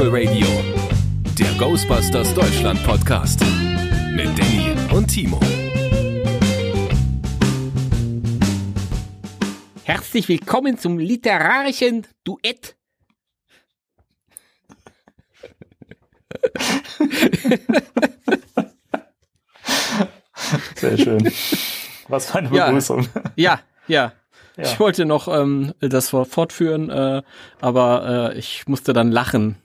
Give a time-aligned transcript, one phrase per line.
[0.00, 0.46] Spectral Radio,
[1.38, 3.44] der Ghostbusters Deutschland Podcast
[4.14, 5.38] mit Danny und Timo.
[9.84, 12.76] Herzlich willkommen zum literarischen Duett.
[20.76, 21.30] Sehr schön.
[22.08, 22.68] Was für eine Ja.
[22.68, 23.06] Begrüßung.
[23.36, 24.14] Ja, ja.
[24.56, 24.64] Ja.
[24.64, 27.22] Ich wollte noch ähm, das fortführen, äh,
[27.60, 29.56] aber äh, ich musste dann lachen.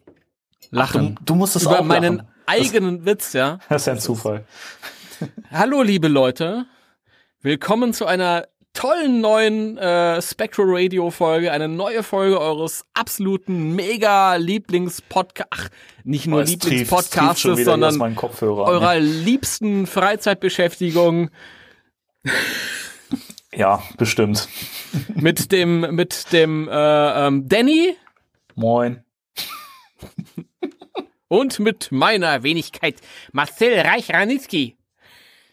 [0.71, 1.15] Lachen.
[1.15, 2.27] Du, du musst es Über auch meinen lachen.
[2.45, 3.59] eigenen Witz, ja.
[3.69, 4.45] Das ist ja ein Zufall.
[5.51, 6.65] Hallo, liebe Leute.
[7.41, 14.35] Willkommen zu einer tollen neuen äh, Spectral Radio Folge, eine neue Folge eures absoluten mega
[14.35, 15.69] Lieblingspodcast, ach,
[16.03, 18.63] nicht nur Oh, es trieft- es trieft Lieblingspodcastes, schon wieder hier aus sondern meinen Kopfhörer.
[18.65, 21.29] eurer liebsten Freizeitbeschäftigung
[23.53, 24.49] Ja, bestimmt.
[25.13, 27.95] mit dem mit dem äh, ähm, Danny
[28.55, 29.03] Moin.
[31.27, 32.95] Und mit meiner Wenigkeit
[33.31, 34.77] Marcel Reich-Ranitzky.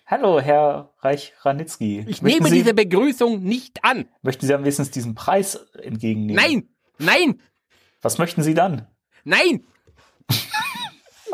[0.07, 2.01] Hallo, Herr Reich-Ranitzky.
[2.07, 4.07] Ich möchten nehme Sie, diese Begrüßung nicht an.
[4.21, 6.35] Möchten Sie am wenigstens diesen Preis entgegennehmen?
[6.37, 7.41] Nein, nein,
[8.03, 8.87] Was möchten Sie dann?
[9.25, 9.65] nein.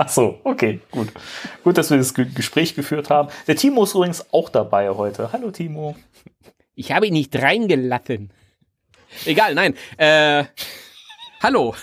[0.00, 1.08] Ach so, okay, gut.
[1.64, 3.30] Gut, dass wir das Ge Gespräch geführt haben.
[3.48, 5.33] Der Timo ist übrigens auch dabei heute.
[5.33, 5.97] Hallo, Timo.
[6.77, 8.33] Ich habe ihn nicht reingelassen.
[9.25, 9.75] Egal, nein.
[9.97, 10.45] Äh,
[11.42, 11.75] hallo.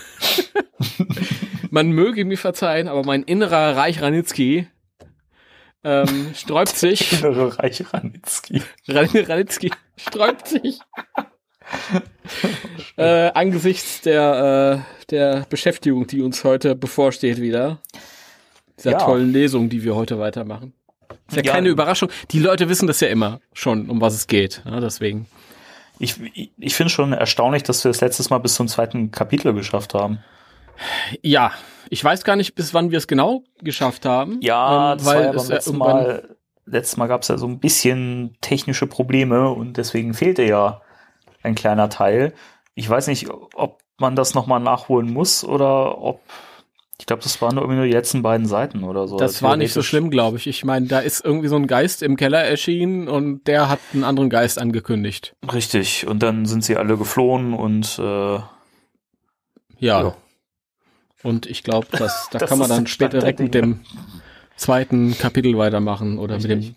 [1.76, 4.66] Man möge mir verzeihen, aber mein innerer Reich Ranitzky
[5.84, 7.12] ähm, sträubt sich.
[7.22, 8.62] Innere Reich-Ranitzky.
[8.88, 10.78] Ran- Ranitzky sträubt sich.
[12.96, 17.78] äh, angesichts der, äh, der Beschäftigung, die uns heute bevorsteht wieder.
[18.78, 18.98] Dieser Ja.
[18.98, 20.72] tollen Lesung, die wir heute weitermachen.
[21.28, 21.52] Ist ja, Ja.
[21.52, 22.08] keine Überraschung.
[22.30, 24.62] Die Leute wissen das ja immer schon, um was es geht.
[24.64, 25.26] Ja, deswegen.
[25.98, 29.52] Ich, ich, ich finde schon erstaunlich, dass wir das letztes Mal bis zum zweiten Kapitel
[29.52, 30.20] geschafft haben.
[31.22, 31.52] Ja,
[31.90, 34.38] ich weiß gar nicht, bis wann wir es genau geschafft haben.
[34.40, 36.36] Ja, ähm, das weil war ja es beim Mal.
[36.68, 40.80] Letztes Mal gab es ja so ein bisschen technische Probleme und deswegen fehlte ja
[41.44, 42.32] ein kleiner Teil.
[42.74, 46.20] Ich weiß nicht, ob man das nochmal nachholen muss oder ob.
[46.98, 49.16] Ich glaube, das waren nur irgendwie nur die letzten beiden Seiten oder so.
[49.18, 50.46] Das war nicht so schlimm, glaube ich.
[50.46, 54.02] Ich meine, da ist irgendwie so ein Geist im Keller erschienen und der hat einen
[54.02, 55.36] anderen Geist angekündigt.
[55.52, 56.06] Richtig.
[56.06, 58.02] Und dann sind sie alle geflohen und äh,
[59.78, 60.02] Ja.
[60.02, 60.16] Ja.
[61.22, 63.66] Und ich glaube, dass da Das kann man dann später direkt mit Dinge.
[63.66, 63.80] dem
[64.56, 66.74] zweiten Kapitel weitermachen oder mit Richtig.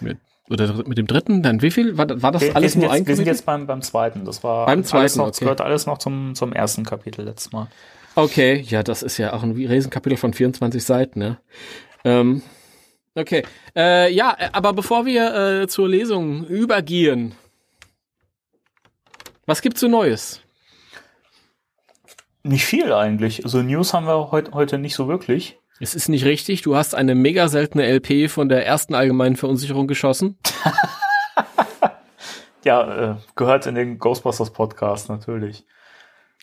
[0.00, 0.18] mit,
[0.50, 1.42] oder mit dem dritten.
[1.42, 1.96] Dann wie viel?
[1.98, 3.82] War, war das wir, wir, alles sind nur ein jetzt, wir sind jetzt beim, beim
[3.82, 4.24] zweiten.
[4.24, 5.44] Das war Beim alles zweiten, noch, das okay.
[5.44, 7.68] gehört alles noch zum, zum ersten Kapitel letztes Mal.
[8.14, 11.38] Okay, ja, das ist ja auch ein Riesenkapitel von 24 Seiten, ne?
[12.04, 12.42] Ähm,
[13.14, 13.44] okay,
[13.76, 17.34] äh, ja, äh, aber bevor wir äh, zur Lesung übergehen,
[19.46, 20.40] was gibt's so Neues?
[22.48, 23.44] Nicht viel eigentlich.
[23.44, 25.58] Also News haben wir heut, heute nicht so wirklich.
[25.80, 29.86] Es ist nicht richtig, du hast eine mega seltene LP von der ersten allgemeinen Verunsicherung
[29.86, 30.38] geschossen.
[32.64, 35.60] Ja, äh, gehört in den Ghostbusters Podcast natürlich.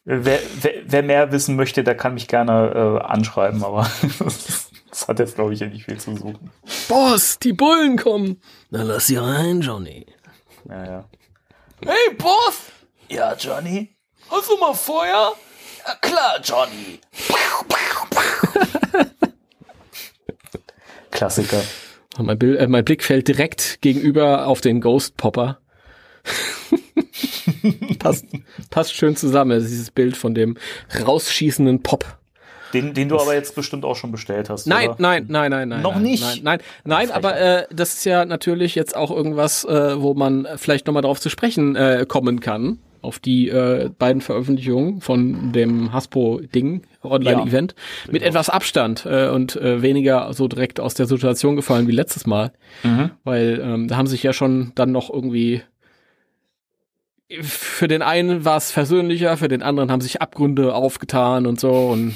[0.06, 3.90] Äh, Wer, wer, wer mehr wissen möchte, der kann mich gerne äh, anschreiben, aber
[4.90, 6.50] das hat jetzt, glaube ich, ja nicht viel zu suchen.
[6.88, 8.42] Boss, die Bullen kommen.
[8.70, 10.06] Na lass sie rein, Johnny.
[10.70, 11.06] Ja, ja.
[11.84, 12.62] Hey, Boss,
[13.10, 13.96] ja, Johnny?
[14.32, 15.34] hast du mal Feuer?
[15.86, 17.00] Ja, klar, Johnny.
[21.12, 21.62] Klassiker.
[22.18, 25.60] Mein, Bild, äh, mein Blick fällt direkt gegenüber auf den Ghost Popper.
[28.00, 28.26] passt,
[28.70, 30.58] passt schön zusammen, also dieses Bild von dem
[31.06, 32.18] rausschießenden Pop.
[32.74, 34.66] Den, den du aber jetzt bestimmt auch schon bestellt hast.
[34.68, 34.96] Nein, oder?
[35.00, 35.82] nein, nein, nein, nein.
[35.82, 36.44] Noch nein, nicht?
[36.44, 40.48] Nein, nein, nein aber äh, das ist ja natürlich jetzt auch irgendwas, äh, wo man
[40.58, 42.80] vielleicht nochmal drauf zu sprechen äh, kommen kann.
[43.06, 47.76] Auf die äh, beiden Veröffentlichungen von dem Haspo-Ding, Online-Event,
[48.12, 52.26] mit etwas Abstand äh, und äh, weniger so direkt aus der Situation gefallen wie letztes
[52.26, 52.52] Mal.
[52.84, 53.12] Mhm.
[53.24, 55.62] Weil ähm, da haben sich ja schon dann noch irgendwie
[57.42, 61.88] für den einen war es versöhnlicher, für den anderen haben sich Abgründe aufgetan und so
[61.88, 62.16] und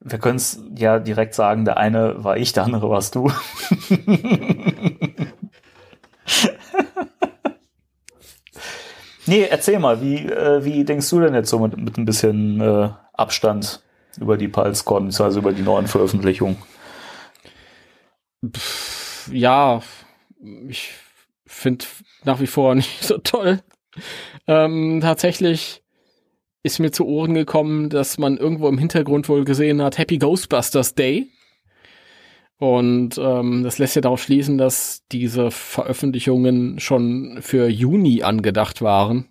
[0.00, 3.30] Wir können es ja direkt sagen, der eine war ich, der andere warst du.
[9.30, 12.60] nee, erzähl mal, wie, äh, wie denkst du denn jetzt so mit, mit ein bisschen
[12.60, 13.80] äh, Abstand
[14.20, 16.56] über die PulseCon, beziehungsweise über die neuen Veröffentlichungen?
[19.30, 19.82] ja,
[20.68, 20.92] ich
[21.46, 21.84] finde
[22.24, 23.60] nach wie vor nicht so toll.
[24.46, 25.82] Ähm, tatsächlich
[26.62, 30.94] ist mir zu Ohren gekommen, dass man irgendwo im Hintergrund wohl gesehen hat, Happy Ghostbusters
[30.94, 31.28] Day.
[32.60, 39.28] Und ähm, das lässt ja darauf schließen, dass diese Veröffentlichungen schon für Juni angedacht waren.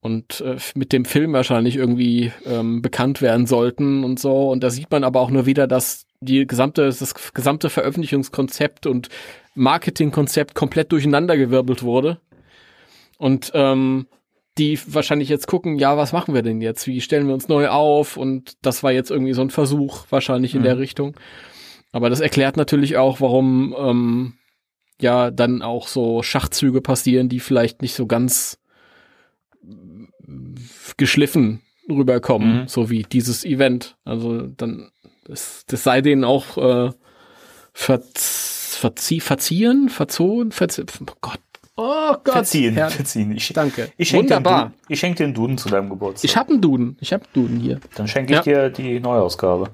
[0.00, 4.50] und äh, mit dem Film wahrscheinlich irgendwie ähm, bekannt werden sollten und so.
[4.50, 9.08] Und da sieht man aber auch nur wieder, dass die gesamte, das gesamte Veröffentlichungskonzept und
[9.54, 12.20] Marketingkonzept komplett durcheinandergewirbelt wurde.
[13.16, 14.06] Und ähm,
[14.58, 16.86] die wahrscheinlich jetzt gucken, ja, was machen wir denn jetzt?
[16.86, 18.18] Wie stellen wir uns neu auf?
[18.18, 20.64] Und das war jetzt irgendwie so ein Versuch, wahrscheinlich in mhm.
[20.64, 21.16] der Richtung.
[21.98, 24.34] Aber das erklärt natürlich auch, warum ähm,
[25.00, 28.60] ja dann auch so Schachzüge passieren, die vielleicht nicht so ganz
[30.96, 31.60] geschliffen
[31.90, 32.68] rüberkommen, mhm.
[32.68, 33.96] so wie dieses Event.
[34.04, 34.92] Also dann,
[35.24, 36.92] das, das sei denen auch äh,
[37.72, 41.40] verzie verziehen, verzogen, verzie oh Gott.
[41.74, 42.32] Oh Gott.
[42.32, 42.90] Verziehen, Herr.
[42.90, 43.32] verziehen.
[43.32, 43.90] Ich, Danke.
[43.96, 44.66] Ich schenke Wunderbar.
[44.66, 46.30] Dir ich schenke dir einen Duden zu deinem Geburtstag.
[46.30, 46.96] Ich habe einen Duden.
[47.00, 47.80] Ich habe einen Duden hier.
[47.96, 48.68] Dann schenke ich ja.
[48.68, 49.72] dir die Neuausgabe.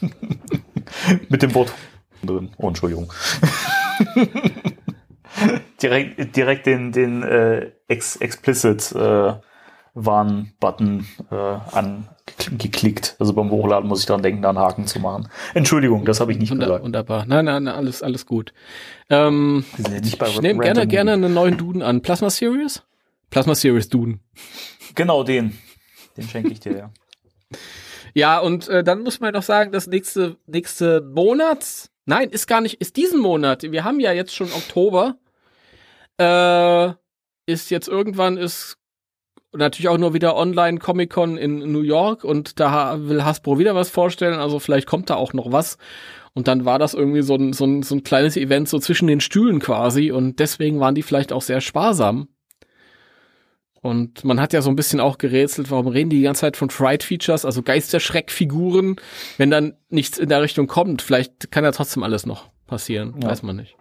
[1.28, 1.72] Mit dem Wort
[2.24, 2.50] drin.
[2.56, 3.12] Oh, Entschuldigung.
[5.82, 9.34] direkt, direkt den, den äh, ex, explicit äh,
[9.94, 13.16] Warn-Button äh, angeklickt.
[13.18, 15.28] Also beim Hochladen muss ich daran denken, da einen Haken zu machen.
[15.54, 16.84] Entschuldigung, das habe ich nicht Wunder, gesagt.
[16.84, 17.24] Wunderbar.
[17.26, 18.52] Nein, nein, nein, alles, alles gut.
[19.08, 22.02] Ähm, ich nehme gerne, gerne einen neuen Duden an.
[22.02, 22.82] Plasma Series?
[23.30, 24.20] Plasma Series Duden.
[24.94, 25.58] Genau den.
[26.16, 26.90] Den schenke ich dir, ja.
[28.16, 32.62] ja, und äh, dann muss man doch sagen, dass nächste, nächste Monat, nein, ist gar
[32.62, 33.70] nicht, ist diesen Monat.
[33.70, 35.18] Wir haben ja jetzt schon Oktober.
[36.18, 36.94] Äh,
[37.44, 38.78] ist jetzt irgendwann ist
[39.52, 43.90] natürlich auch nur wieder online Comic-Con in New York und da will Hasbro wieder was
[43.90, 45.76] vorstellen, also vielleicht kommt da auch noch was.
[46.32, 49.08] Und dann war das irgendwie so ein, so ein, so ein kleines Event so zwischen
[49.08, 52.28] den Stühlen quasi und deswegen waren die vielleicht auch sehr sparsam.
[53.86, 56.56] Und man hat ja so ein bisschen auch gerätselt, warum reden die die ganze Zeit
[56.56, 58.96] von Fright Features, also Geisterschreckfiguren,
[59.38, 61.02] wenn dann nichts in der Richtung kommt.
[61.02, 63.30] Vielleicht kann ja trotzdem alles noch passieren, ja.
[63.30, 63.76] weiß man nicht.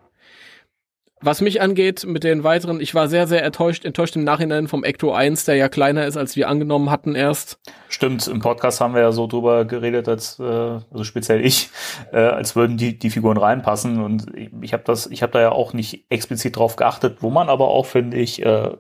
[1.22, 4.84] Was mich angeht mit den weiteren, ich war sehr, sehr enttäuscht, enttäuscht im Nachhinein vom
[4.84, 7.58] Ecto 1, der ja kleiner ist, als wir angenommen hatten erst.
[7.90, 11.70] Stimmt, im Podcast haben wir ja so drüber geredet, als, äh, also speziell ich,
[12.12, 14.04] äh, als würden die, die Figuren reinpassen.
[14.04, 14.28] Und
[14.62, 17.70] ich, habe das, ich habe da ja auch nicht explizit drauf geachtet, wo man aber
[17.70, 18.72] auch, finde ich, äh,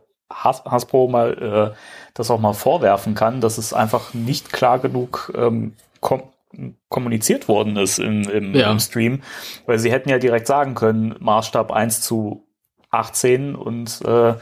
[0.43, 1.77] Hasbro mal äh,
[2.13, 6.25] das auch mal vorwerfen kann, dass es einfach nicht klar genug ähm, kommt
[6.87, 8.71] kommuniziert worden ist im, im, ja.
[8.71, 9.21] im, Stream,
[9.65, 12.45] weil sie hätten ja direkt sagen können, Maßstab 1 zu
[12.91, 14.35] 18 und äh,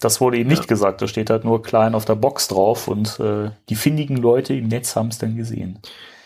[0.00, 0.56] das wurde ihnen ja.
[0.56, 1.02] nicht gesagt.
[1.02, 4.68] Da steht halt nur klein auf der Box drauf und äh, die findigen Leute im
[4.68, 5.80] Netz haben es dann gesehen.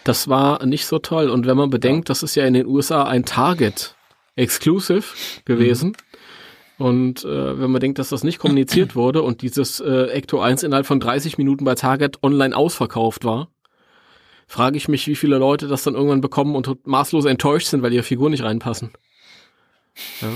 [0.05, 1.31] Das war nicht so toll.
[1.31, 2.12] Und wenn man bedenkt, ja.
[2.12, 3.94] das ist ja in den USA ein Target
[4.34, 5.05] Exclusive
[5.44, 5.90] gewesen.
[5.90, 6.10] Mhm.
[6.81, 10.62] Und äh, wenn man denkt, dass das nicht kommuniziert wurde und dieses äh, Ecto 1
[10.62, 13.49] innerhalb von 30 Minuten bei Target online ausverkauft war,
[14.47, 17.93] frage ich mich, wie viele Leute das dann irgendwann bekommen und maßlos enttäuscht sind, weil
[17.93, 18.93] ihre Figuren nicht reinpassen.
[20.23, 20.29] Ja.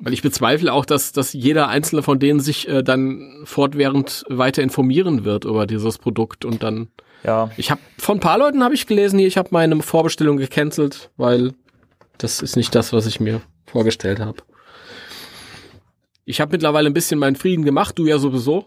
[0.00, 4.60] Weil ich bezweifle auch, dass, dass jeder einzelne von denen sich äh, dann fortwährend weiter
[4.60, 6.88] informieren wird über dieses Produkt und dann.
[7.22, 7.52] Ja.
[7.56, 11.10] Ich habe von ein paar Leuten habe ich gelesen, hier, ich habe meine Vorbestellung gecancelt,
[11.16, 11.52] weil
[12.18, 14.38] das ist nicht das, was ich mir vorgestellt habe.
[16.24, 18.66] Ich habe mittlerweile ein bisschen meinen Frieden gemacht, du ja sowieso.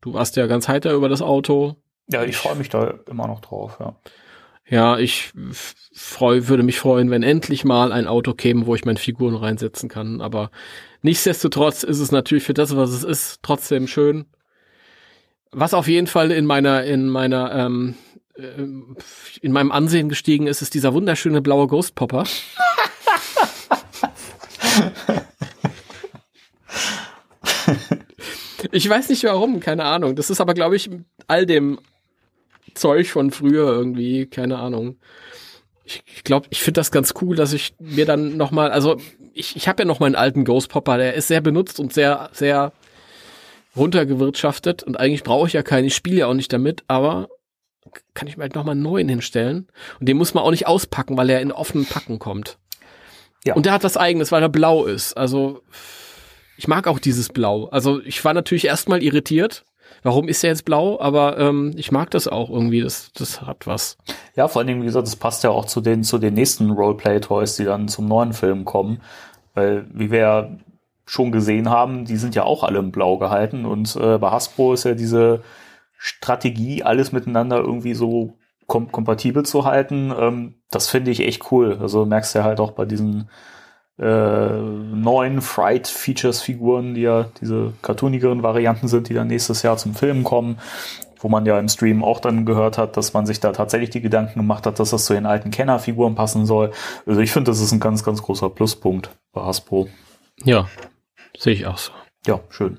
[0.00, 1.76] Du warst ja ganz heiter über das Auto.
[2.08, 3.96] Ja, ich freue mich da immer noch drauf, ja.
[4.68, 5.32] Ja, ich
[5.92, 9.88] freu, würde mich freuen, wenn endlich mal ein Auto käme, wo ich meine Figuren reinsetzen
[9.88, 10.20] kann.
[10.20, 10.52] Aber
[11.02, 14.26] nichtsdestotrotz ist es natürlich für das, was es ist, trotzdem schön.
[15.50, 17.96] Was auf jeden Fall in meiner, in meiner, ähm,
[18.34, 18.62] äh,
[19.40, 22.24] in meinem Ansehen gestiegen ist, ist dieser wunderschöne blaue Ghost Popper.
[28.72, 30.16] ich weiß nicht warum, keine Ahnung.
[30.16, 30.90] Das ist aber, glaube ich,
[31.26, 31.78] all dem
[32.74, 34.98] Zeug von früher irgendwie, keine Ahnung.
[35.84, 38.96] Ich glaube, ich, finde das ganz cool, dass ich mir dann noch mal, also
[39.34, 41.92] ich, ich habe ja noch mal einen alten Ghost Popper, der ist sehr benutzt und
[41.92, 42.72] sehr, sehr
[43.76, 47.28] runtergewirtschaftet und eigentlich brauche ich ja keinen, ich spiele ja auch nicht damit, aber
[48.14, 49.66] kann ich mir halt noch mal einen neuen hinstellen
[49.98, 52.58] und den muss man auch nicht auspacken, weil er in offenen Packen kommt.
[53.44, 53.54] Ja.
[53.54, 55.16] Und der hat was eigenes, weil er blau ist.
[55.16, 55.62] Also
[56.60, 57.68] ich mag auch dieses Blau.
[57.70, 59.64] Also ich war natürlich erstmal irritiert,
[60.02, 63.66] warum ist er jetzt blau, aber ähm, ich mag das auch irgendwie, das, das hat
[63.66, 63.96] was.
[64.36, 66.70] Ja, vor allen Dingen, wie gesagt, das passt ja auch zu den, zu den nächsten
[66.70, 69.00] Roleplay-Toys, die dann zum neuen Film kommen.
[69.54, 70.50] Weil, wie wir ja
[71.06, 74.74] schon gesehen haben, die sind ja auch alle im Blau gehalten und äh, bei Hasbro
[74.74, 75.42] ist ja diese
[75.96, 78.34] Strategie, alles miteinander irgendwie so
[78.66, 81.78] kom kompatibel zu halten, ähm, das finde ich echt cool.
[81.80, 83.30] Also merkst du ja halt auch bei diesen
[84.00, 89.76] äh, neuen Fright Features Figuren, die ja diese cartoonigeren Varianten sind, die dann nächstes Jahr
[89.76, 90.58] zum Film kommen,
[91.18, 94.00] wo man ja im Stream auch dann gehört hat, dass man sich da tatsächlich die
[94.00, 96.72] Gedanken gemacht hat, dass das zu den alten Kenner-Figuren passen soll.
[97.04, 99.88] Also ich finde, das ist ein ganz, ganz großer Pluspunkt bei Hasbro.
[100.44, 100.66] Ja,
[101.36, 101.92] sehe ich auch so.
[102.26, 102.78] Ja, schön.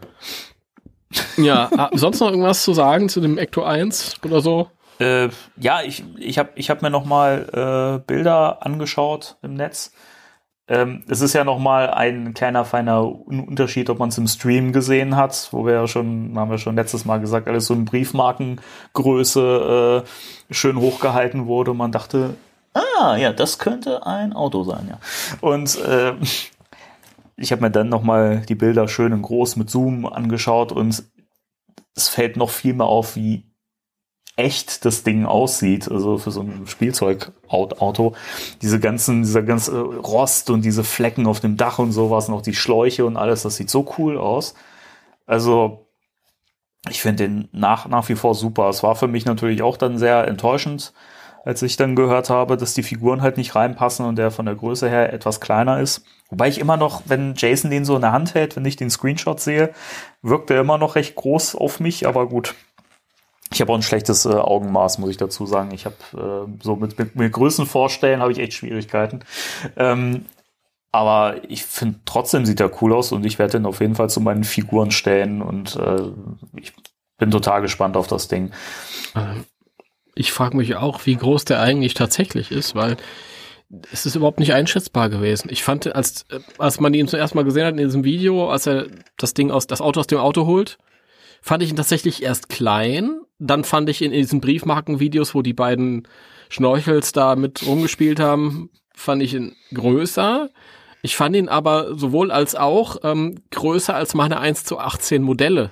[1.38, 4.70] Ja, ah, sonst noch irgendwas zu sagen zu dem Ecto 1 oder so?
[5.00, 9.94] Äh, ja, ich, ich habe ich hab mir noch mal äh, Bilder angeschaut im Netz.
[10.68, 14.72] Ähm, es ist ja noch mal ein kleiner feiner Unterschied, ob man es im Stream
[14.72, 17.86] gesehen hat, wo wir ja schon, haben wir schon letztes Mal gesagt, alles so in
[17.86, 21.72] Briefmarkengröße äh, schön hochgehalten wurde.
[21.72, 22.36] Und man dachte,
[22.74, 25.00] ah, ja, das könnte ein Auto sein, ja.
[25.42, 26.14] Und äh,
[27.36, 31.04] ich habe mir dann noch mal die Bilder schön in groß mit Zoom angeschaut und
[31.96, 33.51] es fällt noch viel mehr auf, wie
[34.42, 38.14] echt das Ding aussieht, also für so ein Spielzeugauto.
[38.62, 42.42] Diese ganzen, dieser ganze Rost und diese Flecken auf dem Dach und sowas und auch
[42.42, 44.56] die Schläuche und alles, das sieht so cool aus.
[45.28, 45.86] Also,
[46.90, 48.70] ich finde den nach, nach wie vor super.
[48.70, 50.94] Es war für mich natürlich auch dann sehr enttäuschend,
[51.46, 54.56] als ich dann gehört habe, dass die Figuren halt nicht reinpassen und der von der
[54.56, 56.04] Größe her etwas kleiner ist.
[56.30, 58.90] Wobei ich immer noch, wenn Jason den so in der Hand hält, wenn ich den
[58.90, 59.72] Screenshot sehe,
[60.22, 62.56] wirkt er immer noch recht groß auf mich, aber gut.
[63.54, 65.72] Ich habe auch ein schlechtes äh, Augenmaß, muss ich dazu sagen.
[65.74, 69.22] Ich habe äh, so mit, mit, mit Größen vorstellen, habe ich echt Schwierigkeiten.
[69.76, 70.26] Ähm,
[70.92, 74.10] aber ich finde trotzdem sieht er cool aus und ich werde ihn auf jeden Fall
[74.10, 76.02] zu meinen Figuren stellen und äh,
[76.58, 76.74] ich
[77.18, 78.52] bin total gespannt auf das Ding.
[79.16, 79.46] Ähm,
[80.16, 82.98] ich frage mich auch, wie groß der eigentlich tatsächlich ist, weil
[83.92, 85.50] es ist überhaupt nicht einschätzbar gewesen.
[85.50, 86.26] Ich fand, als,
[86.58, 89.68] als man ihn zuerst mal gesehen hat in diesem Video, als er das Ding aus,
[89.68, 90.78] das Auto aus dem Auto holt,
[91.42, 93.22] fand ich ihn tatsächlich erst klein.
[93.40, 96.08] Dann fand ich in, in diesen Briefmarkenvideos, wo die beiden
[96.50, 100.50] Schnorchels da mit rumgespielt haben, fand ich ihn größer.
[101.02, 105.72] Ich fand ihn aber sowohl als auch ähm, größer als meine 1 zu 18 Modelle.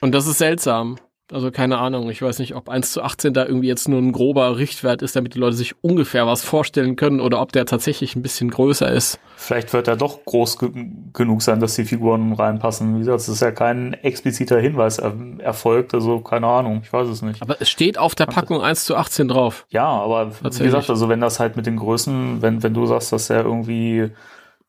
[0.00, 0.98] Und das ist seltsam.
[1.32, 4.12] Also keine Ahnung, ich weiß nicht, ob 1 zu 18 da irgendwie jetzt nur ein
[4.12, 8.14] grober Richtwert ist, damit die Leute sich ungefähr was vorstellen können oder ob der tatsächlich
[8.16, 9.18] ein bisschen größer ist.
[9.36, 10.70] Vielleicht wird er doch groß ge
[11.12, 12.94] genug sein, dass die Figuren reinpassen.
[12.94, 17.08] Wie gesagt, es ist ja kein expliziter Hinweis er erfolgt, also keine Ahnung, ich weiß
[17.08, 17.42] es nicht.
[17.42, 19.66] Aber es steht auf der Packung 1 zu 18 drauf.
[19.70, 23.12] Ja, aber wie gesagt, also wenn das halt mit den Größen, wenn, wenn du sagst,
[23.12, 24.10] dass er irgendwie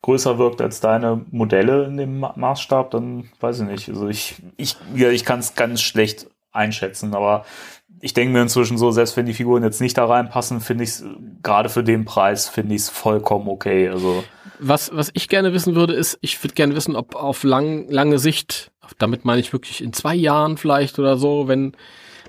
[0.04, 3.90] größer wirkt als deine Modelle in dem Maßstab, dann weiß ich nicht.
[3.90, 7.14] Also ich, ich, ja, ich kann es ganz schlecht einschätzen.
[7.14, 7.46] Aber
[8.02, 10.92] ich denke mir inzwischen so, selbst wenn die Figuren jetzt nicht da reinpassen, finde ich
[10.92, 11.06] es,
[11.42, 13.90] gerade für den Preis, finde ich es vollkommen okay.
[13.90, 14.24] Also.
[14.60, 18.20] Was, was ich gerne wissen würde, ist, ich würde gerne wissen, ob auf lang, lange
[18.20, 21.76] Sicht, damit meine ich wirklich in zwei Jahren vielleicht oder so, wenn,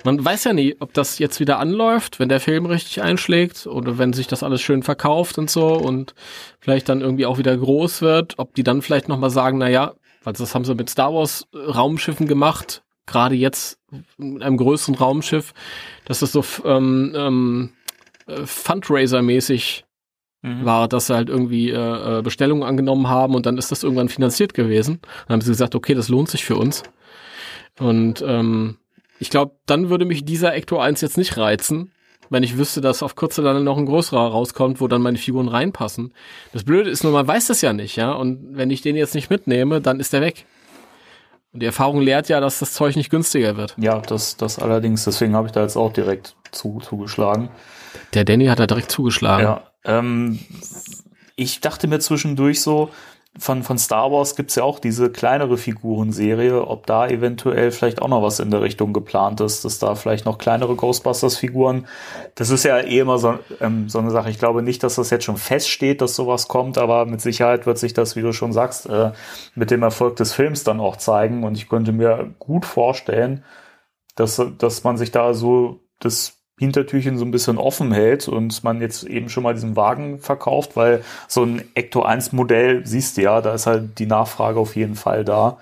[0.05, 3.99] man weiß ja nie, ob das jetzt wieder anläuft, wenn der Film richtig einschlägt oder
[3.99, 6.15] wenn sich das alles schön verkauft und so und
[6.61, 9.95] vielleicht dann irgendwie auch wieder groß wird, ob die dann vielleicht nochmal sagen, na ja,
[10.23, 13.79] weil das haben sie mit Star Wars Raumschiffen gemacht, gerade jetzt
[14.17, 15.55] mit einem größeren Raumschiff,
[16.05, 17.71] dass das so ähm, ähm,
[18.27, 19.85] äh, Fundraiser-mäßig
[20.43, 20.65] mhm.
[20.65, 24.09] war, dass sie halt irgendwie äh, äh, Bestellungen angenommen haben und dann ist das irgendwann
[24.09, 25.01] finanziert gewesen.
[25.27, 26.83] Dann haben sie gesagt, okay, das lohnt sich für uns.
[27.79, 28.79] Und ähm,
[29.19, 31.93] ich glaube, dann würde mich dieser Ecto 1 jetzt nicht reizen,
[32.31, 35.49] wenn ich wüsste, dass auf kurze dann noch ein größerer rauskommt, wo dann meine Figuren
[35.49, 36.13] reinpassen.
[36.53, 38.13] Das Blöde ist nur, man weiß das ja nicht, ja.
[38.13, 40.47] Und wenn ich den jetzt nicht mitnehme, dann ist der weg.
[41.55, 43.77] Und die Erfahrung lehrt ja, dass das Zeug nicht günstiger wird.
[43.79, 47.49] Ja, das, das allerdings, deswegen habe ich da jetzt auch direkt zu, zugeschlagen.
[48.13, 49.45] Der Danny hat da direkt zugeschlagen.
[49.45, 50.41] Ja, ähm,
[51.37, 52.91] ich dachte mir zwischendurch so,
[53.37, 58.09] von, von Star Wars gibt's ja auch diese kleinere Figurenserie, ob da eventuell vielleicht auch
[58.09, 61.87] noch was in der Richtung geplant ist, dass da vielleicht noch kleinere Ghostbusters-Figuren.
[62.37, 64.31] Das ist ja eh immer so, ähm, so eine Sache.
[64.31, 67.79] Ich glaube nicht, dass das jetzt schon feststeht, dass sowas kommt, aber mit Sicherheit wird
[67.79, 69.11] sich das, wie du schon sagst, äh,
[69.57, 71.43] mit dem Erfolg des Films dann auch zeigen.
[71.43, 73.45] Und ich könnte mir gut vorstellen,
[74.15, 78.81] dass, dass man sich da so das Hintertürchen so ein bisschen offen hält und man
[78.81, 83.23] jetzt eben schon mal diesen Wagen verkauft, weil so ein Ecto 1 Modell siehst du
[83.23, 85.59] ja, da ist halt die Nachfrage auf jeden Fall da.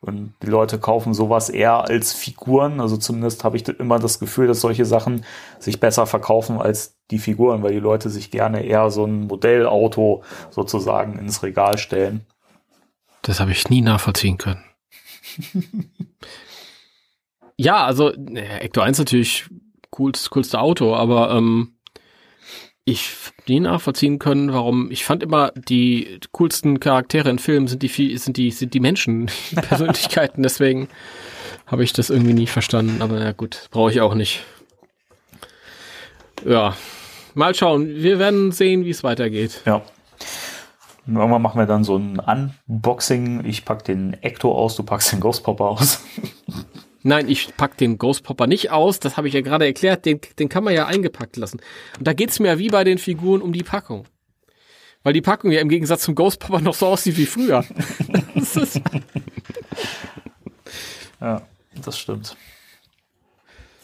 [0.00, 2.80] Und die Leute kaufen sowas eher als Figuren.
[2.80, 5.24] Also zumindest habe ich immer das Gefühl, dass solche Sachen
[5.58, 10.22] sich besser verkaufen als die Figuren, weil die Leute sich gerne eher so ein Modellauto
[10.50, 12.24] sozusagen ins Regal stellen.
[13.22, 14.62] Das habe ich nie nachvollziehen können.
[17.56, 19.48] ja, also Ecto 1 natürlich
[19.96, 21.72] coolste, coolste Auto, aber ähm,
[22.84, 23.10] ich
[23.48, 24.90] nie nachvollziehen können, warum.
[24.90, 29.26] Ich fand immer, die coolsten Charaktere in Filmen sind die sind die sind die Menschen,
[29.50, 30.42] die Persönlichkeiten.
[30.42, 30.88] Deswegen
[31.66, 33.02] habe ich das irgendwie nie verstanden.
[33.02, 34.44] Aber ja gut, brauche ich auch nicht.
[36.44, 36.76] Ja,
[37.34, 37.88] mal schauen.
[37.88, 39.62] Wir werden sehen, wie es weitergeht.
[39.64, 39.82] Ja.
[41.06, 42.20] Irgendwann machen wir dann so ein
[42.68, 43.44] Unboxing.
[43.44, 46.04] Ich pack den Ecto aus, du packst den Ghost Popper aus.
[47.06, 48.98] Nein, ich pack den Ghost Popper nicht aus.
[48.98, 50.04] Das habe ich ja gerade erklärt.
[50.04, 51.60] Den, den kann man ja eingepackt lassen.
[51.96, 54.06] Und da geht's mir ja wie bei den Figuren um die Packung.
[55.04, 57.64] Weil die Packung ja im Gegensatz zum Ghost Popper noch so aussieht wie früher.
[61.84, 62.36] das stimmt.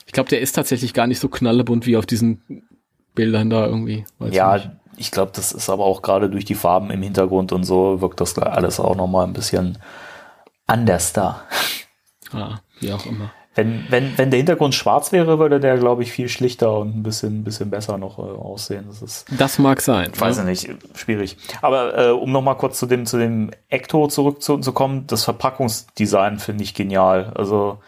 [0.07, 2.67] Ich glaube, der ist tatsächlich gar nicht so knallebunt wie auf diesen
[3.15, 4.05] Bildern da irgendwie.
[4.31, 4.71] Ja, nicht.
[4.97, 8.21] ich glaube, das ist aber auch gerade durch die Farben im Hintergrund und so wirkt
[8.21, 9.79] das alles auch nochmal ein bisschen
[10.67, 11.47] anders da.
[12.33, 13.31] Ah, wie auch immer.
[13.55, 17.03] Wenn, wenn, wenn der Hintergrund schwarz wäre, würde der, glaube ich, viel schlichter und ein
[17.03, 18.87] bisschen, bisschen besser noch äh, aussehen.
[18.89, 20.11] Das, ist, das mag sein.
[20.15, 20.45] Ich weiß ja.
[20.45, 21.37] nicht, schwierig.
[21.61, 26.73] Aber äh, um nochmal kurz zu dem, zu dem Ecto zurückzukommen, das Verpackungsdesign finde ich
[26.73, 27.33] genial.
[27.35, 27.79] Also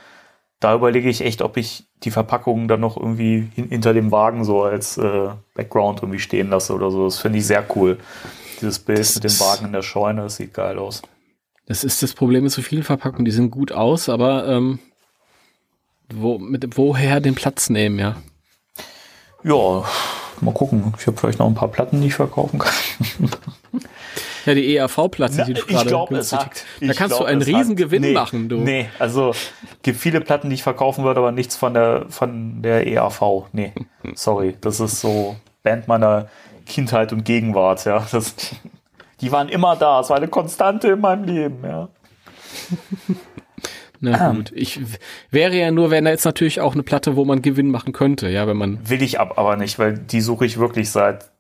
[0.61, 4.45] da überlege ich echt, ob ich die Verpackung dann noch irgendwie hin, hinter dem Wagen
[4.45, 7.05] so als äh, Background irgendwie stehen lasse oder so.
[7.05, 7.99] Das finde ich sehr cool.
[8.61, 11.01] Dieses Bild das mit dem Wagen in der Scheune, das sieht geil aus.
[11.67, 14.79] Das ist das Problem mit so vielen Verpackungen, die sehen gut aus, aber ähm,
[16.13, 18.17] wo, mit, woher den Platz nehmen, ja?
[19.43, 19.85] Ja,
[20.41, 20.95] mal gucken.
[20.99, 22.73] Ich habe vielleicht noch ein paar Platten, die ich verkaufen kann.
[24.47, 26.39] Ja, die ERV-Platte, die du gerade glaub, günstig
[26.81, 28.59] Da kannst glaub, du einen riesen Gewinn nee, machen, du.
[28.59, 29.33] Nee, also
[29.83, 33.47] gibt viele Platten, die ich verkaufen würde, aber nichts von der von der ERV.
[33.53, 33.73] Nee,
[34.15, 34.57] sorry.
[34.61, 36.29] Das ist so Band meiner
[36.67, 38.07] Kindheit und Gegenwart, ja.
[38.13, 38.35] Das,
[39.21, 40.01] die waren immer da.
[40.01, 41.89] Es war eine Konstante in meinem Leben, ja.
[44.01, 44.81] Na gut, ich
[45.31, 48.29] wäre ja nur, wenn da jetzt natürlich auch eine Platte, wo man Gewinn machen könnte,
[48.29, 48.89] ja, wenn man.
[48.89, 51.31] Will ich ab, aber nicht, weil die suche ich wirklich seit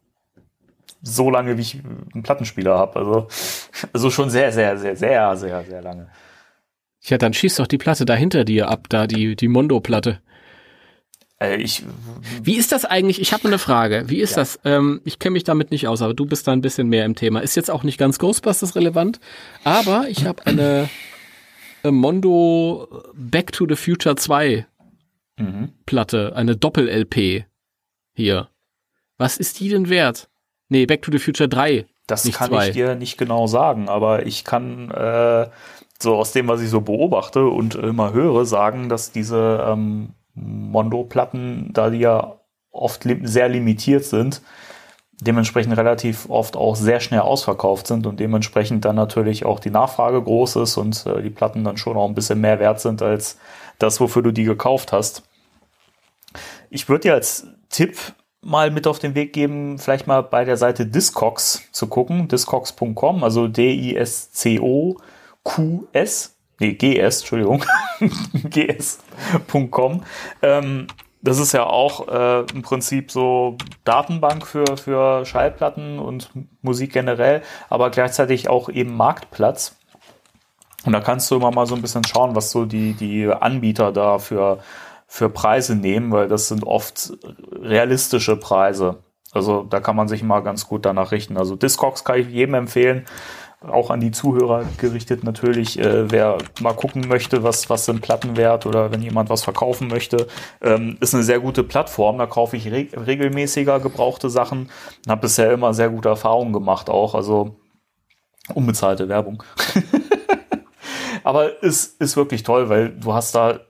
[1.02, 1.82] so lange, wie ich
[2.14, 2.98] einen Plattenspieler habe.
[2.98, 3.28] Also,
[3.92, 6.08] also schon sehr, sehr, sehr, sehr, sehr, sehr lange.
[7.02, 10.20] Ja, dann schieß doch die Platte da hinter dir ab, da die, die Mondo-Platte.
[11.44, 11.84] Äh, ich,
[12.42, 13.20] Wie ist das eigentlich?
[13.20, 14.04] Ich habe eine Frage.
[14.06, 14.38] Wie ist ja.
[14.38, 14.60] das?
[14.64, 17.14] Ähm, ich kenne mich damit nicht aus, aber du bist da ein bisschen mehr im
[17.14, 17.40] Thema.
[17.40, 19.20] Ist jetzt auch nicht ganz Ghostbusters relevant,
[19.64, 20.88] aber ich habe eine
[21.84, 24.66] Mondo Back to the Future 2
[25.38, 25.72] mhm.
[25.86, 27.44] Platte, eine Doppel-LP
[28.14, 28.48] hier.
[29.18, 30.28] Was ist die denn wert?
[30.68, 31.86] Nee, Back to the Future 3.
[32.06, 32.68] Das kann zwei.
[32.68, 35.48] ich dir nicht genau sagen, aber ich kann äh,
[35.98, 41.70] so aus dem, was ich so beobachte und immer höre, sagen, dass diese ähm, Mondo-Platten,
[41.72, 44.42] da die ja oft li sehr limitiert sind,
[45.20, 50.20] dementsprechend relativ oft auch sehr schnell ausverkauft sind und dementsprechend dann natürlich auch die Nachfrage
[50.20, 53.38] groß ist und äh, die Platten dann schon auch ein bisschen mehr wert sind als
[53.78, 55.22] das, wofür du die gekauft hast.
[56.70, 57.96] Ich würde dir als Tipp
[58.40, 63.24] mal mit auf den Weg geben, vielleicht mal bei der Seite Discogs zu gucken, discogs.com,
[63.24, 63.96] also D-I-S-C-O-Q-S,
[66.60, 67.64] nee, G-S, Entschuldigung,
[68.50, 70.02] gs.com.
[70.42, 70.86] Ähm,
[71.24, 77.40] das ist ja auch äh, im Prinzip so Datenbank für, für Schallplatten und Musik generell,
[77.70, 79.76] aber gleichzeitig auch eben Marktplatz.
[80.84, 83.90] Und da kannst du immer mal so ein bisschen schauen, was so die, die Anbieter
[83.90, 84.58] da für,
[85.06, 87.14] für Preise nehmen, weil das sind oft
[87.52, 88.98] realistische Preise.
[89.32, 91.38] Also da kann man sich mal ganz gut danach richten.
[91.38, 93.06] Also Discogs kann ich jedem empfehlen
[93.68, 98.36] auch an die Zuhörer gerichtet natürlich, äh, wer mal gucken möchte, was, was sind Platten
[98.36, 100.26] wert oder wenn jemand was verkaufen möchte,
[100.60, 102.18] ähm, ist eine sehr gute Plattform.
[102.18, 104.70] Da kaufe ich re regelmäßiger gebrauchte Sachen.
[105.08, 107.56] Habe bisher immer sehr gute Erfahrungen gemacht auch, also
[108.54, 109.42] unbezahlte Werbung.
[111.24, 113.60] Aber es ist wirklich toll, weil du hast da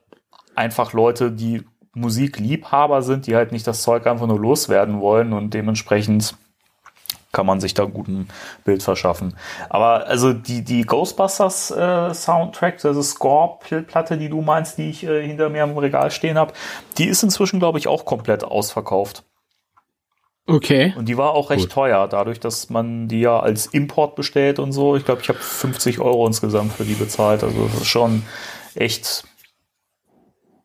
[0.56, 1.62] einfach Leute, die
[1.94, 6.36] Musikliebhaber sind, die halt nicht das Zeug einfach nur loswerden wollen und dementsprechend
[7.34, 8.28] kann man sich da ein guten
[8.64, 9.36] Bild verschaffen.
[9.68, 15.26] Aber also die, die Ghostbusters äh, Soundtrack, also Score-Platte, die du meinst, die ich äh,
[15.26, 16.54] hinter mir im Regal stehen habe,
[16.96, 19.24] die ist inzwischen, glaube ich, auch komplett ausverkauft.
[20.46, 20.94] Okay.
[20.96, 21.72] Und die war auch recht Gut.
[21.72, 24.94] teuer, dadurch, dass man die ja als Import bestellt und so.
[24.94, 27.42] Ich glaube, ich habe 50 Euro insgesamt für die bezahlt.
[27.42, 28.22] Also das ist schon
[28.74, 29.24] echt,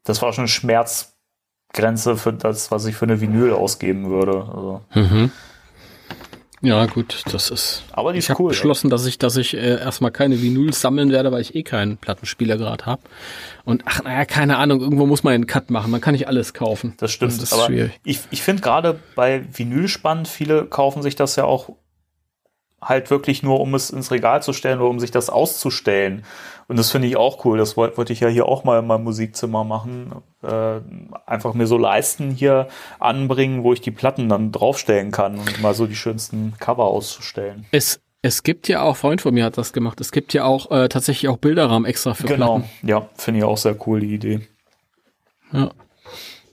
[0.04, 4.50] das war schon eine Schmerzgrenze für das, was ich für eine Vinyl ausgeben würde.
[4.54, 4.82] Also.
[4.94, 5.32] Mhm.
[6.62, 7.84] Ja, gut, das ist.
[7.92, 8.92] Aber die ich habe cool, beschlossen, ey.
[8.92, 12.58] dass ich, dass ich äh, erstmal keine Vinyls sammeln werde, weil ich eh keinen Plattenspieler
[12.58, 13.02] gerade habe.
[13.64, 15.90] Und ach, naja, keine Ahnung, irgendwo muss man einen Cut machen.
[15.92, 16.96] Man kann nicht alles kaufen.
[16.98, 17.34] Das stimmt.
[17.34, 18.00] Das ist aber schwierig.
[18.04, 21.70] Ich, ich finde gerade bei Vinyl spannend, viele kaufen sich das ja auch
[22.82, 26.24] halt wirklich nur, um es ins Regal zu stellen oder um sich das auszustellen.
[26.70, 27.58] Und das finde ich auch cool.
[27.58, 30.12] Das wollte wollt ich ja hier auch mal in meinem Musikzimmer machen.
[30.44, 30.82] Äh,
[31.26, 32.68] einfach mir so Leisten hier
[33.00, 37.66] anbringen, wo ich die Platten dann draufstellen kann und mal so die schönsten Cover auszustellen.
[37.72, 40.70] Es, es gibt ja auch, Freund von mir hat das gemacht, es gibt ja auch
[40.70, 42.60] äh, tatsächlich auch Bilderrahmen extra für genau.
[42.60, 42.70] Platten.
[42.82, 44.42] Genau, ja, finde ich auch sehr cool, die Idee.
[45.52, 45.72] Ja.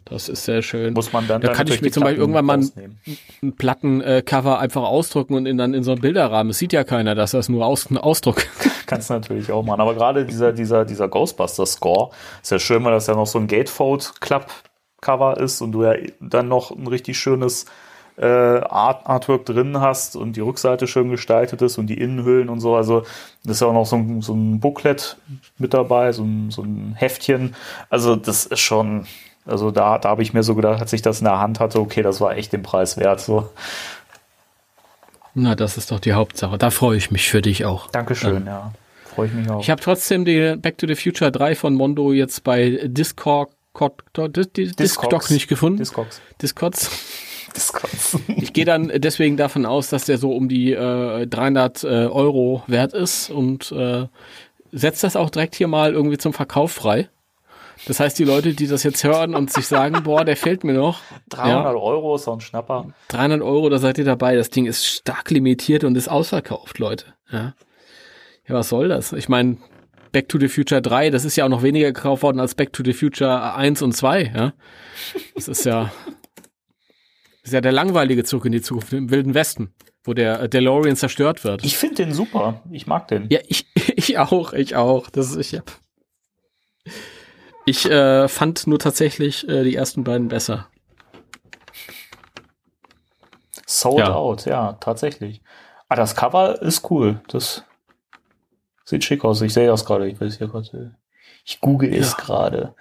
[0.06, 0.94] Das ist sehr schön.
[0.94, 2.98] Muss man dann, da kann ich mir zum Beispiel irgendwann mal ein,
[3.42, 6.50] ein Plattencover einfach ausdrucken und in, dann in so einen Bilderrahmen.
[6.50, 8.46] Es sieht ja keiner, dass das nur aus, ein Ausdruck.
[8.86, 9.80] Kannst natürlich auch machen.
[9.80, 12.10] Aber gerade dieser, dieser, dieser Ghostbuster-Score
[12.42, 16.48] ist ja schön, weil das ja noch so ein Gatefold-Club-Cover ist und du ja dann
[16.48, 17.66] noch ein richtig schönes
[18.18, 22.60] äh, Art, Artwork drin hast und die Rückseite schön gestaltet ist und die Innenhüllen und
[22.60, 22.76] so.
[22.76, 23.02] Also
[23.44, 25.16] das ist ja auch noch so ein, so ein Booklet
[25.58, 27.54] mit dabei, so ein, so ein Heftchen.
[27.90, 29.06] Also das ist schon,
[29.44, 31.80] also da, da habe ich mir so gedacht, als ich das in der Hand hatte,
[31.80, 33.20] okay, das war echt den Preis wert.
[33.20, 33.50] So.
[35.38, 36.56] Na, das ist doch die Hauptsache.
[36.56, 37.90] Da freue ich mich für dich auch.
[37.90, 38.52] Dankeschön, ja.
[38.52, 38.72] ja.
[39.04, 39.60] Freue ich mich auch.
[39.60, 43.50] Ich habe trotzdem die Back to the Future 3 von Mondo jetzt bei Discord,
[44.16, 45.76] Discord nicht gefunden.
[45.76, 46.22] Discogs.
[46.40, 46.90] Discords.
[47.54, 48.18] Discords.
[48.28, 52.62] ich gehe dann deswegen davon aus, dass der so um die äh, 300 äh, Euro
[52.66, 54.06] wert ist und äh,
[54.72, 57.10] setzt das auch direkt hier mal irgendwie zum Verkauf frei.
[57.86, 60.72] Das heißt, die Leute, die das jetzt hören und sich sagen, boah, der fehlt mir
[60.72, 61.00] noch.
[61.28, 62.88] 300 ja, Euro ist so ein Schnapper.
[63.08, 64.34] 300 Euro, da seid ihr dabei.
[64.36, 67.06] Das Ding ist stark limitiert und ist ausverkauft, Leute.
[67.30, 67.54] Ja,
[68.48, 69.12] ja was soll das?
[69.12, 69.58] Ich meine,
[70.12, 72.72] Back to the Future 3, das ist ja auch noch weniger gekauft worden als Back
[72.72, 74.32] to the Future 1 und 2.
[74.34, 74.52] Ja,
[75.34, 79.74] das ist ja, das ist ja der langweilige Zug in die Zukunft im Wilden Westen
[80.06, 81.64] wo der DeLorean zerstört wird.
[81.64, 82.62] Ich finde den super.
[82.70, 83.26] Ich mag den.
[83.28, 85.10] Ja, ich, ich auch, ich auch.
[85.10, 85.70] Das ist, ich hab,
[87.66, 90.68] ich äh, fand nur tatsächlich äh, die ersten beiden besser.
[93.66, 94.14] Sold ja.
[94.14, 95.42] Out, ja, tatsächlich.
[95.88, 97.20] Ah, das Cover ist cool.
[97.28, 97.64] Das
[98.84, 99.42] sieht schick aus.
[99.42, 100.08] Ich sehe das gerade.
[100.08, 100.94] Ich weiß hier gerade.
[101.44, 102.00] Ich google ja.
[102.00, 102.74] es gerade.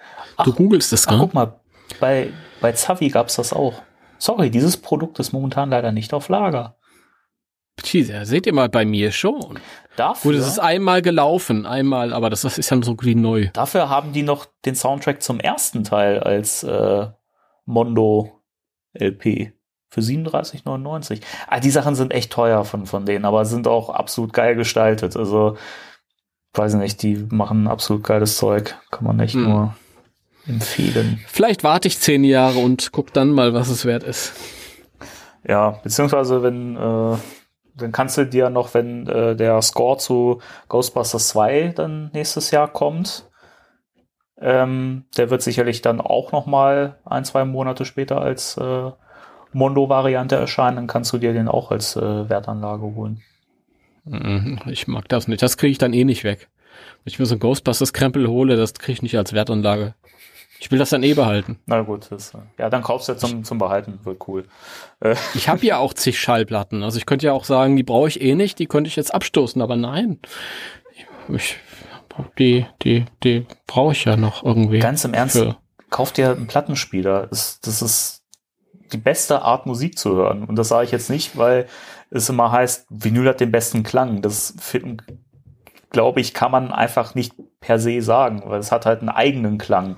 [0.44, 1.20] Du googelst es gerade?
[1.20, 1.60] Guck mal,
[2.00, 3.82] bei, bei Zavi gab es das auch.
[4.18, 6.75] Sorry, dieses Produkt ist momentan leider nicht auf Lager.
[7.84, 9.58] Jeez, seht ihr mal bei mir schon.
[9.96, 13.48] Dafür, Gut, es ist einmal gelaufen, einmal, aber das ist ja so wie neu.
[13.52, 17.06] Dafür haben die noch den Soundtrack zum ersten Teil als äh,
[17.64, 18.42] Mondo
[18.92, 19.52] LP
[19.88, 21.20] für 37,99.
[21.46, 25.16] Ah, die Sachen sind echt teuer von, von denen, aber sind auch absolut geil gestaltet.
[25.16, 25.56] Also,
[26.52, 28.76] weiß nicht, die machen absolut geiles Zeug.
[28.90, 29.44] Kann man echt hm.
[29.44, 29.76] nur
[30.46, 31.20] empfehlen.
[31.26, 34.34] Vielleicht warte ich zehn Jahre und guck dann mal, was es wert ist.
[35.48, 37.16] Ja, beziehungsweise wenn äh,
[37.76, 42.68] dann kannst du dir noch, wenn äh, der Score zu Ghostbusters 2 dann nächstes Jahr
[42.68, 43.28] kommt,
[44.38, 48.90] ähm, der wird sicherlich dann auch noch mal ein, zwei Monate später als äh,
[49.52, 53.22] Mondo-Variante erscheinen, dann kannst du dir den auch als äh, Wertanlage holen.
[54.04, 55.42] Mhm, ich mag das nicht.
[55.42, 56.48] Das kriege ich dann eh nicht weg.
[57.04, 59.94] Wenn ich mir so ein Ghostbusters-Krempel hole, das kriege ich nicht als Wertanlage.
[60.58, 61.58] Ich will das dann eh behalten.
[61.66, 64.44] Na gut, das, ja, dann kaufst du jetzt zum, zum Behalten, wird cool.
[65.00, 65.14] Äh.
[65.34, 66.82] Ich habe ja auch zig Schallplatten.
[66.82, 69.14] Also ich könnte ja auch sagen, die brauche ich eh nicht, die könnte ich jetzt
[69.14, 70.18] abstoßen, aber nein.
[71.28, 71.56] Ich,
[72.38, 74.78] die, die, die brauche ich ja noch irgendwie.
[74.78, 75.56] Ganz im Ernst, für.
[75.90, 77.26] kauf dir einen Plattenspieler.
[77.26, 78.22] Das, das ist
[78.92, 80.44] die beste Art, Musik zu hören.
[80.44, 81.66] Und das sage ich jetzt nicht, weil
[82.10, 84.22] es immer heißt, Vinyl hat den besten Klang.
[84.22, 84.54] Das
[85.90, 89.58] glaube ich, kann man einfach nicht per se sagen, weil es hat halt einen eigenen
[89.58, 89.96] Klang.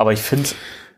[0.00, 0.48] Aber ich finde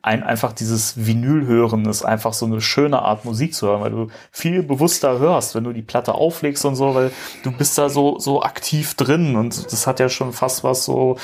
[0.01, 3.91] ein, einfach dieses Vinyl hören ist einfach so eine schöne Art Musik zu hören, weil
[3.91, 7.11] du viel bewusster hörst, wenn du die Platte auflegst und so, weil
[7.43, 11.19] du bist da so, so aktiv drin und das hat ja schon fast was so,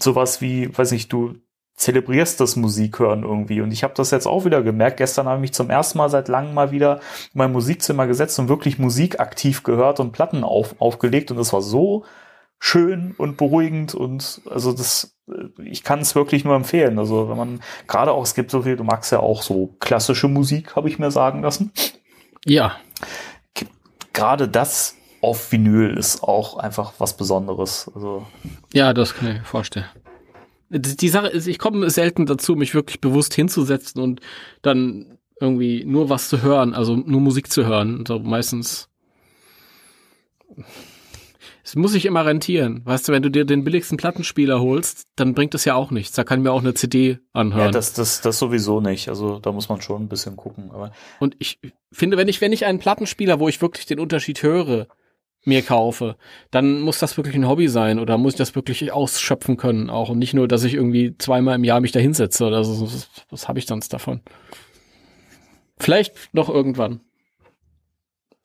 [0.00, 1.34] sowas wie, weiß nicht, du
[1.76, 3.60] zelebrierst das Musik hören irgendwie.
[3.60, 4.96] Und ich habe das jetzt auch wieder gemerkt.
[4.96, 7.00] Gestern habe ich mich zum ersten Mal seit langem mal wieder
[7.34, 11.32] in mein Musikzimmer gesetzt und wirklich Musik aktiv gehört und Platten auf, aufgelegt.
[11.32, 12.04] Und das war so
[12.66, 15.14] schön und beruhigend und also das,
[15.62, 16.98] ich kann es wirklich nur empfehlen.
[16.98, 20.28] Also wenn man gerade auch, es gibt so viel, du magst ja auch so klassische
[20.28, 21.72] Musik, habe ich mir sagen lassen.
[22.46, 22.76] Ja.
[24.14, 27.90] Gerade das auf Vinyl ist auch einfach was Besonderes.
[27.94, 28.26] Also
[28.72, 29.86] ja, das kann ich mir vorstellen.
[30.70, 34.22] Die Sache ist, ich komme selten dazu, mich wirklich bewusst hinzusetzen und
[34.62, 38.04] dann irgendwie nur was zu hören, also nur Musik zu hören.
[38.08, 38.88] So meistens
[41.64, 42.82] es muss sich immer rentieren.
[42.84, 46.14] Weißt du, wenn du dir den billigsten Plattenspieler holst, dann bringt das ja auch nichts.
[46.14, 47.66] Da kann mir auch eine CD anhören.
[47.66, 49.08] Ja, das, das, das sowieso nicht.
[49.08, 50.70] Also da muss man schon ein bisschen gucken.
[50.72, 51.58] Aber Und ich
[51.90, 54.88] finde, wenn ich, wenn ich einen Plattenspieler, wo ich wirklich den Unterschied höre,
[55.46, 56.16] mir kaufe,
[56.50, 60.10] dann muss das wirklich ein Hobby sein oder muss ich das wirklich ausschöpfen können auch
[60.10, 62.82] und nicht nur, dass ich irgendwie zweimal im Jahr mich da hinsetze oder so.
[62.82, 64.20] Was, was habe ich sonst davon?
[65.78, 67.00] Vielleicht noch irgendwann.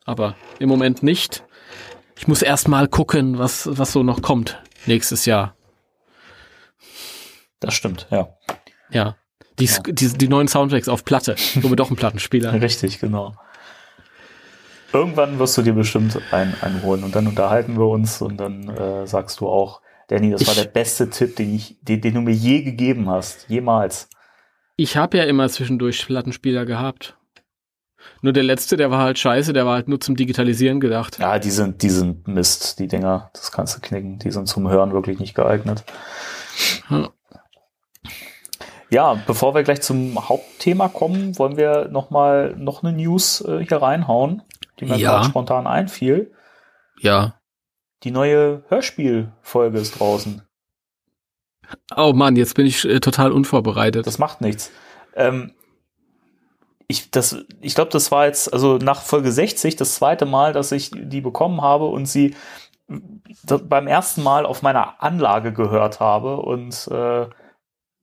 [0.06, 1.44] Aber im Moment nicht
[2.20, 5.56] ich muss erst mal gucken, was, was so noch kommt nächstes Jahr.
[7.60, 8.36] Das stimmt, ja.
[8.90, 9.16] Ja.
[9.58, 9.80] Die, ja.
[9.86, 11.34] die, die neuen Soundtracks auf Platte.
[11.62, 12.52] Nur doch ein Plattenspieler.
[12.60, 13.36] Richtig, genau.
[14.92, 19.06] Irgendwann wirst du dir bestimmt einen einholen und dann unterhalten wir uns und dann äh,
[19.06, 22.20] sagst du auch, Danny, das ich, war der beste Tipp, den, ich, den, den du
[22.20, 23.48] mir je gegeben hast.
[23.48, 24.10] Jemals.
[24.76, 27.16] Ich habe ja immer zwischendurch Plattenspieler gehabt.
[28.22, 31.18] Nur der letzte, der war halt scheiße, der war halt nur zum Digitalisieren gedacht.
[31.18, 33.30] Ja, die sind, die sind Mist, die Dinger.
[33.32, 34.18] Das kannst du knicken.
[34.18, 35.84] Die sind zum Hören wirklich nicht geeignet.
[36.88, 37.08] Hm.
[38.90, 43.64] Ja, bevor wir gleich zum Hauptthema kommen, wollen wir noch mal noch eine News äh,
[43.66, 44.42] hier reinhauen,
[44.80, 45.12] die mir Ja.
[45.12, 46.32] gerade spontan einfiel.
[46.98, 47.34] Ja.
[48.02, 50.42] Die neue Hörspielfolge ist draußen.
[51.96, 54.06] Oh Mann, jetzt bin ich äh, total unvorbereitet.
[54.06, 54.72] Das macht nichts.
[55.14, 55.52] Ähm,
[56.90, 60.72] ich das, ich glaube, das war jetzt also nach Folge 60 das zweite Mal, dass
[60.72, 62.34] ich die bekommen habe und sie
[63.64, 67.26] beim ersten Mal auf meiner Anlage gehört habe und äh,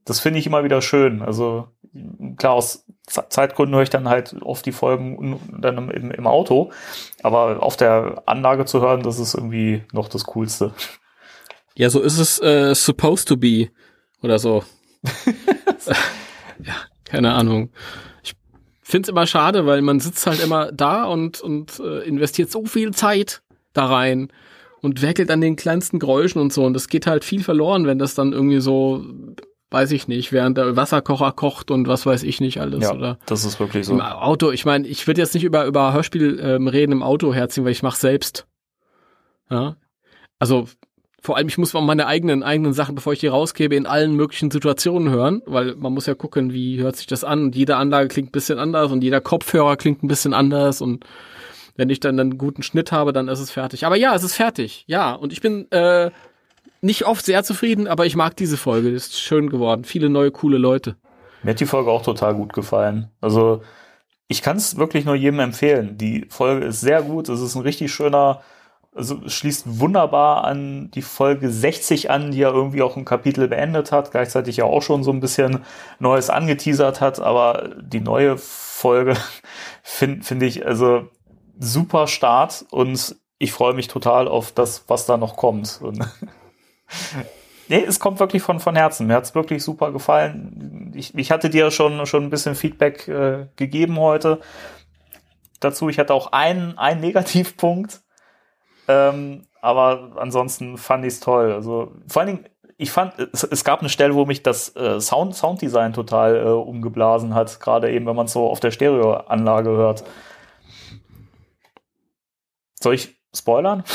[0.05, 1.21] das finde ich immer wieder schön.
[1.21, 1.67] Also
[2.37, 6.27] klar, aus Ze- Zeitgründen höre ich dann halt oft die Folgen dann im- im, im
[6.27, 6.71] Auto,
[7.23, 10.73] aber auf der Anlage zu hören, das ist irgendwie noch das Coolste.
[11.75, 13.69] Ja, so ist es äh, supposed to be
[14.21, 14.63] oder so.
[16.63, 16.73] ja,
[17.03, 17.69] keine Ahnung.
[18.87, 22.65] Ich find's immer schade, weil man sitzt halt immer da und und äh, investiert so
[22.65, 23.41] viel Zeit
[23.73, 24.29] da rein
[24.81, 27.99] und werkelt an den kleinsten Geräuschen und so und das geht halt viel verloren, wenn
[27.99, 29.03] das dann irgendwie so
[29.71, 33.19] weiß ich nicht, während der Wasserkocher kocht und was weiß ich nicht alles Ja, oder
[33.25, 33.91] das ist wirklich so.
[33.91, 37.33] im Auto, ich meine, ich würde jetzt nicht über, über Hörspiel ähm, reden im Auto
[37.33, 38.47] herziehen, weil ich mache selbst.
[39.49, 39.75] Ja.
[40.39, 40.69] Also
[41.27, 44.15] vor allem, ich muss mal meine eigenen, eigenen Sachen, bevor ich die rausgebe, in allen
[44.15, 47.43] möglichen Situationen hören, weil man muss ja gucken, wie hört sich das an.
[47.43, 51.05] Und jede Anlage klingt ein bisschen anders und jeder Kopfhörer klingt ein bisschen anders und
[51.75, 53.85] wenn ich dann einen guten Schnitt habe, dann ist es fertig.
[53.85, 54.85] Aber ja, es ist fertig.
[54.87, 56.11] Ja, und ich bin äh,
[56.79, 58.87] nicht oft sehr zufrieden, aber ich mag diese Folge.
[58.87, 59.83] Ist schön geworden.
[59.83, 60.95] Viele neue, coole Leute.
[61.43, 63.09] Mir hat die Folge auch total gut gefallen.
[63.19, 63.63] Also
[64.29, 65.97] ich kann es wirklich nur jedem empfehlen.
[65.97, 67.27] Die Folge ist sehr gut.
[67.27, 68.41] Es ist ein richtig schöner,
[68.97, 73.91] also schließt wunderbar an die Folge 60 an, die ja irgendwie auch ein Kapitel beendet
[73.91, 75.63] hat, gleichzeitig ja auch schon so ein bisschen
[75.99, 77.19] Neues angeteasert hat.
[77.19, 79.15] Aber die neue Folge
[79.83, 81.07] finde find ich also
[81.59, 85.79] super Start und ich freue mich total auf das, was da noch kommt.
[85.81, 85.99] Und
[87.69, 89.07] Nee, es kommt wirklich von, von Herzen.
[89.07, 90.93] Mir hat's wirklich super gefallen.
[90.95, 94.39] Ich, ich hatte dir schon, schon ein bisschen Feedback äh, gegeben heute
[95.59, 95.89] dazu.
[95.89, 98.01] Ich hatte auch einen, einen Negativpunkt.
[98.87, 101.51] Ähm, aber ansonsten fand ich's toll.
[101.51, 102.45] Also vor allen Dingen,
[102.77, 106.49] ich fand, es, es gab eine Stelle, wo mich das äh, Sound, Sounddesign total äh,
[106.49, 110.03] umgeblasen hat, gerade eben, wenn man so auf der Stereoanlage hört.
[112.79, 113.83] Soll ich spoilern?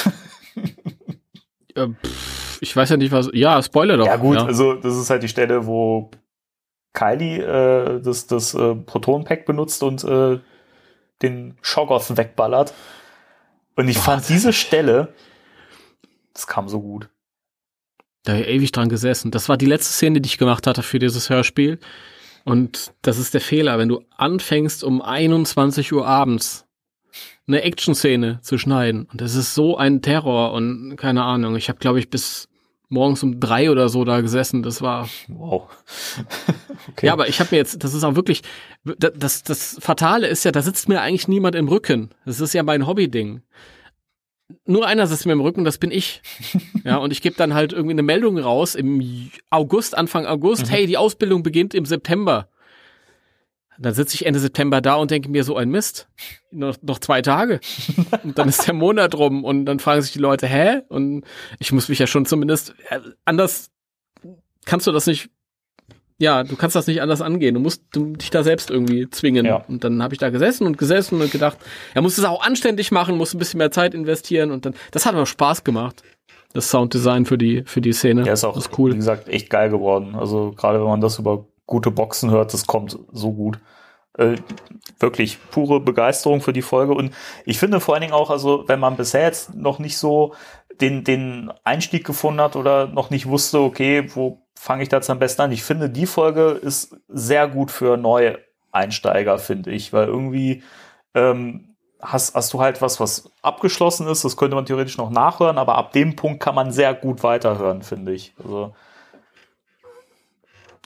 [1.75, 3.31] Äh, pff, ich weiß ja nicht, was.
[3.33, 4.05] Ja, Spoiler doch.
[4.05, 6.11] Ja gut, also das ist halt die Stelle, wo
[6.93, 10.39] Kylie äh, das, das äh, Proton-Pack benutzt und äh,
[11.23, 12.75] den Shoggoth wegballert.
[13.83, 15.13] Und ich fand diese Stelle,
[16.35, 17.09] das kam so gut.
[18.23, 19.33] Da hab ich ewig dran gesessen.
[19.33, 21.81] Das war die letzte Szene, die ich gemacht hatte für dieses Hörspiel.
[22.45, 26.65] Und das ist der Fehler, wenn du anfängst um 21 Uhr abends
[27.49, 29.09] eine Action-Szene zu schneiden.
[29.11, 31.57] Und das ist so ein Terror und keine Ahnung.
[31.57, 32.49] Ich habe, glaube ich, bis
[32.93, 34.63] morgens um drei oder so da gesessen.
[34.63, 35.09] Das war.
[35.29, 35.69] Wow.
[36.89, 37.07] okay.
[37.07, 38.43] Ja, aber ich habe mir jetzt, das ist auch wirklich,
[38.85, 42.11] das, das, das Fatale ist ja, da sitzt mir eigentlich niemand im Rücken.
[42.25, 43.43] Das ist ja mein Hobby-Ding.
[44.67, 46.23] Nur einer sitzt mir im Rücken, das bin ich.
[46.85, 50.89] Ja, und ich gebe dann halt irgendwie eine Meldung raus im August, Anfang August, hey,
[50.89, 52.49] die Ausbildung beginnt im September.
[53.83, 56.09] Dann sitze ich Ende September da und denke mir so ein Mist.
[56.51, 57.61] Noch, noch zwei Tage.
[58.23, 60.83] Und dann ist der Monat rum und dann fragen sich die Leute, hä?
[60.89, 61.25] Und
[61.59, 63.71] ich muss mich ja schon zumindest äh, anders
[64.65, 65.31] kannst du das nicht.
[66.19, 67.55] Ja, du kannst das nicht anders angehen.
[67.55, 69.45] Du musst du, dich da selbst irgendwie zwingen.
[69.45, 69.65] Ja.
[69.67, 71.59] Und dann habe ich da gesessen und gesessen und gedacht,
[71.95, 74.75] er muss es auch anständig machen, muss ein bisschen mehr Zeit investieren und dann.
[74.93, 76.03] Das hat aber Spaß gemacht.
[76.53, 78.25] Das Sounddesign für die für die Szene.
[78.25, 78.93] Ja, ist auch, ist cool.
[78.93, 80.15] wie gesagt, echt geil geworden.
[80.15, 83.59] Also gerade wenn man das über gute Boxen hört, das kommt so gut.
[84.19, 84.37] Äh,
[84.99, 86.93] wirklich pure Begeisterung für die Folge.
[86.93, 87.15] Und
[87.47, 90.35] ich finde vor allen Dingen auch, also wenn man bisher jetzt noch nicht so
[90.83, 95.09] den, den Einstieg gefunden hat oder noch nicht wusste, okay, wo fange ich da jetzt
[95.09, 95.53] am besten an?
[95.53, 98.39] Ich finde, die Folge ist sehr gut für neue
[98.71, 100.63] Einsteiger, finde ich, weil irgendwie
[101.15, 105.57] ähm, hast, hast du halt was, was abgeschlossen ist, das könnte man theoretisch noch nachhören,
[105.57, 108.35] aber ab dem Punkt kann man sehr gut weiterhören, finde ich.
[108.43, 108.75] Also,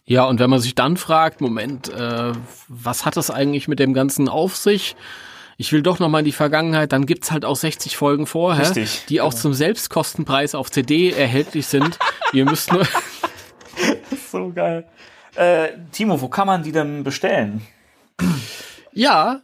[0.08, 2.32] Ja, und wenn man sich dann fragt, Moment, äh,
[2.68, 4.94] was hat das eigentlich mit dem Ganzen auf sich?
[5.56, 8.66] Ich will doch noch mal in die Vergangenheit, dann gibt's halt auch 60 Folgen vorher,
[8.66, 11.98] Richtig, die auch zum Selbstkostenpreis auf CD erhältlich sind.
[12.32, 12.86] Ihr müsst nur
[14.30, 14.86] so geil.
[15.34, 17.62] Äh, Timo, wo kann man die denn bestellen?
[18.92, 19.40] Ja,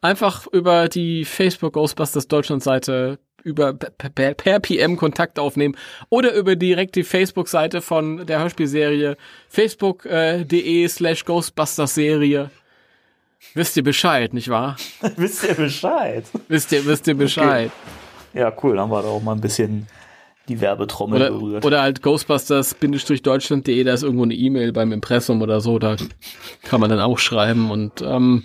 [0.00, 5.76] einfach über die Facebook Ghostbusters Deutschland Seite über per, per, PM Kontakt aufnehmen
[6.08, 9.16] oder über direkt die Facebook Seite von der Hörspielserie
[9.48, 12.50] facebook.de slash Ghostbusters Serie.
[13.54, 14.76] Wisst ihr Bescheid, nicht wahr?
[15.16, 16.24] Wisst ihr Bescheid?
[16.48, 17.70] Wisst ihr, wisst ihr Bescheid.
[18.34, 19.86] Ja, cool, dann haben wir da auch mal ein bisschen
[20.48, 21.64] die Werbetrommel Oder, berührt.
[21.64, 25.96] oder halt Ghostbusters-deutschland.de, da ist irgendwo eine E-Mail beim Impressum oder so, da
[26.62, 28.44] kann man dann auch schreiben und ähm,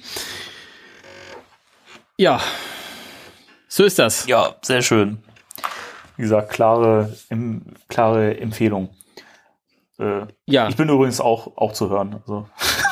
[2.17, 2.39] ja,
[3.73, 4.27] so ist das.
[4.27, 5.19] ja, sehr schön.
[6.17, 8.89] Wie gesagt, klare, em, klare Empfehlung.
[9.97, 12.15] Äh, Ja, Ich bin übrigens auch, auch zu hören.
[12.19, 12.47] Also.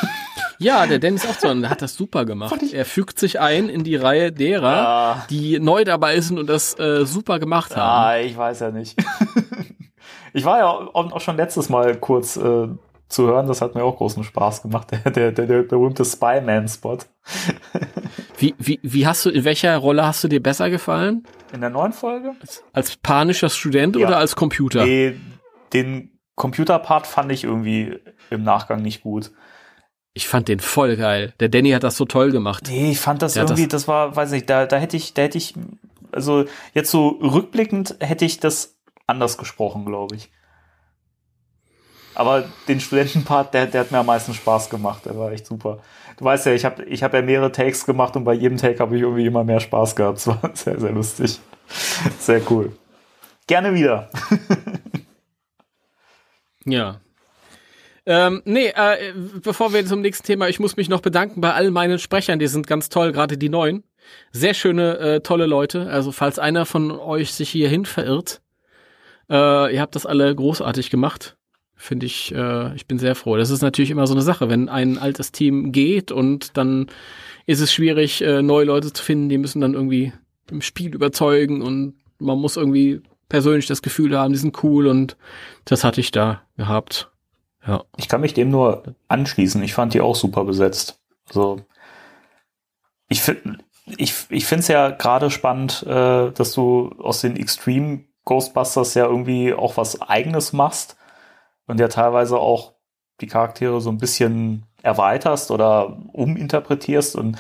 [0.58, 2.56] ja, der Dennis auch so, hat das super gemacht.
[2.74, 6.80] Er fügt sich ein in die Reihe derer, Ah, die neu dabei sind und das
[6.80, 7.82] äh, super gemacht haben.
[8.08, 8.98] ah, ich weiß ja nicht.
[10.34, 12.68] ich war ja auch, auch schon letztes Mal kurz äh,
[13.10, 14.92] zu hören, das hat mir auch großen Spaß gemacht.
[14.92, 17.00] Der, der, der, der berühmte Spyman-Spot.
[18.38, 21.24] Wie, wie, wie hast du, in welcher Rolle hast du dir besser gefallen?
[21.52, 22.34] In der neuen Folge?
[22.72, 24.08] Als panischer Student Ja.
[24.08, 24.86] oder als Computer?
[24.86, 25.16] Nee,
[25.74, 29.32] den Computerpart fand ich irgendwie im Nachgang nicht gut.
[30.14, 31.34] Ich fand den voll geil.
[31.40, 32.66] Der Danny hat das so toll gemacht.
[32.70, 35.24] Nee, ich fand das Der irgendwie, das, war, weiß nicht, da, da hätte ich, da
[35.24, 35.54] hätte ich,
[36.12, 40.32] also jetzt so rückblickend hätte ich das anders gesprochen, glaube ich.
[42.20, 45.06] Aber den Studentenpart, der, der hat mir am meisten Spaß gemacht.
[45.06, 45.80] Der war echt super.
[46.18, 48.80] Du weißt ja, ich habe ich hab ja mehrere Takes gemacht und bei jedem Take
[48.80, 50.18] habe ich irgendwie immer mehr Spaß gehabt.
[50.18, 51.40] Es war sehr, sehr lustig.
[52.20, 52.74] Sehr cool.
[53.48, 54.10] Gerne wieder.
[56.66, 57.00] Ja.
[58.06, 61.72] Ähm, nee, äh, bevor wir zum nächsten Thema, ich muss mich noch bedanken bei all
[61.72, 63.86] meinen Sprechern, die sind ganz toll, gerade die neuen.
[64.32, 65.90] Sehr schöne, äh, tolle Leute.
[65.90, 68.42] Also falls einer von euch sich hierhin verirrt,
[69.32, 71.39] äh, ihr habt das alle großartig gemacht.
[71.82, 73.38] Finde ich, äh, ich bin sehr froh.
[73.38, 76.88] Das ist natürlich immer so eine Sache, wenn ein altes Team geht und dann
[77.46, 80.12] ist es schwierig, äh, neue Leute zu finden, die müssen dann irgendwie
[80.52, 85.16] im Spiel überzeugen und man muss irgendwie persönlich das Gefühl haben, die sind cool und
[85.64, 87.12] das hatte ich da gehabt.
[87.66, 87.86] Ja.
[87.96, 89.64] Ich kann mich dem nur anschließen.
[89.64, 91.00] Ich fand die auch super besetzt.
[91.30, 91.62] Also
[93.08, 93.60] ich finde
[93.96, 99.06] ich, ich finde es ja gerade spannend, äh, dass du aus den Extreme Ghostbusters ja
[99.06, 100.98] irgendwie auch was eigenes machst
[101.70, 102.74] und ja teilweise auch
[103.22, 107.38] die Charaktere so ein bisschen erweiterst oder uminterpretierst und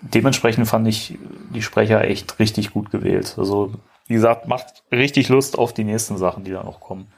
[0.00, 1.18] dementsprechend fand ich
[1.54, 3.34] die Sprecher echt richtig gut gewählt.
[3.36, 3.72] Also
[4.06, 7.08] wie gesagt, macht richtig Lust auf die nächsten Sachen, die da noch kommen.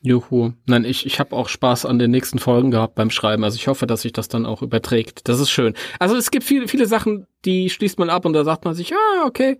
[0.00, 0.52] Juhu.
[0.66, 3.42] Nein, ich, ich habe auch Spaß an den nächsten Folgen gehabt beim Schreiben.
[3.42, 5.28] Also ich hoffe, dass sich das dann auch überträgt.
[5.28, 5.74] Das ist schön.
[5.98, 8.94] Also es gibt viele, viele Sachen, die schließt man ab und da sagt man sich,
[8.94, 9.58] ah, okay.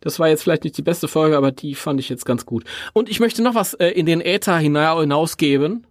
[0.00, 2.64] Das war jetzt vielleicht nicht die beste Folge, aber die fand ich jetzt ganz gut.
[2.94, 5.86] Und ich möchte noch was äh, in den Äther hina- hinausgeben.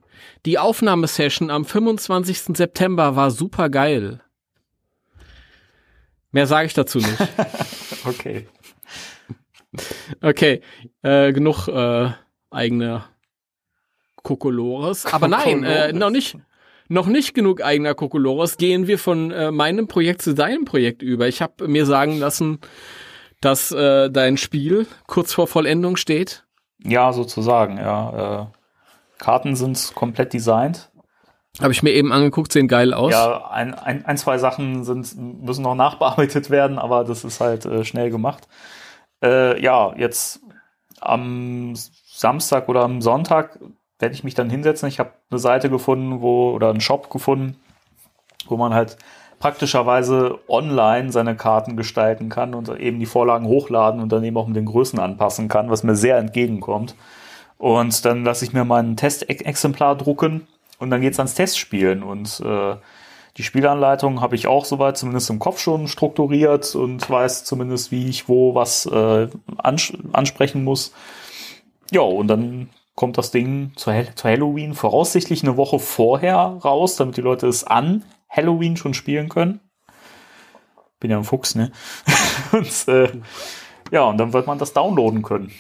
[0.46, 2.58] Die Aufnahmesession am 25.
[2.58, 4.22] September war super geil.
[6.32, 7.18] Mehr sage ich dazu nicht.
[8.06, 8.48] Okay.
[10.22, 10.62] Okay,
[11.04, 12.10] äh, genug äh,
[12.50, 13.04] eigene
[14.24, 15.06] Kokolores.
[15.06, 16.38] Aber nein, äh, noch nicht.
[16.88, 18.58] Noch nicht genug eigener Kokolores.
[18.58, 21.28] Gehen wir von äh, meinem Projekt zu deinem Projekt über.
[21.28, 22.60] Ich habe mir sagen lassen,
[23.42, 26.46] dass äh, dein Spiel kurz vor Vollendung steht.
[26.84, 28.42] Ja, sozusagen, ja.
[28.42, 28.46] Äh,
[29.18, 30.90] Karten sind komplett designt.
[31.62, 33.12] Habe ich mir eben angeguckt, sehen geil aus.
[33.12, 37.66] Ja, ein, ein, ein, zwei Sachen sind, müssen noch nachbearbeitet werden, aber das ist halt
[37.66, 38.48] äh, schnell gemacht.
[39.22, 40.42] Äh, ja, jetzt
[41.02, 43.60] am Samstag oder am Sonntag
[44.00, 44.88] werde ich mich dann hinsetzen.
[44.88, 47.58] Ich habe eine Seite gefunden, wo, oder einen Shop gefunden,
[48.48, 48.98] wo man halt
[49.40, 54.48] praktischerweise online seine Karten gestalten kann und eben die Vorlagen hochladen und dann eben auch
[54.48, 56.96] mit den Größen anpassen kann, was mir sehr entgegenkommt.
[57.58, 60.48] Und dann lasse ich mir mein Testexemplar drucken
[60.78, 62.04] und dann geht's ans Testspielen.
[62.04, 62.76] Und äh,
[63.38, 68.08] die Spielanleitung habe ich auch soweit zumindest im Kopf schon strukturiert und weiß zumindest, wie
[68.08, 70.94] ich wo was äh, ans ansprechen muss.
[71.92, 77.22] Ja, und dann kommt das Ding zu Halloween voraussichtlich eine Woche vorher raus, damit die
[77.22, 79.60] Leute es an Halloween schon spielen können.
[81.00, 81.72] Bin ja ein Fuchs, ne?
[82.52, 83.10] und, äh,
[83.92, 85.52] ja, und dann wird man das downloaden können.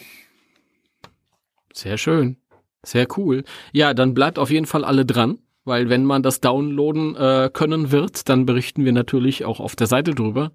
[1.74, 2.38] Sehr schön.
[2.84, 3.44] Sehr cool.
[3.72, 7.92] Ja, dann bleibt auf jeden Fall alle dran, weil wenn man das downloaden äh, können
[7.92, 10.52] wird, dann berichten wir natürlich auch auf der Seite drüber.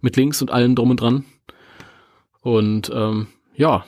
[0.00, 1.24] Mit Links und allem drum und dran.
[2.40, 3.84] Und ähm, ja,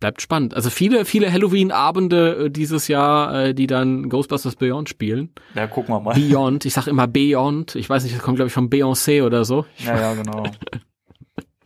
[0.00, 0.54] bleibt spannend.
[0.54, 5.32] Also viele, viele Halloween-Abende äh, dieses Jahr, äh, die dann Ghostbusters Beyond spielen.
[5.54, 6.14] Ja, gucken wir mal.
[6.14, 7.74] Beyond, ich sag immer Beyond.
[7.74, 9.66] Ich weiß nicht, das kommt glaube ich von Beyoncé oder so.
[9.78, 10.44] Ja, ja, genau.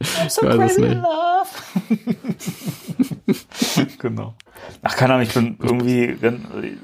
[0.02, 1.48] I'm so crazy in love.
[3.98, 4.34] genau.
[4.82, 6.16] Ach, keine Ahnung, ich bin irgendwie,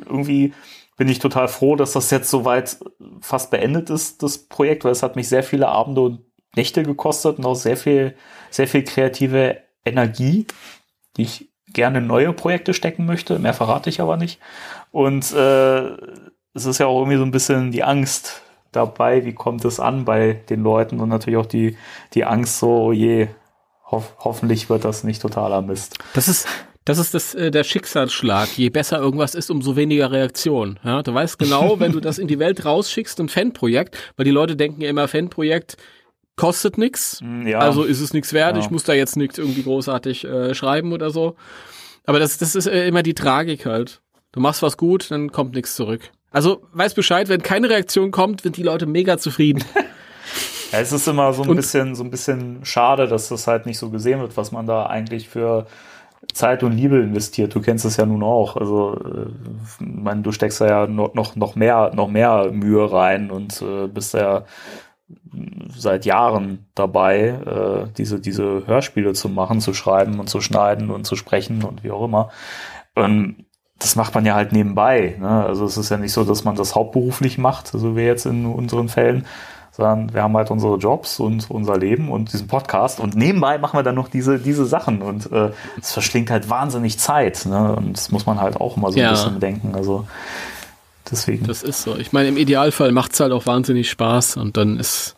[0.07, 0.53] irgendwie
[0.97, 2.79] bin ich total froh, dass das jetzt soweit
[3.21, 6.21] fast beendet ist, das Projekt, weil es hat mich sehr viele Abende und
[6.57, 8.17] Nächte gekostet und auch sehr viel,
[8.51, 10.47] sehr viel kreative Energie,
[11.17, 13.39] die ich gerne in neue Projekte stecken möchte.
[13.39, 14.41] Mehr verrate ich aber nicht.
[14.93, 15.97] Und äh,
[16.55, 18.43] es ist ja auch irgendwie so ein bisschen die Angst
[18.73, 21.77] dabei, wie kommt es an bei den Leuten und natürlich auch die,
[22.15, 23.29] die Angst so, oh je,
[23.91, 25.99] Hoff, hoffentlich wird das nicht totaler Mist.
[26.15, 26.49] Das ist,
[26.85, 28.49] das ist das, äh, der Schicksalsschlag.
[28.59, 30.81] Je besser irgendwas ist, umso weniger Reaktion.
[30.83, 34.33] Ja, du weißt genau, wenn du das in die Welt rausschickst, ein Fanprojekt, weil die
[34.33, 35.77] Leute denken ja immer, Fanprojekt
[36.37, 37.59] kostet nix, Mm, Ja.
[37.61, 38.57] also ist es nichts wert.
[38.57, 38.63] Ja.
[38.63, 41.35] Ich muss da jetzt nichts irgendwie großartig äh, schreiben oder so.
[42.05, 44.01] Aber das, das ist äh, immer die Tragik halt.
[44.33, 46.11] Du machst was gut, dann kommt nichts zurück.
[46.31, 49.65] Also weiß Bescheid, wenn keine Reaktion kommt, sind die Leute mega zufrieden.
[50.73, 53.67] Ja, es ist immer so ein Und- bisschen, so ein bisschen schade, dass das halt
[53.67, 55.67] nicht so gesehen wird, was man da eigentlich für
[56.35, 57.55] Zeit und Liebe investiert.
[57.55, 58.57] Du kennst es ja nun auch.
[58.57, 59.27] Also, äh,
[59.79, 63.87] meine, du steckst da ja noch, noch, noch mehr, noch mehr Mühe rein und äh,
[63.87, 64.45] bist ja
[65.77, 71.05] seit Jahren dabei, äh, diese, diese Hörspiele zu machen, zu schreiben und zu schneiden und
[71.05, 72.31] zu sprechen und wie auch immer.
[72.95, 73.45] Und
[73.79, 75.17] das macht man ja halt nebenbei.
[75.21, 75.29] Ne?
[75.29, 78.47] Also es ist ja nicht so, dass man das hauptberuflich macht, so wie jetzt in
[78.47, 79.27] unseren Fällen,
[79.71, 83.79] sondern wir haben halt unsere Jobs und unser Leben und diesen Podcast und nebenbei machen
[83.79, 87.45] wir dann noch diese, diese Sachen und äh, es verschlingt halt wahnsinnig Zeit.
[87.45, 87.77] Ne?
[87.77, 89.09] Und das muss man halt auch immer so Ja.
[89.09, 89.75] ein bisschen bedenken.
[89.75, 90.07] Also
[91.11, 91.47] deswegen.
[91.47, 91.97] Das ist so.
[91.97, 95.17] Ich meine, im Idealfall macht's halt auch wahnsinnig Spaß und dann ist,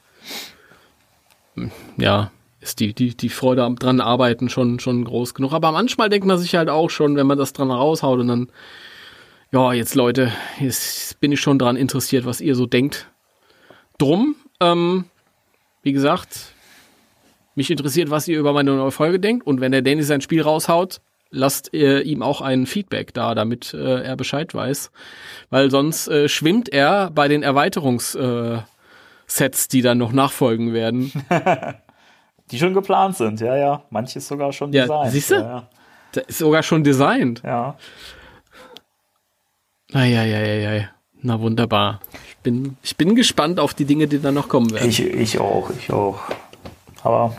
[1.96, 2.30] ja,
[2.60, 5.52] ist die, die, die Freude am dran arbeiten schon, schon groß genug.
[5.52, 8.48] Aber manchmal denkt man sich halt auch schon, wenn man das dran raushaut und dann,
[9.52, 13.08] ja, jetzt Leute, jetzt bin ich schon dran interessiert, was ihr so denkt.
[13.96, 15.04] Drum, ähm,
[15.82, 16.52] wie gesagt,
[17.54, 19.46] mich interessiert, was ihr über meine neue Folge denkt.
[19.46, 21.00] Und wenn der Danny sein Spiel raushaut,
[21.30, 24.90] lasst äh, ihm auch ein Feedback da, damit äh, er Bescheid weiß.
[25.50, 28.66] Weil sonst äh, schwimmt er bei den Erweiterungssets,
[29.36, 31.12] äh, die dann noch nachfolgen werden.
[32.50, 33.82] Die schon geplant sind, ja, ja.
[33.90, 35.10] Manches sogar schon Ja, designt.
[35.12, 35.34] siehste?
[35.34, 35.68] Ja,
[36.12, 37.42] Da ist sogar schon designt.
[37.44, 37.76] ja.
[39.92, 40.88] Eieieiei.
[41.20, 42.00] Na wunderbar.
[42.30, 44.88] Ich bin, ich bin gespannt auf die Dinge, die dann noch kommen werden.
[44.88, 46.20] Ich, ich auch, ich auch.
[47.02, 47.36] Aber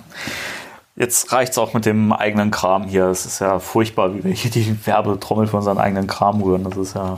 [1.00, 3.06] jetzt reicht's auch mit dem eigenen Kram hier.
[3.06, 6.64] Es ist ja furchtbar, wie wir hier die Werbetrommel für unseren eigenen Kram rühren.
[6.66, 7.18] Das ist ja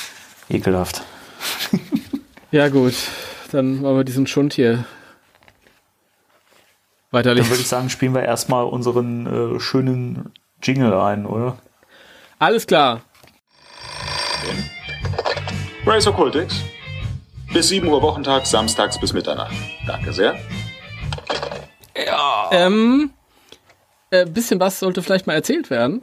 [0.50, 1.02] ekelhaft.
[2.50, 2.94] Ja gut,
[3.52, 4.84] dann wollen wir diesen Schund hier Dann
[7.12, 7.50] weiterlesen.
[7.50, 11.56] würde ich sagen, spielen wir erstmal unseren äh, schönen Jingle ein, oder?
[12.38, 13.00] Alles klar.
[15.86, 16.56] Race Occultix.
[17.52, 19.54] Bis 7 Uhr Wochentag, samstags bis Mitternacht.
[19.86, 20.36] Danke sehr.
[22.52, 23.10] Ähm,
[24.10, 26.02] äh, bisschen was sollte vielleicht mal erzählt werden.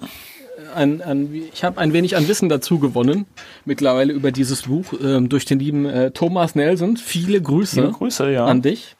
[0.73, 3.27] Ein, ein, ich habe ein wenig an Wissen dazu gewonnen,
[3.65, 6.97] mittlerweile über dieses Buch ähm, durch den lieben äh, Thomas Nelson.
[6.97, 8.45] Viele Grüße Liebe Grüße, ja.
[8.45, 8.95] an dich.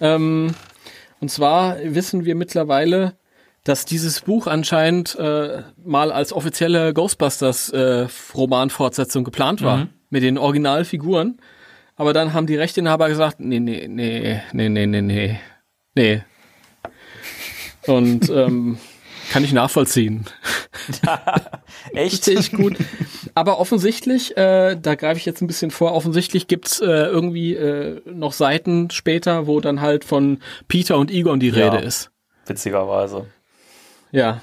[0.00, 0.54] Ähm,
[1.20, 3.12] und zwar wissen wir mittlerweile,
[3.62, 11.40] dass dieses Buch anscheinend äh, mal als offizielle Ghostbusters-Romanfortsetzung geplant war, mit den Originalfiguren.
[11.96, 15.40] Aber dann haben die Rechteinhaber gesagt, nee, nee, nee, nee, nee, nee, nee,
[15.94, 16.22] nee.
[17.86, 18.78] Und ähm,
[19.30, 20.26] kann ich nachvollziehen.
[21.94, 22.26] Echt?
[22.28, 22.76] Richtig gut.
[23.34, 28.00] Aber offensichtlich, äh, da greife ich jetzt ein bisschen vor, offensichtlich gibt's äh, irgendwie äh,
[28.06, 31.70] noch Seiten später, wo dann halt von Peter und Egon die Ja.
[31.70, 32.10] Rede ist.
[32.46, 33.26] Witzigerweise.
[34.12, 34.42] Ja.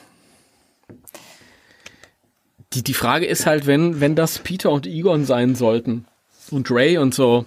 [2.73, 6.05] Die, die Frage ist halt, wenn, wenn das Peter und Egon sein sollten
[6.51, 7.45] und Ray und so,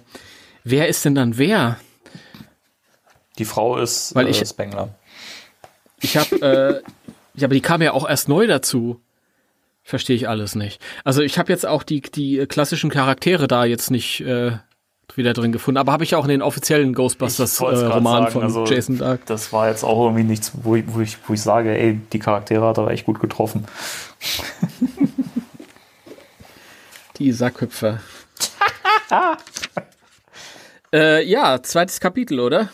[0.63, 1.79] wer ist denn dann wer?
[3.37, 4.89] Die Frau ist Weil äh, ich- Spengler.
[6.01, 6.81] Ich habe, äh,
[7.35, 9.01] ja, aber die kam ja auch erst neu dazu.
[9.83, 10.81] Verstehe ich alles nicht.
[11.03, 14.53] Also ich habe jetzt auch die, die klassischen Charaktere da jetzt nicht äh,
[15.13, 18.43] wieder drin gefunden, aber habe ich auch in den offiziellen Ghostbusters Ich wollt's äh, von
[18.43, 19.25] also- Jason Dark.
[19.27, 22.19] Das war jetzt auch irgendwie nichts, wo ich, wo ich, wo ich sage, ey, die
[22.19, 23.65] Charaktere hat er echt gut getroffen.
[27.17, 28.01] Die Sackhüpfer.
[30.93, 32.69] äh, ja, zweites Kapitel, oder?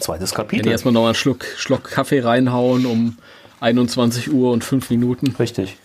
[0.00, 0.62] Zweites Kapitel.
[0.64, 3.18] die erstmal noch einen Schluck, Schluck Kaffee reinhauen um
[3.60, 5.34] 21 Uhr und 5 Minuten.
[5.38, 5.76] Richtig.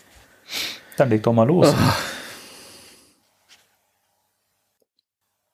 [0.98, 1.74] Dann leg doch mal los.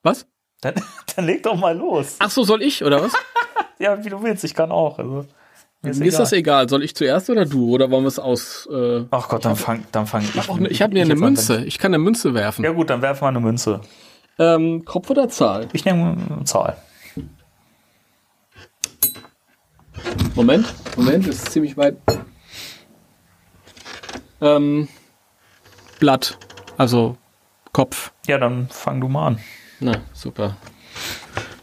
[0.03, 0.25] Was?
[0.61, 0.75] Dann,
[1.15, 2.15] dann leg doch mal los.
[2.19, 3.13] Ach so, soll ich, oder was?
[3.77, 4.99] Ja, wie du willst, ich kann auch.
[4.99, 5.25] Also,
[5.81, 6.69] mir ist Mir ist das egal.
[6.69, 7.71] Soll ich zuerst oder du?
[7.75, 8.69] Oder wollen wir es aus...
[8.71, 10.49] Äh, Ach Gott, dann fang, dann fang ich.
[10.49, 11.15] Auch ne- ich habe mir eine.
[11.17, 11.65] Münze.
[11.65, 12.63] Ich kann eine Münze werfen.
[12.63, 13.81] Ja gut, dann werf mal eine Münze.
[14.39, 15.67] Ähm, Kopf oder Zahl?
[15.73, 16.77] Ich nehme eine Zahl.
[20.35, 21.97] Moment, Moment, ist ziemlich weit.
[24.41, 24.87] Ähm,
[25.99, 26.37] Blatt,
[26.77, 27.17] also
[27.71, 28.11] Kopf.
[28.27, 29.39] Ja, dann fang du mal an.
[29.79, 30.57] Na, super.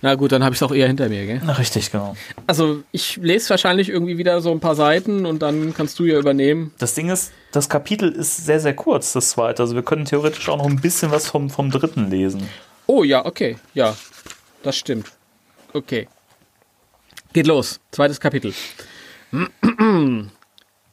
[0.04, 1.40] Na gut, dann habe ich es auch eher hinter mir, gell?
[1.44, 2.16] Na, richtig, genau.
[2.48, 6.18] Also ich lese wahrscheinlich irgendwie wieder so ein paar Seiten und dann kannst du ja
[6.18, 6.72] übernehmen.
[6.78, 9.62] Das Ding ist, das Kapitel ist sehr, sehr kurz, das zweite.
[9.62, 12.48] Also wir können theoretisch auch noch ein bisschen was vom, vom dritten lesen.
[12.86, 13.94] Oh ja, okay, ja,
[14.64, 15.12] das stimmt.
[15.72, 16.08] Okay.
[17.32, 17.80] Geht los.
[17.90, 18.52] Zweites Kapitel.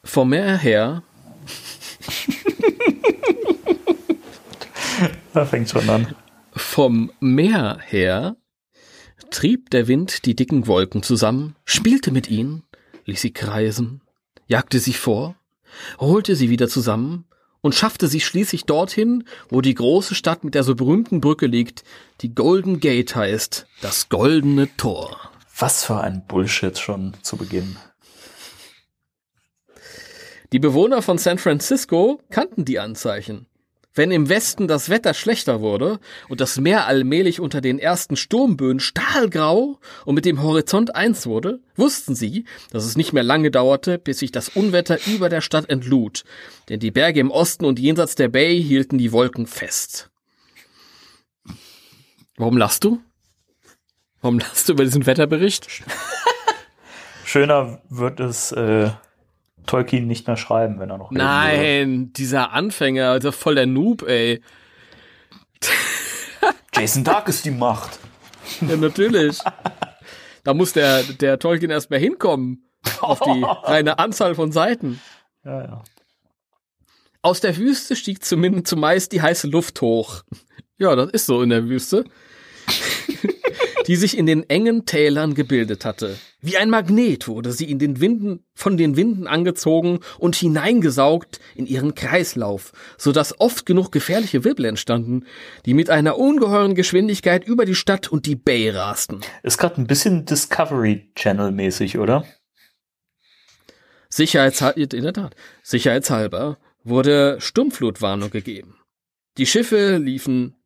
[0.04, 1.02] Vom Meer her.
[5.32, 6.14] Da fängt schon an.
[6.52, 8.36] Vom Meer her
[9.30, 12.64] trieb der Wind die dicken Wolken zusammen, spielte mit ihnen,
[13.06, 14.02] ließ sie kreisen,
[14.46, 15.36] jagte sie vor,
[15.98, 17.24] holte sie wieder zusammen
[17.60, 21.84] und schaffte sie schließlich dorthin, wo die große Stadt mit der so berühmten Brücke liegt,
[22.20, 25.29] die Golden Gate heißt, das goldene Tor.
[25.60, 27.76] Was für ein Bullshit schon zu Beginn.
[30.52, 33.46] Die Bewohner von San Francisco kannten die Anzeichen.
[33.92, 36.00] Wenn im Westen das Wetter schlechter wurde
[36.30, 41.60] und das Meer allmählich unter den ersten Sturmböen stahlgrau und mit dem Horizont eins wurde,
[41.76, 45.68] wussten sie, dass es nicht mehr lange dauerte, bis sich das Unwetter über der Stadt
[45.68, 46.24] entlud,
[46.70, 50.08] denn die Berge im Osten und jenseits der Bay hielten die Wolken fest.
[52.38, 53.02] Warum lachst du?
[54.20, 55.66] Warum lachst du über diesen Wetterbericht?
[57.24, 58.90] Schöner wird es äh,
[59.66, 61.10] Tolkien nicht mehr schreiben, wenn er noch.
[61.10, 64.42] Nein, dieser Anfänger, also voll der Noob, ey.
[66.74, 67.98] Jason Dark ist die Macht.
[68.60, 69.38] Ja, natürlich.
[70.44, 72.64] Da muss der, der Tolkien erst mal hinkommen.
[73.00, 75.00] Auf die reine Anzahl von Seiten.
[75.44, 75.82] Ja, ja.
[77.22, 80.22] Aus der Wüste stieg zumindest zumeist die heiße Luft hoch.
[80.78, 82.04] Ja, das ist so in der Wüste.
[83.90, 86.16] Die sich in den engen Tälern gebildet hatte.
[86.40, 91.66] Wie ein Magnet wurde sie in den Winden, von den Winden angezogen und hineingesaugt in
[91.66, 95.26] ihren Kreislauf, so dass oft genug gefährliche Wirbel entstanden,
[95.66, 99.22] die mit einer ungeheuren Geschwindigkeit über die Stadt und die Bay rasten.
[99.42, 102.24] Ist gerade ein bisschen Discovery Channel mäßig, oder?
[104.08, 105.34] Sicherheitshalber, in der Tat,
[105.64, 108.76] sicherheitshalber wurde Sturmflutwarnung gegeben.
[109.36, 110.59] Die Schiffe liefen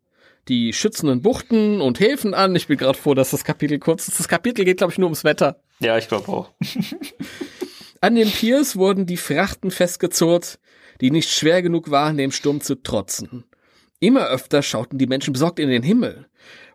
[0.49, 2.55] die schützenden Buchten und Häfen an.
[2.55, 4.19] Ich bin gerade froh, dass das Kapitel kurz ist.
[4.19, 5.61] Das Kapitel geht, glaube ich, nur ums Wetter.
[5.81, 6.51] Ja, ich glaube auch.
[8.01, 10.59] An den Piers wurden die Frachten festgezurrt,
[11.01, 13.45] die nicht schwer genug waren, dem Sturm zu trotzen.
[13.99, 16.27] Immer öfter schauten die Menschen besorgt in den Himmel,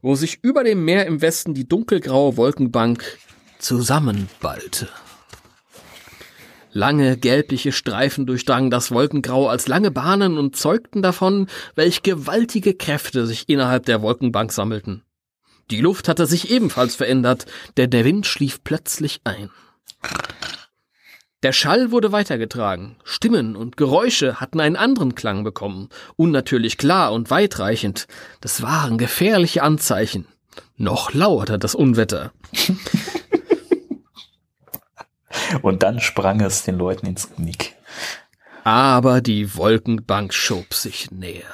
[0.01, 3.19] wo sich über dem Meer im Westen die dunkelgraue Wolkenbank
[3.59, 4.89] zusammenballte.
[6.71, 13.25] Lange gelbliche Streifen durchdrangen das Wolkengrau als lange Bahnen und zeugten davon, welch gewaltige Kräfte
[13.25, 15.03] sich innerhalb der Wolkenbank sammelten.
[15.71, 17.45] Die Luft hatte sich ebenfalls verändert,
[17.77, 19.49] denn der Wind schlief plötzlich ein.
[21.41, 22.97] Der Schall wurde weitergetragen.
[23.03, 28.07] Stimmen und Geräusche hatten einen anderen Klang bekommen, unnatürlich klar und weitreichend.
[28.41, 30.25] Das waren gefährliche Anzeichen.
[30.75, 32.33] Noch lauerte das Unwetter.
[35.61, 37.75] Und dann sprang es den Leuten ins Knick.
[38.63, 41.45] Aber die Wolkenbank schob sich näher.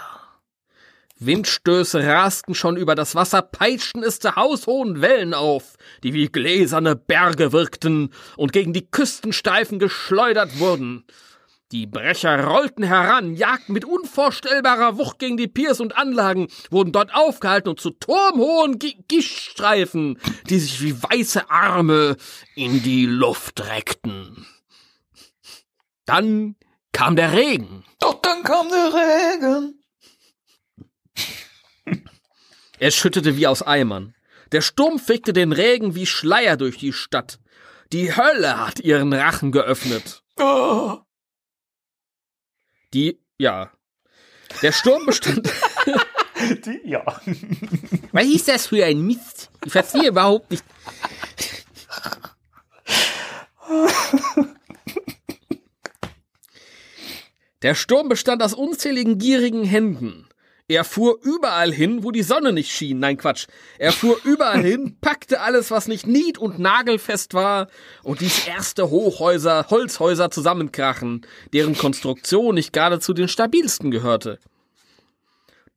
[1.18, 6.96] Windstöße rasten schon über das Wasser, peitschten es zu haushohen Wellen auf, die wie gläserne
[6.96, 11.06] Berge wirkten und gegen die Küstensteifen geschleudert wurden.
[11.76, 17.14] Die Brecher rollten heran, jagten mit unvorstellbarer Wucht gegen die Piers und Anlagen, wurden dort
[17.14, 20.18] aufgehalten und zu turmhohen G Gischtstreifen,
[20.50, 22.16] die sich wie weiße Arme
[22.56, 24.48] in die Luft reckten.
[26.06, 26.56] Dann
[26.94, 27.84] kam der Regen.
[28.00, 29.84] Doch dann kam der Regen.
[32.80, 34.16] Er schüttete wie aus Eimern.
[34.54, 37.38] Der Sturm fegte den Regen wie Schleier durch die Stadt.
[37.92, 40.24] Die Hölle hat ihren Rachen geöffnet.
[40.40, 41.05] Oh.
[42.96, 43.72] Die, ja.
[44.62, 45.52] Der Sturm bestand.
[46.66, 47.04] Die, ja.
[48.14, 49.50] Was ist das für ein Mist?
[49.66, 50.64] Ich verstehe überhaupt nicht.
[57.62, 60.30] Der Sturm bestand aus unzähligen gierigen Händen.
[60.68, 62.98] Er fuhr überall hin, wo die Sonne nicht schien.
[62.98, 63.46] Nein, Quatsch.
[63.78, 67.68] Er fuhr überall hin, packte alles, was nicht nied- und nagelfest war,
[68.02, 74.40] und ließ erste Hochhäuser, Holzhäuser zusammenkrachen, deren Konstruktion nicht gerade zu den stabilsten gehörte.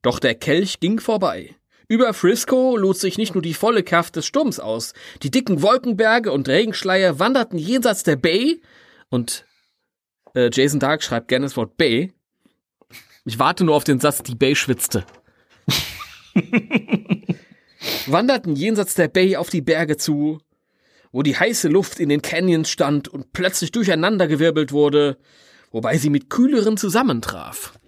[0.01, 1.55] Doch der Kelch ging vorbei.
[1.86, 4.95] Über Frisco lud sich nicht nur die volle Kraft des Sturms aus.
[5.22, 8.62] Die dicken Wolkenberge und Regenschleier wanderten jenseits der Bay
[9.11, 9.47] und
[10.34, 12.12] äh, Jason Dark schreibt gerne das Wort Bay.
[13.29, 15.05] Ich warte nur auf den Satz, die Bay schwitzte.
[18.07, 20.41] wanderten jenseits der Bay auf die Berge zu,
[21.12, 25.18] wo die heiße Luft in den Canyons stand und plötzlich durcheinandergewirbelt wurde,
[25.72, 27.79] wobei sie mit kühleren zusammentraf.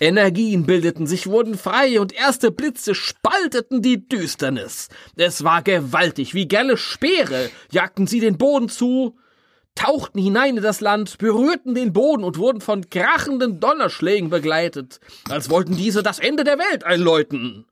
[0.00, 4.88] Energien bildeten sich, wurden frei und erste Blitze spalteten die Düsternis.
[5.16, 9.18] Es war gewaltig, wie gelle Speere jagten sie den Boden zu,
[9.80, 15.48] tauchten hinein in das Land, berührten den Boden und wurden von krachenden Donnerschlägen begleitet, als
[15.48, 17.64] wollten diese das Ende der Welt einläuten.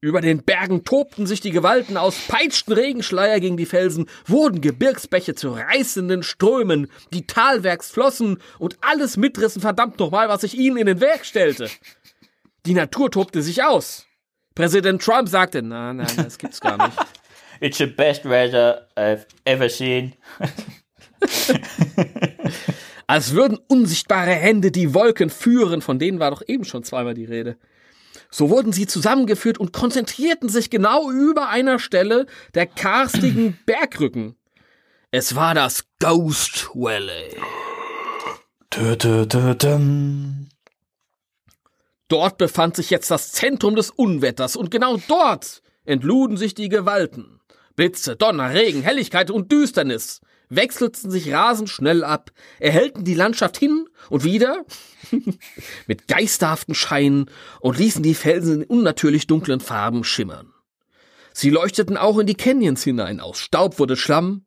[0.00, 5.34] Über den Bergen tobten sich die Gewalten aus, peitschten Regenschleier gegen die Felsen, wurden Gebirgsbäche
[5.34, 10.86] zu reißenden Strömen, die Talwerks flossen und alles mitrissen verdammt nochmal, was sich ihnen in
[10.86, 11.68] den Weg stellte.
[12.66, 14.06] Die Natur tobte sich aus.
[14.54, 16.98] Präsident Trump sagte, nein, nein, das gibt's gar nicht.
[17.60, 20.12] It's the best weather I've ever seen.
[23.06, 27.24] Als würden unsichtbare Hände die Wolken führen, von denen war doch eben schon zweimal die
[27.24, 27.56] Rede.
[28.30, 34.36] So wurden sie zusammengeführt und konzentrierten sich genau über einer Stelle der karstigen Bergrücken.
[35.10, 37.36] Es war das Ghost Valley.
[42.08, 47.40] Dort befand sich jetzt das Zentrum des Unwetters und genau dort entluden sich die Gewalten.
[47.76, 53.86] Blitze, Donner, Regen, Helligkeit und Düsternis wechselten sich rasend schnell ab, erhellten die Landschaft hin
[54.10, 54.64] und wieder
[55.86, 57.30] mit geisterhaften Scheinen
[57.60, 60.52] und ließen die Felsen in unnatürlich dunklen Farben schimmern.
[61.32, 64.46] Sie leuchteten auch in die Canyons hinein, aus Staub wurde Schlamm,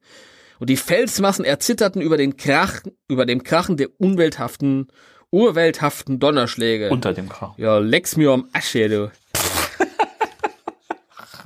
[0.60, 4.88] und die Felsmassen erzitterten über den Krach, über dem Krachen der unwelthaften,
[5.32, 6.89] urwelthaften Donnerschläge.
[6.89, 7.58] Unter dem Krach.
[7.58, 9.12] Ja, leck's mir am Asche, du.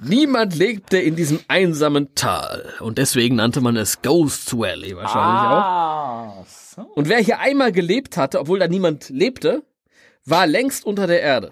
[0.06, 5.64] Niemand lebte in diesem einsamen Tal und deswegen nannte man es Ghost Valley wahrscheinlich auch.
[5.64, 6.82] Ah, so.
[6.96, 9.64] Und wer hier einmal gelebt hatte, obwohl da niemand lebte,
[10.26, 11.52] war längst unter der Erde.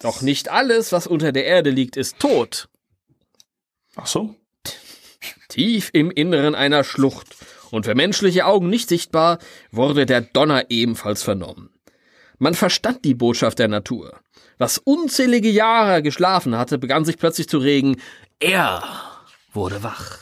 [0.00, 2.68] Doch nicht alles, was unter der Erde liegt, ist tot.
[3.96, 4.34] Ach so.
[5.48, 7.36] Tief im Inneren einer Schlucht
[7.70, 9.38] und für menschliche Augen nicht sichtbar,
[9.70, 11.70] wurde der Donner ebenfalls vernommen.
[12.38, 14.19] Man verstand die Botschaft der Natur.
[14.60, 17.96] Was unzählige Jahre geschlafen hatte, begann sich plötzlich zu regen.
[18.40, 18.82] Er
[19.54, 20.18] wurde wach.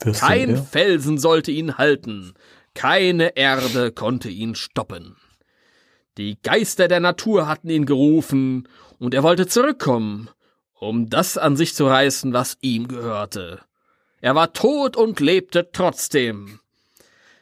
[0.00, 0.62] Du Kein er?
[0.64, 2.34] Felsen sollte ihn halten.
[2.74, 5.14] Keine Erde konnte ihn stoppen.
[6.18, 10.30] Die Geister der Natur hatten ihn gerufen, und er wollte zurückkommen,
[10.80, 13.60] um das an sich zu reißen, was ihm gehörte.
[14.20, 16.58] Er war tot und lebte trotzdem.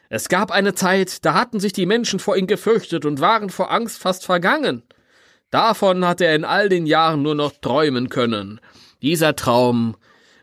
[0.09, 3.71] Es gab eine Zeit, da hatten sich die Menschen vor ihm gefürchtet und waren vor
[3.71, 4.83] Angst fast vergangen.
[5.53, 8.59] Davon hatte er in all den Jahren nur noch träumen können.
[9.03, 9.95] Dieser Traum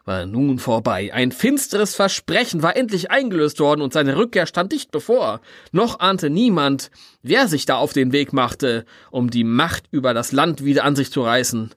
[0.04, 1.12] war nun vorbei.
[1.12, 5.40] Ein finsteres Versprechen war endlich eingelöst worden und seine Rückkehr stand dicht bevor.
[5.72, 6.92] Noch ahnte niemand,
[7.22, 10.94] wer sich da auf den Weg machte, um die Macht über das Land wieder an
[10.94, 11.74] sich zu reißen.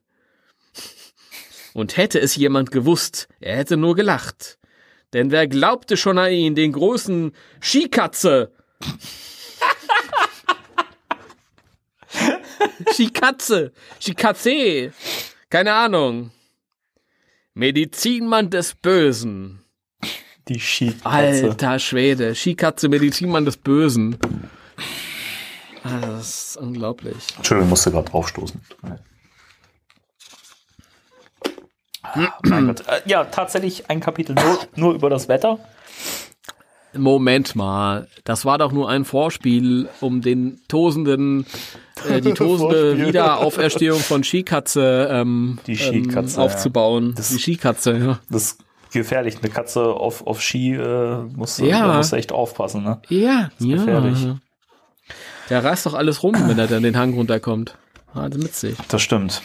[1.74, 4.60] Und hätte es jemand gewusst, er hätte nur gelacht.
[5.14, 7.32] Denn wer glaubte schon an ihn, den großen
[7.64, 8.52] Skikatze?
[12.92, 14.92] Skikatze, Skikatze,
[15.50, 16.32] keine Ahnung.
[17.54, 19.64] Medizinmann des Bösen.
[20.48, 21.06] Die Skikatze.
[21.06, 24.18] Alter Schwede, Skikatze, Medizinmann des Bösen.
[25.84, 27.16] Das ist unglaublich.
[27.38, 28.60] Entschuldigung, musste gerade draufstoßen.
[32.04, 32.88] Ah, mein Gott.
[32.88, 35.60] Äh, Ja, tatsächlich ein Kapitel nur, nur über das Wetter.
[36.96, 41.46] Moment mal, das war doch nur ein Vorspiel, um den tosenden,
[42.10, 42.98] äh, die tosende.
[43.08, 47.14] Wiederauferstehung von Skikatze, ähm, Die Skikatze, ähm, aufzubauen.
[47.16, 48.20] Das- die Skikatze, ja.
[48.30, 49.38] Das ist gefährlich.
[49.42, 51.28] Eine Katze auf, auf Ski äh, Ja.
[51.36, 52.84] musst du echt aufpassen.
[52.84, 53.02] Ne?
[53.10, 53.76] Ja, ja.
[53.78, 54.28] gefährlich.
[55.50, 57.78] Der reißt doch alles rum, wenn er dann den Hang runterkommt.
[58.14, 58.78] Das ist witzig.
[58.88, 59.42] Das stimmt.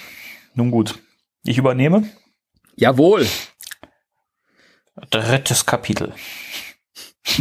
[0.55, 0.99] Nun gut.
[1.44, 2.09] Ich übernehme.
[2.76, 3.26] Jawohl.
[5.11, 6.12] Drittes Kapitel.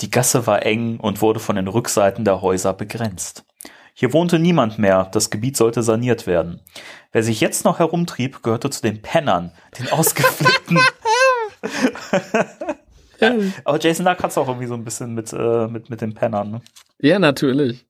[0.00, 3.44] Die Gasse war eng und wurde von den Rückseiten der Häuser begrenzt.
[3.94, 6.60] Hier wohnte niemand mehr, das Gebiet sollte saniert werden.
[7.10, 10.78] Wer sich jetzt noch herumtrieb, gehörte zu den Pennern, den ausgeflippten.
[13.64, 16.14] Aber Jason Dark hat es auch irgendwie so ein bisschen mit, äh, mit, mit den
[16.14, 16.52] Pennern.
[16.52, 16.60] Ne?
[17.00, 17.86] Ja, natürlich.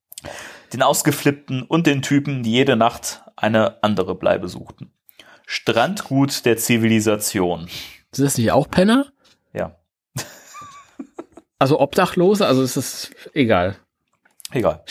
[0.72, 4.90] Den ausgeflippten und den Typen, die jede Nacht eine andere Bleibe suchten.
[5.46, 7.68] Strandgut der Zivilisation.
[8.12, 9.12] Sind das nicht auch Penner?
[11.58, 12.46] Also Obdachlose?
[12.46, 13.76] Also ist das egal.
[14.52, 14.82] Egal.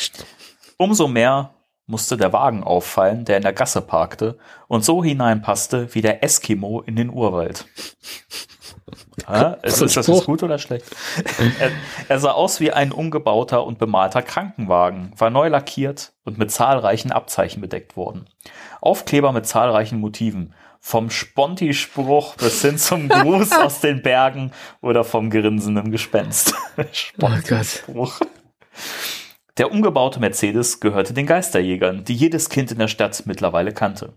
[0.78, 1.54] Umso mehr
[1.86, 4.38] musste der Wagen auffallen, der in der Gasse parkte
[4.68, 7.66] und so hineinpasste wie der Eskimo in den Urwald.
[9.28, 10.86] Ja, ist, ist das jetzt gut oder schlecht?
[11.60, 11.72] er,
[12.08, 17.12] er sah aus wie ein umgebauter und bemalter Krankenwagen, war neu lackiert und mit zahlreichen
[17.12, 18.30] Abzeichen bedeckt worden.
[18.80, 20.54] Aufkleber mit zahlreichen Motiven.
[20.88, 26.54] Vom Sponti-Spruch bis hin zum Gruß aus den Bergen oder vom grinsenden Gespenst.
[27.22, 27.66] Oh Gott.
[27.66, 28.22] Spruch.
[29.58, 34.14] Der umgebaute Mercedes gehörte den Geisterjägern, die jedes Kind in der Stadt mittlerweile kannte.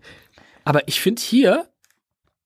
[0.63, 1.65] Aber ich finde hier,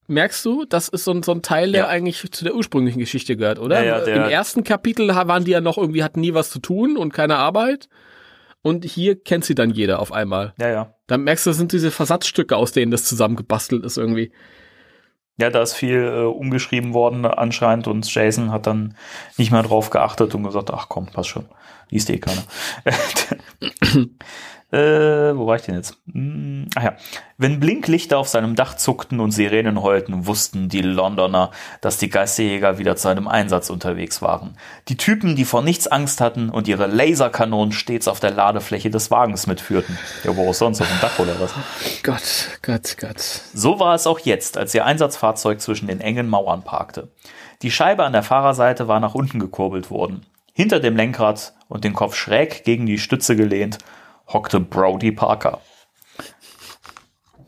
[0.07, 1.87] merkst du, das ist so ein, so ein Teil, der Ja.
[1.89, 3.83] eigentlich zu der ursprünglichen Geschichte gehört, oder?
[3.83, 6.97] Ja, ja, Im ersten Kapitel waren die ja noch irgendwie, hatten nie was zu tun
[6.97, 7.89] und keine Arbeit.
[8.65, 10.55] Und hier kennt sie dann jeder auf einmal.
[10.59, 10.95] Ja, ja.
[11.05, 14.31] Dann merkst du, das sind diese Versatzstücke, aus denen das zusammengebastelt ist irgendwie.
[15.37, 18.97] Ja, da ist viel äh, umgeschrieben worden anscheinend und Jason hat dann
[19.37, 21.45] nicht mehr drauf geachtet und gesagt, ach komm, passt schon.
[21.89, 22.41] Liest eh keiner.
[24.71, 25.97] äh, wo war ich denn jetzt?
[26.11, 26.95] Hm, ach ja.
[27.37, 31.51] Wenn Blinklichter auf seinem Dach zuckten und Sirenen heulten, wussten die Londoner,
[31.81, 34.57] dass die Geisterjäger wieder zu einem Einsatz unterwegs waren.
[34.87, 39.11] Die Typen, die vor nichts Angst hatten und ihre Laserkanonen stets auf der Ladefläche des
[39.11, 39.97] Wagens mitführten.
[40.23, 41.53] Ja, wo auch sonst, auf dem Dach oder was?
[42.03, 43.21] Gott, Gott, Gott.
[43.53, 47.09] So war es auch jetzt, als ihr Einsatzfahrzeug zwischen den engen Mauern parkte.
[47.61, 50.25] Die Scheibe an der Fahrerseite war nach unten gekurbelt worden.
[50.57, 53.77] Hinter dem Lenkrad und den Kopf schräg gegen die Stütze gelehnt,
[54.27, 55.59] hockte Brody Parker.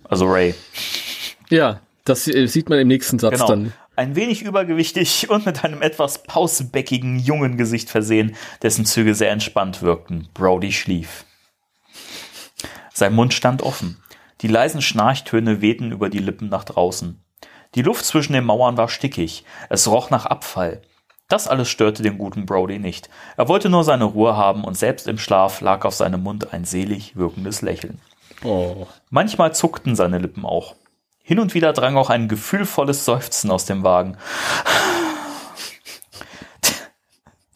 [0.04, 0.54] Also Ray.
[1.50, 3.48] Ja, das äh, sieht man im nächsten Satz Genau.
[3.48, 3.74] dann.
[3.96, 9.82] Ein wenig übergewichtig und mit einem etwas pausbäckigen jungen Gesicht versehen, dessen Züge sehr entspannt
[9.82, 10.28] wirkten.
[10.34, 11.24] Brody schlief.
[12.94, 14.04] Sein Mund stand offen.
[14.42, 17.24] Die leisen Schnarchtöne wehten über die Lippen nach draußen.
[17.76, 19.46] Die Luft zwischen den Mauern war stickig.
[19.70, 20.82] Es roch nach Abfall.
[21.28, 23.10] Das alles störte den guten Brody nicht.
[23.36, 26.64] Er wollte nur seine Ruhe haben und selbst im Schlaf lag auf seinem Mund ein
[26.64, 28.00] selig wirkendes Lächeln.
[28.44, 28.88] Oh.
[29.10, 30.76] Manchmal zuckten seine Lippen auch.
[31.24, 34.18] Hin und wieder drang auch ein gefühlvolles Seufzen aus dem Wagen.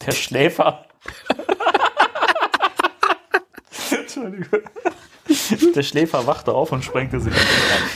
[0.04, 0.84] Der Schläfer.
[3.90, 4.60] Entschuldigung.
[5.74, 7.32] Der Schläfer wachte auf und sprengte sich.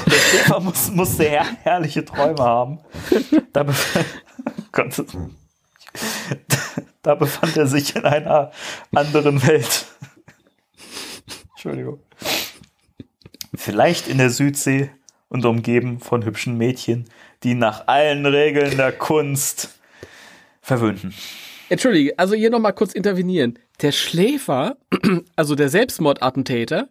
[0.07, 2.79] Der Schläfer muss, musste her herrliche Träume haben.
[3.53, 3.66] Da,
[4.72, 5.05] Gott.
[7.03, 8.53] da befand er sich in einer
[8.95, 9.87] anderen Welt.
[11.53, 12.01] Entschuldigung.
[13.55, 14.91] Vielleicht in der Südsee
[15.29, 17.07] und umgeben von hübschen Mädchen,
[17.43, 19.79] die nach allen Regeln der Kunst
[20.61, 21.14] verwöhnten.
[21.68, 23.59] Entschuldige, also hier nochmal kurz intervenieren.
[23.83, 24.77] Der Schläfer,
[25.37, 26.89] also der Selbstmordattentäter,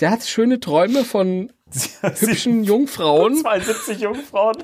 [0.00, 1.52] der hat schöne Träume von
[2.02, 3.36] hübschen Jungfrauen.
[3.42, 4.62] 72 Jungfrauen.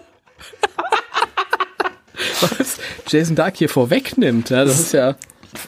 [2.41, 2.79] Was
[3.09, 4.51] Jason Dark hier vorwegnimmt.
[4.51, 5.17] Ja, das ist ja.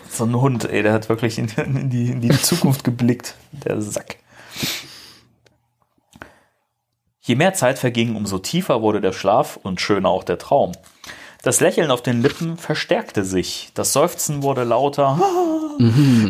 [0.09, 3.35] So ein Hund, ey, der hat wirklich in, in, die, in die Zukunft geblickt.
[3.53, 4.16] Der Sack.
[7.20, 10.73] Je mehr Zeit verging, umso tiefer wurde der Schlaf und schöner auch der Traum.
[11.43, 13.70] Das Lächeln auf den Lippen verstärkte sich.
[13.75, 15.20] Das Seufzen wurde lauter.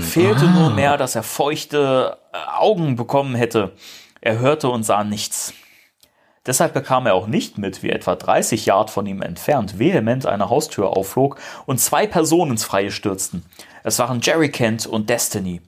[0.01, 3.73] Fehlte nur mehr, dass er feuchte Augen bekommen hätte.
[4.23, 5.53] Er hörte und sah nichts.
[6.45, 10.51] Deshalb bekam er auch nicht mit, wie etwa 30 Yard von ihm entfernt vehement eine
[10.51, 13.45] Haustür aufflog und zwei Personen ins Freie stürzten.
[13.85, 15.61] Es waren Jerry Kent und Destiny.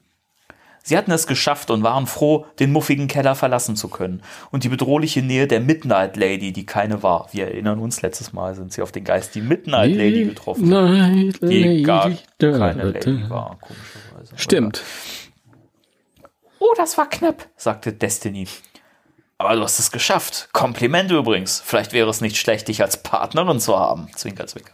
[0.83, 4.21] Sie hatten es geschafft und waren froh, den muffigen Keller verlassen zu können
[4.51, 7.27] und die bedrohliche Nähe der Midnight Lady, die keine war.
[7.31, 11.41] Wir erinnern uns, letztes Mal sind sie auf den Geist die Midnight Lady getroffen, Night
[11.41, 14.33] die gar keine Lady war, komischerweise.
[14.35, 14.83] Stimmt.
[16.59, 18.47] Oh, das war knapp, sagte Destiny.
[19.37, 20.49] Aber du hast es geschafft.
[20.53, 21.61] Kompliment übrigens.
[21.63, 24.09] Vielleicht wäre es nicht schlecht, dich als Partnerin zu haben.
[24.15, 24.73] Zwinker, zwinker.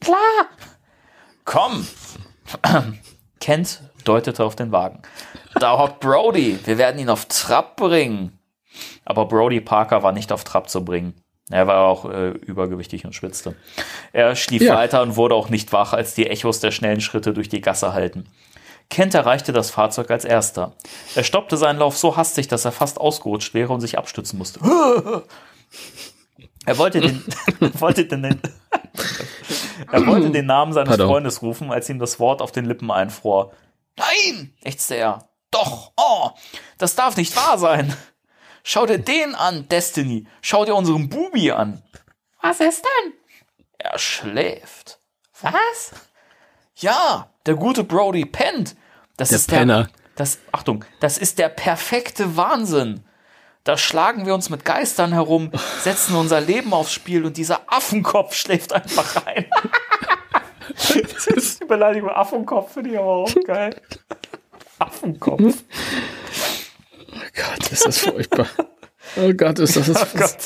[0.00, 0.18] Klar.
[1.44, 1.86] Komm.
[3.40, 5.02] Kent deutete auf den Wagen.
[5.60, 6.58] Da hockt Brody.
[6.64, 8.38] Wir werden ihn auf Trab bringen.
[9.04, 11.14] Aber Brody Parker war nicht auf Trab zu bringen.
[11.50, 13.54] Er war auch äh, übergewichtig und schwitzte.
[14.12, 14.76] Er schlief Ja.
[14.76, 17.92] weiter und wurde auch nicht wach, als die Echos der schnellen Schritte durch die Gasse
[17.92, 18.28] hallten.
[18.90, 20.72] Kent erreichte das Fahrzeug als erster.
[21.14, 24.60] Er stoppte seinen Lauf so hastig, dass er fast ausgerutscht wäre und sich abstützen musste.
[26.66, 27.22] Er wollte den,
[27.74, 28.40] wollte den,
[29.92, 31.08] er wollte den Namen seines Pardon.
[31.08, 33.52] Freundes rufen, als ihm das Wort auf den Lippen einfror.
[33.96, 35.28] Nein, ächzte er.
[35.50, 36.30] Doch, oh,
[36.78, 37.94] das darf nicht wahr sein.
[38.62, 40.26] Schau dir den an, Destiny.
[40.40, 41.82] Schau dir unseren Bubi an.
[42.40, 43.12] Was ist denn?
[43.76, 44.98] Er schläft.
[45.42, 45.92] Was?
[46.76, 48.76] Ja, der gute Brody pennt.
[49.16, 49.84] Das Der ist Penner.
[49.84, 49.90] der.
[50.16, 53.00] Das, Achtung, das ist der perfekte Wahnsinn.
[53.64, 58.34] Da schlagen wir uns mit Geistern herum, setzen unser Leben aufs Spiel und dieser Affenkopf
[58.34, 59.46] schläft einfach rein.
[60.68, 63.80] das ist die Beleidigung Affenkopf, finde ich aber auch geil.
[64.78, 65.40] Affenkopf.
[65.40, 68.46] Oh Gott, ist das furchtbar.
[69.16, 70.36] Oh Gott, ist das, Oh Gott.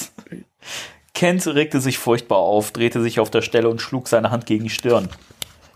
[1.15, 4.65] Kent regte sich furchtbar auf, drehte sich auf der Stelle und schlug seine Hand gegen
[4.65, 5.09] die Stirn.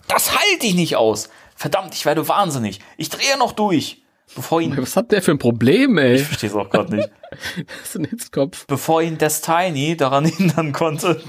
[0.09, 1.28] Das halte ich nicht aus.
[1.57, 2.80] Verdammt, ich werde wahnsinnig.
[2.96, 4.03] Ich drehe noch durch.
[4.34, 6.14] Bevor ihn, Was hat der für ein Problem, ey?
[6.14, 7.11] ich verstehe es auch gerade nicht.
[7.66, 8.66] Das ist ein Hitzkopf.
[8.66, 11.22] Bevor ihn Destiny daran hindern konnte,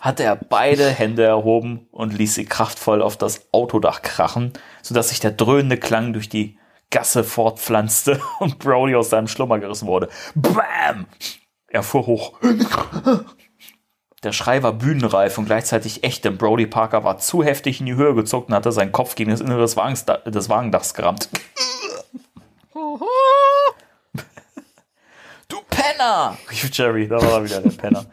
[0.00, 5.20] hatte er beide Hände erhoben und ließ sie kraftvoll auf das Autodach krachen, sodass sich
[5.20, 6.58] der dröhnende Klang durch die
[6.90, 10.08] Gasse fortpflanzte und Brody aus seinem Schlummer gerissen wurde.
[10.34, 11.06] Bam!
[11.68, 12.38] Er fuhr hoch.
[14.24, 17.94] Der Schrei war bühnenreif und gleichzeitig echt, denn Brody Parker war zu heftig in die
[17.94, 21.28] Höhe gezuckt und hatte seinen Kopf gegen das Innere des, Wagens, des Wagendachs gerammt.
[25.48, 26.36] Du Penner!
[26.50, 28.06] rief Jerry, da war er wieder der Penner.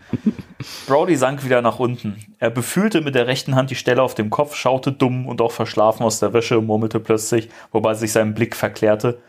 [0.86, 2.24] Brody sank wieder nach unten.
[2.38, 5.52] Er befühlte mit der rechten Hand die Stelle auf dem Kopf, schaute dumm und auch
[5.52, 9.20] verschlafen aus der Wäsche und murmelte plötzlich, wobei sich sein Blick verklärte.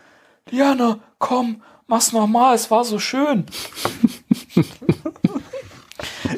[0.50, 3.46] Liana, komm, mach's nochmal, es war so schön.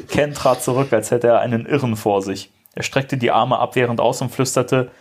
[0.07, 2.51] Ken trat zurück, als hätte er einen Irren vor sich.
[2.75, 4.91] Er streckte die Arme abwehrend aus und flüsterte,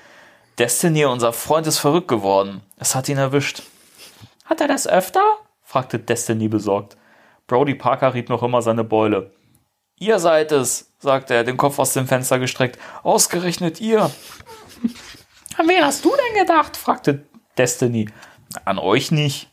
[0.59, 2.63] Destiny, unser Freund ist verrückt geworden.
[2.79, 3.63] Es hat ihn erwischt.
[4.45, 5.23] Hat er das öfter?
[5.63, 6.97] fragte Destiny besorgt.
[7.47, 9.31] Brody Parker rieb noch immer seine Beule.
[10.01, 12.79] Ihr seid es, sagte er, den Kopf aus dem Fenster gestreckt.
[13.03, 14.11] Ausgerechnet ihr.
[15.57, 16.77] An wen hast du denn gedacht?
[16.77, 18.09] fragte Destiny.
[18.65, 19.51] An euch nicht.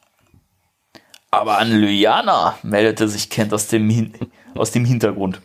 [1.29, 4.13] Aber an Lyana, meldete sich Kent aus dem, Hin
[4.55, 5.41] aus dem Hintergrund.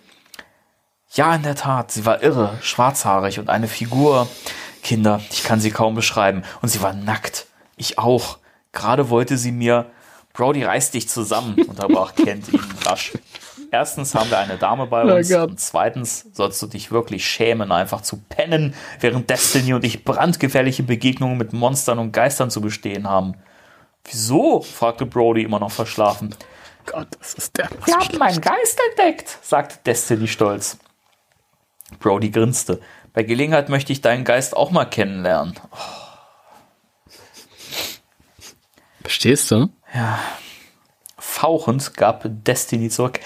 [1.12, 4.28] Ja, in der Tat, sie war irre, schwarzhaarig und eine Figur.
[4.82, 6.42] Kinder, ich kann sie kaum beschreiben.
[6.62, 7.46] Und sie war nackt.
[7.76, 8.38] Ich auch.
[8.72, 9.86] Gerade wollte sie mir.
[10.32, 13.12] Brody reiß dich zusammen, unterbrach Kent ihn rasch.
[13.72, 17.70] Erstens haben wir eine Dame bei uns oh und zweitens sollst du dich wirklich schämen,
[17.70, 23.08] einfach zu pennen, während Destiny und ich brandgefährliche Begegnungen mit Monstern und Geistern zu bestehen
[23.08, 23.34] haben.
[24.04, 24.60] Wieso?
[24.62, 26.34] fragte Brody immer noch verschlafen.
[26.86, 27.68] Gott, das ist der.
[27.84, 30.78] Wir haben meinen Geist entdeckt, sagte Destiny stolz.
[31.98, 32.80] Brody grinste.
[33.12, 35.58] Bei Gelegenheit möchte ich deinen Geist auch mal kennenlernen.
[35.72, 35.76] Oh.
[39.02, 39.68] Verstehst du?
[39.92, 40.20] Ja.
[41.18, 43.18] Fauchend gab Destiny zurück.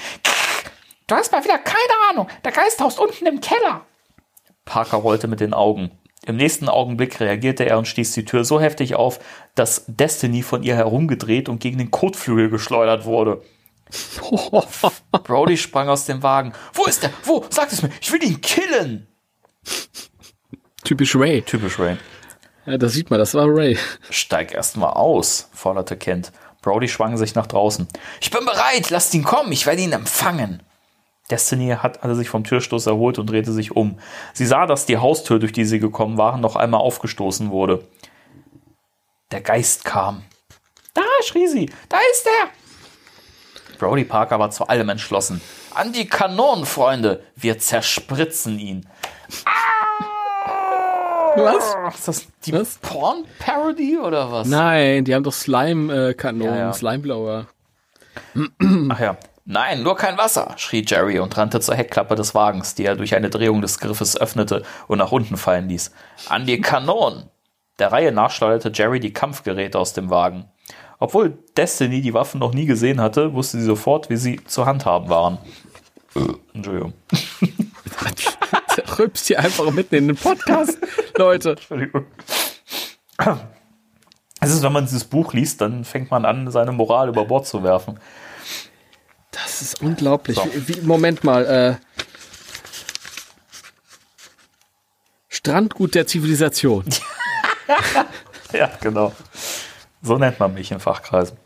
[1.07, 2.29] Du hast mal wieder keine Ahnung.
[2.43, 3.85] Der Geist haust unten im Keller.
[4.65, 5.91] Parker rollte mit den Augen.
[6.27, 9.21] Im nächsten Augenblick reagierte er und stieß die Tür so heftig auf,
[9.55, 13.43] dass Destiny von ihr herumgedreht und gegen den Kotflügel geschleudert wurde.
[15.25, 16.53] Brody sprang aus dem Wagen.
[16.73, 17.11] Wo ist er?
[17.25, 17.45] Wo?
[17.51, 17.91] Sag es mir.
[18.01, 19.07] Ich will ihn killen.
[20.83, 21.43] Typisch Ray.
[21.43, 21.97] Typisch Ray.
[22.67, 23.79] Ja, da sieht man, das war Ray.
[24.09, 26.33] Steig erst mal aus, forderte Kent.
[26.63, 27.87] Brody schwang sich nach draußen.
[28.23, 30.63] Ich bin bereit, lasst ihn kommen, ich werde ihn empfangen.
[31.31, 33.99] Destiny hat, hatte sich vom Türstoß erholt und drehte sich um.
[34.35, 37.87] Sie sah, dass die Haustür, durch die sie gekommen waren, noch einmal aufgestoßen wurde.
[39.33, 40.23] Der Geist kam.
[40.93, 43.79] Da, schrie sie, da ist er!
[43.79, 45.41] Brody Parker war zu allem entschlossen.
[45.75, 47.25] An die Kanonen, Freunde!
[47.35, 48.87] Wir zerspritzen ihn.
[51.37, 51.75] Was?
[51.95, 54.47] Ist das die Porn-Parody oder was?
[54.47, 56.73] Nein, die haben doch Slime-Kanonen, Ja, ja.
[56.73, 57.47] Slime-Blower.
[58.91, 59.17] Ach ja.
[59.47, 63.15] Nein, nur kein Wasser, schrie Jerry und rannte zur Heckklappe des Wagens, die er durch
[63.15, 65.93] eine Drehung des Griffes öffnete und nach unten fallen ließ.
[66.31, 67.29] An die Kanonen!
[67.79, 70.47] Der Reihe nach schleuderte Jerry die Kampfgeräte aus dem Wagen.
[70.99, 75.11] Obwohl Destiny die Waffen noch nie gesehen hatte, wusste sie sofort, wie sie zu handhaben
[75.11, 75.39] waren.
[76.55, 76.95] Entschuldigung.
[78.77, 80.79] Der rülpst hier einfach mitten in den Podcast,
[81.19, 81.51] Leute.
[81.51, 82.07] Entschuldigung.
[84.41, 87.47] Es ist, wenn man dieses Buch liest, dann fängt man an, seine Moral über Bord
[87.47, 87.99] zu werfen.
[89.35, 90.37] Das ist unglaublich.
[90.37, 90.49] So.
[90.55, 91.75] Wie, Moment mal, äh,
[95.29, 96.85] Strandgut der Zivilisation.
[98.53, 99.13] Ja, genau.
[100.01, 101.37] So nennt man mich in Fachkreisen.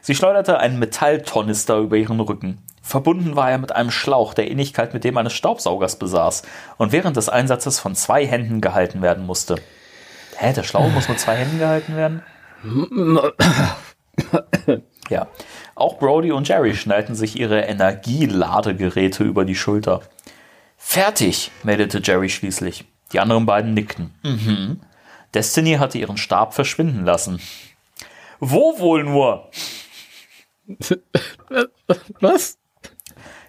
[0.00, 2.62] Sie schleuderte einen Metalltornister über ihren Rücken.
[2.80, 6.44] Verbunden war er mit einem Schlauch, der Ähnlichkeit mit dem eines Staubsaugers besaß
[6.78, 9.56] und während des Einsatzes von zwei Händen gehalten werden musste.
[10.36, 12.22] Hä, der Schlauch muss mit zwei Händen gehalten werden?
[15.08, 15.28] Ja.
[15.76, 20.00] Auch Brody und Jerry schnallten sich ihre Energieladegeräte über die Schulter.
[20.78, 22.84] Fertig, meldete Jerry schließlich.
[23.12, 24.12] Die anderen beiden nickten.
[24.24, 24.80] Mhm.
[25.34, 27.40] Destiny hatte ihren Stab verschwinden lassen.
[28.40, 29.50] Wo wohl nur?
[32.20, 32.58] Was?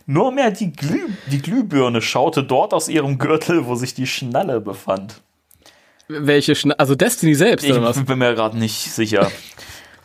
[0.05, 4.61] Nur mehr die, Glüh die Glühbirne schaute dort aus ihrem Gürtel, wo sich die Schnalle
[4.61, 5.21] befand.
[6.07, 8.03] Welche Schna Also Destiny selbst, Ich oder was?
[8.05, 9.29] bin mir gerade nicht sicher.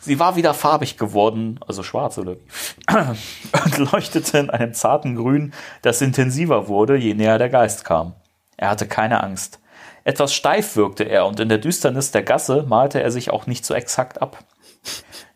[0.05, 2.93] Sie war wieder farbig geworden, also schwarz oder wie,
[3.65, 8.15] und leuchtete in einem zarten Grün, das intensiver wurde, je näher der Geist kam.
[8.57, 9.61] Er hatte keine Angst.
[10.03, 13.65] Etwas steif wirkte er und in der Düsternis der Gasse malte er sich auch nicht
[13.65, 14.39] so exakt ab.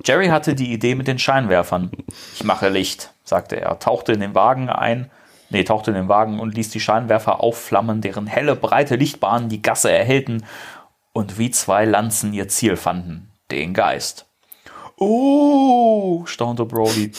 [0.05, 1.93] Jerry hatte die Idee mit den Scheinwerfern.
[2.35, 5.13] Ich mache Licht, sagte er, tauchte in den Wagen ein,
[5.51, 9.63] nee, tauchte in den Wagen und ließ die Scheinwerfer aufflammen, deren helle, breite Lichtbahnen die
[9.63, 10.45] Gasse erhellten
[11.13, 14.26] und wie zwei Lanzen ihr Ziel fanden, den Geist.
[14.99, 17.13] Oh, staunte Brody.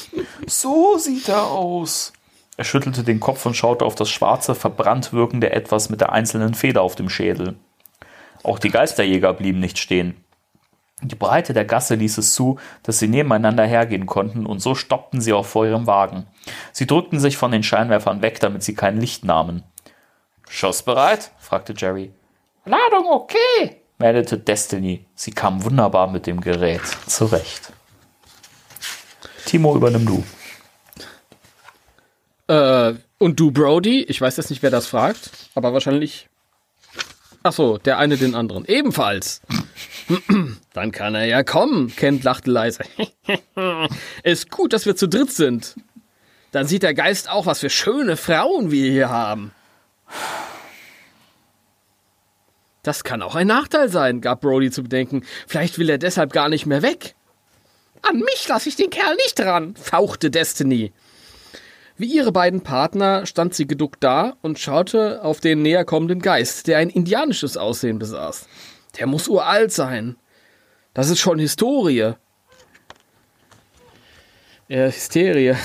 [0.48, 2.12] So sieht er aus.
[2.58, 6.56] Er schüttelte den Kopf und schaute auf das schwarze, verbrannt wirkende Etwas mit der einzelnen
[6.56, 7.56] Feder auf dem Schädel.
[8.44, 10.24] Auch die Geisterjäger blieben nicht stehen.
[11.04, 15.22] Die Breite der Gasse ließ es zu, dass sie nebeneinander hergehen konnten, und so stoppten
[15.22, 16.26] sie auch vor ihrem Wagen.
[16.72, 19.64] Sie drückten sich von den Scheinwerfern weg, damit sie kein Licht nahmen.
[20.50, 21.32] Schuss bereit?
[21.38, 22.12] fragte Jerry.
[22.66, 25.07] Ladung okay, meldete Destiny.
[25.18, 27.74] Sie kam wunderbar mit dem Gerät zurecht.
[29.46, 30.24] Timo, übernimm du.
[32.54, 34.04] Äh, und du, Brody?
[34.04, 36.30] Ich weiß jetzt nicht, wer das fragt, aber wahrscheinlich.
[37.42, 38.66] Ach so, der eine den anderen.
[38.66, 39.42] Ebenfalls.
[40.74, 42.84] Dann kann er ja kommen, Kent lachte leise.
[44.24, 45.76] Ist gut, dass wir zu dritt sind.
[46.52, 49.52] Dann sieht der Geist auch, was für schöne Frauen wir hier haben.
[52.88, 55.24] Das kann auch ein Nachteil sein, gab Brody zu bedenken.
[55.46, 57.16] Vielleicht will er deshalb gar nicht mehr weg.
[58.02, 60.94] An mich lasse ich den Kerl nicht ran, fauchte Destiny.
[61.98, 66.68] Wie ihre beiden Partner stand sie geduckt da und schaute auf den näher kommenden Geist,
[66.68, 68.48] der ein indianisches Aussehen besaß.
[68.98, 70.16] Der muss uralt sein.
[70.94, 72.14] Das ist schon Historie.
[74.70, 75.58] Äh, Hysterie.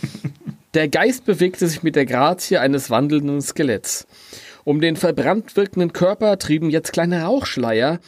[0.72, 4.06] der Geist bewegte sich mit der Grazie eines wandelnden Skeletts.
[4.66, 8.00] Um den verbrannt wirkenden Körper trieben jetzt kleine Rauchschleier,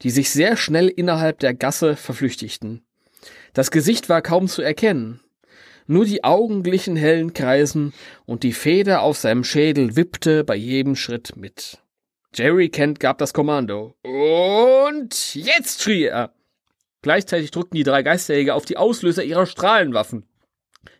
[0.00, 2.82] die sich sehr schnell innerhalb der Gasse verflüchtigten.
[3.52, 5.20] Das Gesicht war kaum zu erkennen.
[5.86, 7.92] Nur die Augen glichen hellen Kreisen
[8.24, 11.82] und die Feder auf seinem Schädel wippte bei jedem Schritt mit.
[12.34, 13.94] Jerry Kent gab das Kommando.
[14.02, 16.32] Und jetzt schrie er.
[17.02, 20.29] Gleichzeitig drückten die drei Geisterjäger auf die Auslöser ihrer Strahlenwaffen.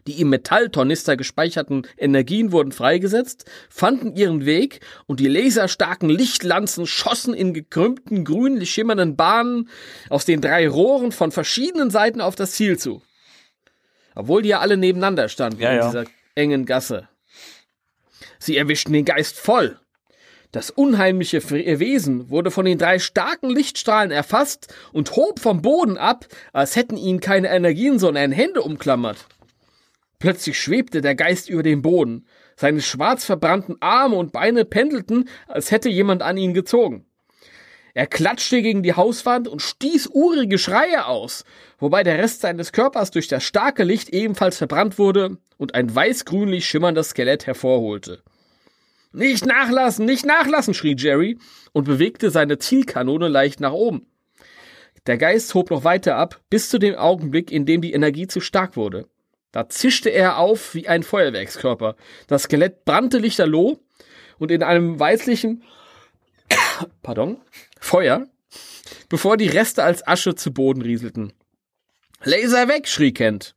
[0.06, 7.32] Die im Metalltornister gespeicherten Energien wurden freigesetzt, fanden ihren Weg und die laserstarken Lichtlanzen schossen
[7.32, 9.68] in gekrümmten, grünlich schimmernden Bahnen
[10.08, 13.02] aus den drei Rohren von verschiedenen Seiten auf das Ziel zu.
[14.14, 15.86] Obwohl die ja alle nebeneinander standen Ja, in ja.
[15.86, 16.04] dieser
[16.34, 17.08] engen Gasse.
[18.38, 19.78] Sie erwischten den Geist voll.
[20.52, 25.96] Das unheimliche Fre- Wesen wurde von den drei starken Lichtstrahlen erfasst und hob vom Boden
[25.96, 29.26] ab, als hätten ihn keine Energien, sondern Hände umklammert.
[30.20, 32.26] Plötzlich schwebte der Geist über dem Boden.
[32.54, 37.06] Seine schwarz verbrannten Arme und Beine pendelten, als hätte jemand an ihn gezogen.
[37.94, 41.44] Er klatschte gegen die Hauswand und stieß urige Schreie aus,
[41.78, 46.66] wobei der Rest seines Körpers durch das starke Licht ebenfalls verbrannt wurde und ein weißgrünlich
[46.66, 48.22] schimmerndes Skelett hervorholte.
[49.12, 51.38] Nicht nachlassen, nicht nachlassen, schrie Jerry
[51.72, 54.06] und bewegte seine Zielkanone leicht nach oben.
[55.06, 58.40] Der Geist hob noch weiter ab, bis zu dem Augenblick, in dem die Energie zu
[58.40, 59.08] stark wurde.
[59.52, 61.96] Da zischte er auf wie ein Feuerwerkskörper.
[62.28, 63.80] Das Skelett brannte lichterloh
[64.38, 65.62] und in einem weißlichen
[67.02, 67.40] pardon,
[67.80, 68.26] Feuer,
[69.08, 71.32] bevor die Reste als Asche zu Boden rieselten.
[72.22, 73.54] Laser weg, schrie Kent.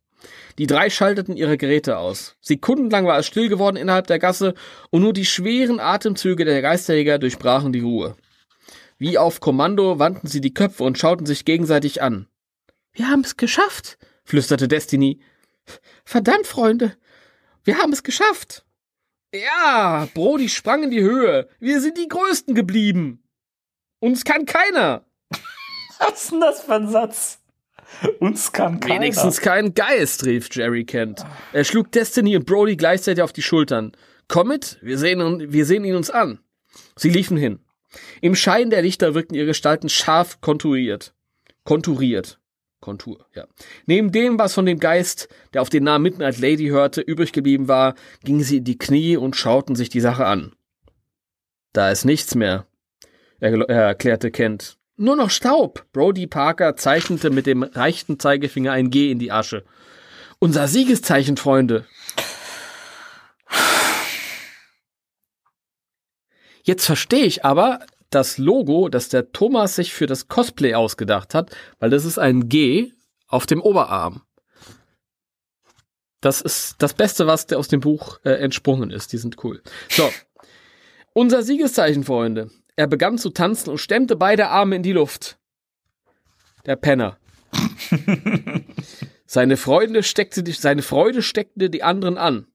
[0.58, 2.36] Die drei schalteten ihre Geräte aus.
[2.40, 4.54] Sekundenlang war es still geworden innerhalb der Gasse
[4.90, 8.16] und nur die schweren Atemzüge der Geisterjäger durchbrachen die Ruhe.
[8.96, 12.28] Wie auf Kommando wandten sie die Köpfe und schauten sich gegenseitig an.
[12.92, 15.20] Wir haben es geschafft, flüsterte Destiny.
[16.04, 16.96] Verdammt, Freunde,
[17.64, 18.64] wir haben es geschafft.
[19.34, 21.48] Ja, Brody sprang in die Höhe.
[21.58, 23.22] Wir sind die Größten geblieben.
[23.98, 25.04] Uns kann keiner.
[25.98, 27.40] Was ist denn das für ein Satz?
[28.20, 28.94] Uns kann keiner.
[28.96, 31.24] Wenigstens kein Geist, rief Jerry Kent.
[31.52, 33.92] Er schlug Destiny und Brody gleichzeitig auf die Schultern.
[34.28, 36.40] Komm mit, wir sehen, wir sehen ihn uns an.
[36.96, 37.60] Sie liefen hin.
[38.20, 41.14] Im Schein der Lichter wirkten ihre Gestalten scharf konturiert.
[41.64, 42.38] Konturiert.
[42.84, 43.46] Kontur, ja.
[43.86, 47.66] Neben dem, was von dem Geist, der auf den Namen Midnight Lady hörte, übrig geblieben
[47.66, 50.52] war, gingen sie in die Knie und schauten sich die Sache an.
[51.72, 52.66] Da ist nichts mehr,
[53.40, 54.76] er erklärte Kent.
[54.96, 55.86] Nur noch Staub.
[55.94, 59.64] Brody Parker zeichnete mit dem rechten Zeigefinger ein G in die Asche.
[60.38, 61.86] Unser Siegeszeichen, Freunde.
[66.62, 67.80] Jetzt verstehe ich aber
[68.10, 72.48] das Logo, das der Thomas sich für das Cosplay ausgedacht hat, weil das ist ein
[72.48, 72.92] G
[73.26, 74.22] auf dem Oberarm.
[76.20, 79.12] Das ist das Beste, was aus dem Buch äh, entsprungen ist.
[79.12, 79.62] Die sind cool.
[79.90, 80.10] So.
[81.12, 82.50] Unser Siegeszeichen, Freunde.
[82.76, 85.38] Er begann zu tanzen und stemmte beide Arme in die Luft.
[86.64, 87.18] Der Penner.
[89.26, 92.46] seine, Freude steckte die, seine Freude steckte die anderen an.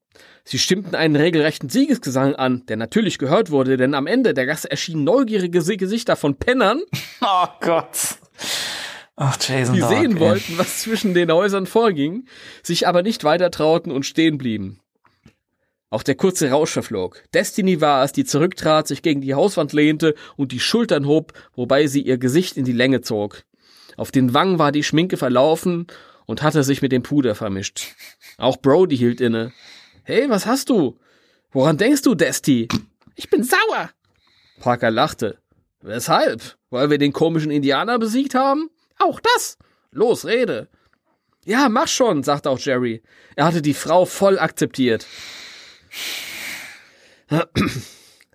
[0.44, 4.72] Sie stimmten einen regelrechten Siegesgesang an, der natürlich gehört wurde, denn am Ende der Gasse
[4.72, 6.82] erschienen neugierige Gesichter von Pennern,
[7.22, 8.18] Oh Gott.
[9.16, 10.20] Ach, Jason die Dark, sehen ey.
[10.20, 12.26] wollten, was zwischen den Häusern vorging,
[12.64, 14.80] sich aber nicht weiter trauten und stehen blieben.
[15.90, 17.24] Auch der kurze Rausch verflog.
[17.34, 21.88] Destiny war es, die zurücktrat, sich gegen die Hauswand lehnte und die Schultern hob, wobei
[21.88, 23.44] sie ihr Gesicht in die Länge zog.
[23.98, 25.88] Auf den Wangen war die Schminke verlaufen
[26.26, 27.96] und hatte sich mit dem Puder vermischt.
[28.38, 29.52] Auch Brody hielt inne.
[30.10, 30.98] Hey, was hast du?
[31.52, 32.68] Woran denkst du, Desti?
[33.14, 33.92] Ich bin sauer.
[34.60, 35.38] Parker lachte.
[35.82, 36.58] Weshalb?
[36.72, 38.72] Weil wir den komischen Indianer besiegt haben?
[38.98, 39.60] Auch das?
[39.92, 40.68] Los, rede.
[41.46, 43.04] Ja, mach schon, sagt auch Jerry.
[43.36, 45.06] Er hatte die Frau voll akzeptiert.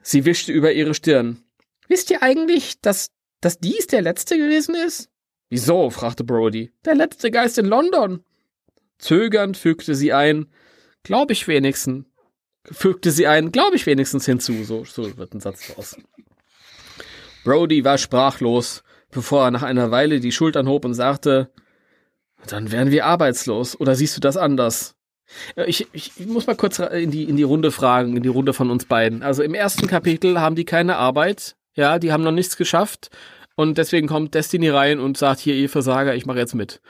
[0.01, 1.43] Sie wischte über ihre Stirn.
[1.89, 3.11] Wisst ihr eigentlich, dass,
[3.41, 5.09] dass dies der letzte gewesen ist?
[5.49, 5.91] Wieso?
[5.91, 6.71] fragte Brody.
[6.85, 8.23] Der letzte Geist in London.
[8.99, 10.47] Zögernd fügte sie ein,
[11.05, 12.07] glaub ich wenigstens.
[12.71, 14.65] Fügte sie ein, glaub ich wenigstens hinzu.
[14.65, 15.97] So, so wird ein Satz draus.
[17.45, 21.51] Brody war sprachlos, bevor er nach einer Weile die Schultern hob und sagte,
[22.47, 23.79] dann wären wir arbeitslos.
[23.79, 24.97] Oder siehst du das anders?
[25.57, 28.29] Äh, ich, ich, ich muss mal kurz in die, in die Runde fragen, in die
[28.29, 29.23] Runde von uns beiden.
[29.23, 31.57] Also im ersten Kapitel haben die keine Arbeit.
[31.75, 33.11] Ja, die haben noch nichts geschafft.
[33.57, 36.81] Und deswegen kommt Destiny rein und sagt, hier, ihr Versager, ich mache jetzt mit.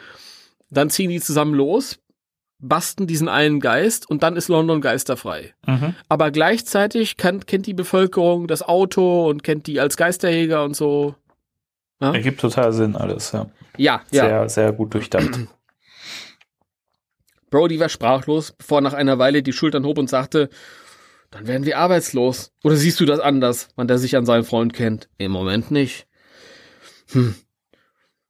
[0.70, 1.98] Dann ziehen die zusammen los,
[2.68, 5.54] basten diesen einen Geist und dann ist London geisterfrei.
[5.66, 5.94] Mhm.
[6.08, 11.14] Aber gleichzeitig kann, kennt die Bevölkerung das Auto und kennt die als Geisterjäger und so.
[12.00, 13.46] Ja, Ergibt total Sinn alles, ja.
[13.76, 14.02] ja.
[14.10, 14.24] ja.
[14.24, 15.30] Sehr, sehr gut durchdacht.
[17.50, 20.48] Brody war sprachlos, bevor er nach einer Weile die Schultern hob und sagte,
[21.30, 22.52] dann werden wir arbeitslos.
[22.64, 25.08] Oder siehst du das anders, wann der sich an seinen Freund kennt?
[25.18, 26.06] Im Moment nicht.
[27.12, 27.34] Hm.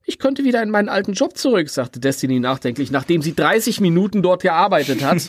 [0.07, 4.23] Ich könnte wieder in meinen alten Job zurück, sagte Destiny nachdenklich, nachdem sie 30 Minuten
[4.23, 5.29] dort gearbeitet hat.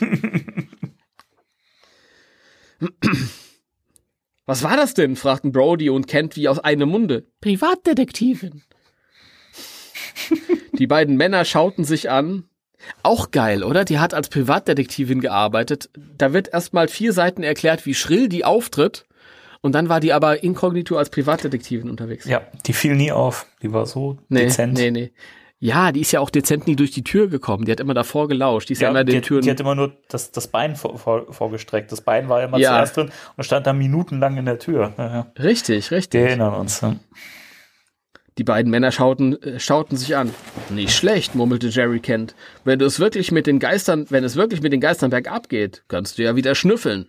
[4.44, 5.16] Was war das denn?
[5.16, 7.26] fragten Brody und Kent wie aus einem Munde.
[7.40, 8.62] Privatdetektivin.
[10.72, 12.44] Die beiden Männer schauten sich an.
[13.02, 13.84] Auch geil, oder?
[13.84, 15.90] Die hat als Privatdetektivin gearbeitet.
[16.16, 19.05] Da wird erstmal vier Seiten erklärt, wie schrill die auftritt.
[19.66, 22.24] Und dann war die aber inkognito als Privatdetektivin unterwegs.
[22.24, 23.46] ja, die fiel nie auf.
[23.62, 24.74] Die war so Nee, dezent.
[24.74, 25.12] nee, nee.
[25.58, 27.64] Ja, die ist ja auch dezent nie durch die Tür gekommen.
[27.64, 28.68] Die hat immer davor gelauscht.
[28.68, 29.42] Die ist ja, Ja, immer die, den hat- Türen.
[29.42, 31.90] die hat immer nur das, das Bein vor, vor, vorgestreckt.
[31.90, 32.70] Das Bein war immer Ja.
[32.74, 34.92] zuerst drin und stand da minutenlang in der Tür.
[34.98, 35.26] Ja, ja.
[35.42, 36.20] richtig, Wir richtig.
[36.22, 36.84] erinnern uns.
[38.38, 40.30] Die beiden Männer schauten, äh, schauten sich an.
[40.68, 42.34] Nicht schlecht, murmelte Jerry Kent.
[42.64, 45.84] Wenn du es wirklich mit den Geistern, wenn es wirklich mit den Geistern bergab geht,
[45.88, 47.08] kannst du ja wieder schnüffeln.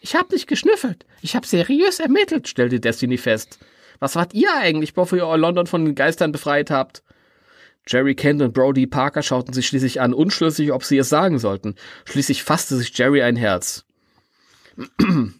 [0.00, 1.06] Ich hab nicht geschnüffelt.
[1.22, 3.58] Ich hab seriös ermittelt, stellte Destiny fest.
[3.98, 7.02] Was wart ihr eigentlich, bevor ihr London von den Geistern befreit habt?
[7.88, 11.76] Jerry Kent und Brody Parker schauten sich schließlich an, unschlüssig, ob sie es sagen sollten.
[12.04, 13.84] Schließlich fasste sich Jerry ein Herz.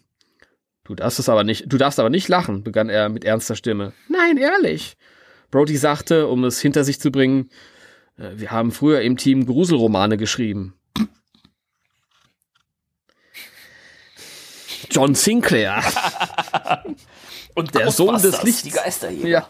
[0.87, 3.91] Du darfst es aber nicht, du darfst aber nicht lachen, begann er mit ernster Stimme.
[4.07, 4.95] Nein, ehrlich.
[5.51, 7.49] Brody sagte, um es hinter sich zu bringen,
[8.17, 10.75] äh, wir haben früher im Team Gruselromane geschrieben.
[14.89, 15.83] John Sinclair.
[17.55, 18.63] Und Der Sohn des Lichts.
[18.63, 19.27] Die Geisterjäger.
[19.27, 19.49] Ja.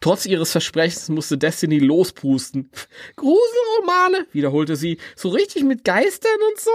[0.00, 2.70] Trotz ihres Versprechens musste Destiny lospusten.
[3.16, 4.98] Gruselromane, wiederholte sie.
[5.14, 6.70] So richtig mit Geistern und so?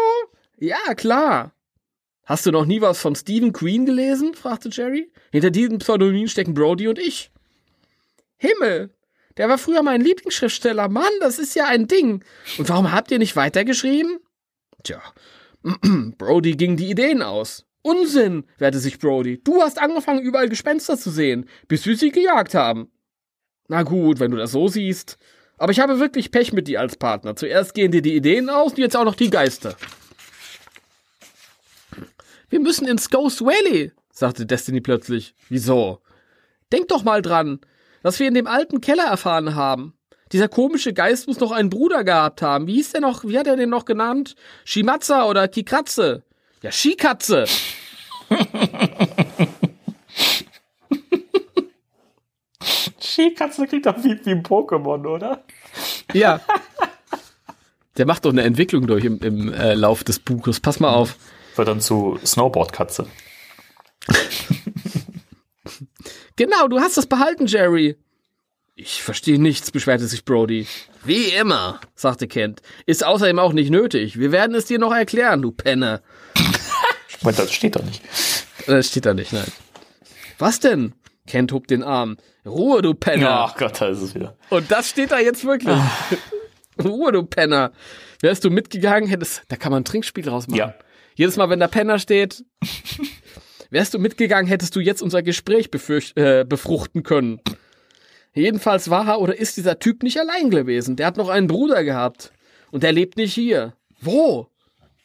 [0.59, 1.51] Ja, klar.
[2.25, 4.36] Hast du noch nie was von Stephen Queen gelesen?
[4.36, 5.11] fragte Jerry.
[5.31, 7.31] Hinter diesem Pseudonym stecken Brody und ich.
[8.38, 8.91] Himmel!
[9.38, 10.88] Der war früher mein Lieblingsschriftsteller.
[10.88, 12.23] Mann, das ist ja ein Ding.
[12.57, 14.19] Und warum habt ihr nicht weitergeschrieben?
[14.83, 15.01] Tja,
[16.18, 17.66] Brody ging die Ideen aus.
[17.82, 19.41] Unsinn, wehrte sich Brody.
[19.43, 22.91] Du hast angefangen, überall Gespenster zu sehen, bis wir sie gejagt haben.
[23.68, 25.18] Na gut, wenn du das so siehst.
[25.57, 27.36] Aber ich habe wirklich Pech mit dir als Partner.
[27.36, 29.76] Zuerst gehen dir die Ideen aus und jetzt auch noch die Geister.
[32.49, 35.34] Wir müssen ins Ghost Valley, sagte Destiny plötzlich.
[35.49, 36.01] Wieso?
[36.72, 37.59] Denk doch mal dran,
[38.01, 39.93] was wir in dem alten Keller erfahren haben.
[40.36, 42.67] Dieser komische Geist muss noch einen Bruder gehabt haben.
[42.67, 44.36] Wie hieß der noch, wie hat er den noch genannt?
[44.65, 46.23] Shimatza oder Kikratze?
[46.61, 47.45] Ja, Shikatze.
[52.99, 55.45] Skikatze klingt doch wie, wie ein Pokémon, oder?
[56.12, 56.41] Ja.
[57.95, 60.59] Der macht doch eine Entwicklung durch im, im äh, Lauf des Buches.
[60.59, 61.16] Pass mal auf.
[61.55, 63.07] Wird dann zu Snowboardkatze.
[66.36, 67.95] Genau, du hast es behalten, Jerry.
[68.77, 70.67] Ich verstehe nichts, beschwerte sich Brody.
[71.05, 72.61] Wie immer, sagte Kent.
[72.85, 74.19] Ist außerdem auch nicht nötig.
[74.19, 76.01] Wir werden es dir noch erklären, du Penner.
[77.21, 78.01] Moment, das steht doch nicht.
[78.67, 79.47] Das steht da nicht, nein.
[80.39, 80.93] Was denn?
[81.25, 82.17] Kent hob den Arm.
[82.45, 83.45] Ruhe, du Penner.
[83.47, 84.35] Ach Gott, da ist es wieder.
[84.49, 85.79] Und das steht da jetzt wirklich.
[86.83, 87.71] Ruhe, du Penner.
[88.19, 90.59] Wärst du mitgegangen, hättest, da kann man ein Trinkspiel draus machen.
[90.59, 90.75] Ja.
[91.15, 92.43] Jedes Mal, wenn da Penner steht,
[93.69, 95.69] wärst du mitgegangen, hättest du jetzt unser Gespräch
[96.15, 97.39] äh, befruchten können.
[98.36, 100.97] Jedenfalls war er oder ist dieser Typ nicht allein gewesen.
[100.97, 102.32] Der hat noch einen Bruder gehabt.
[102.70, 103.74] Und der lebt nicht hier.
[104.01, 104.49] Wo?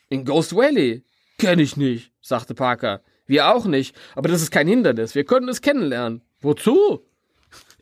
[0.09, 1.05] In Ghost Valley.
[1.39, 3.01] Kenn ich nicht, sagte Parker.
[3.27, 3.95] Wir auch nicht.
[4.17, 5.15] Aber das ist kein Hindernis.
[5.15, 6.23] Wir können es kennenlernen.
[6.41, 7.01] Wozu?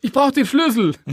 [0.01, 0.93] Ich brauche den Schlüssel.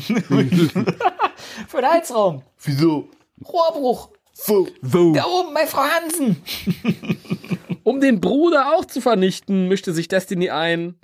[1.68, 2.42] Für den Heizraum.
[2.62, 3.08] Wieso?
[3.42, 4.10] Rohrbruch.
[4.44, 4.68] Wo?
[4.82, 5.12] Wo?
[5.12, 6.36] Da oben bei Frau Hansen.
[7.82, 10.98] Um den Bruder auch zu vernichten, mischte sich Destiny ein.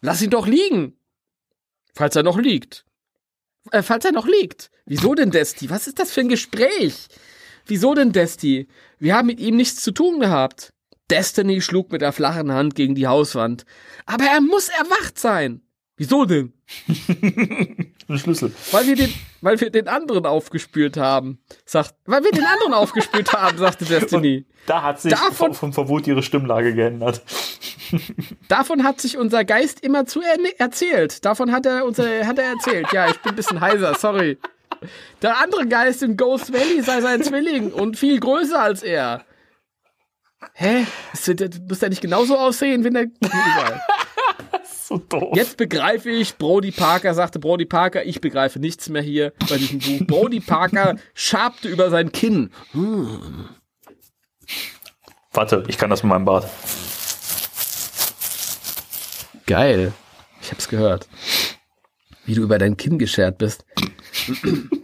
[0.00, 0.96] Lass ihn doch liegen.
[1.96, 2.84] Falls er noch liegt.
[3.72, 4.70] Äh, falls er noch liegt.
[4.84, 5.70] Wieso denn, Desti?
[5.70, 7.08] Was ist das für ein Gespräch?
[7.64, 8.68] Wieso denn, Desti?
[8.98, 10.74] Wir haben mit ihm nichts zu tun gehabt.
[11.10, 13.64] Destiny schlug mit der flachen Hand gegen die Hauswand.
[14.04, 15.62] Aber er muss erwacht sein.
[15.98, 16.52] Wieso denn?
[18.08, 18.52] Ein Schlüssel.
[18.70, 21.38] Weil wir den, weil wir den anderen aufgespürt haben.
[21.64, 24.44] Sagt, weil wir den anderen aufgespürt haben, sagte Destiny.
[24.66, 27.22] Da hat sich Davon- vom Verwut ihre Stimmlage geändert.
[28.48, 31.24] Davon hat sich unser Geist immer zu er erzählt.
[31.24, 32.92] Davon hat er unser, hat er erzählt.
[32.92, 34.38] Ja, ich bin ein bisschen heiser, sorry.
[35.22, 39.24] Der andere Geist in Ghost Valley sei sein Zwilling und viel größer als er.
[40.52, 40.86] Hä?
[41.68, 43.06] Muss der nicht genauso aussehen, wenn der.
[44.88, 45.34] So doof.
[45.34, 49.80] Jetzt begreife ich, Brody Parker sagte Brody Parker, ich begreife nichts mehr hier bei diesem
[49.80, 50.06] Buch.
[50.06, 52.52] Brody Parker schabte über sein Kinn.
[55.32, 56.48] Warte, ich kann das mit meinem Bart.
[59.46, 59.92] Geil.
[60.40, 61.08] Ich hab's gehört.
[62.24, 63.64] Wie du über dein Kinn geschert bist.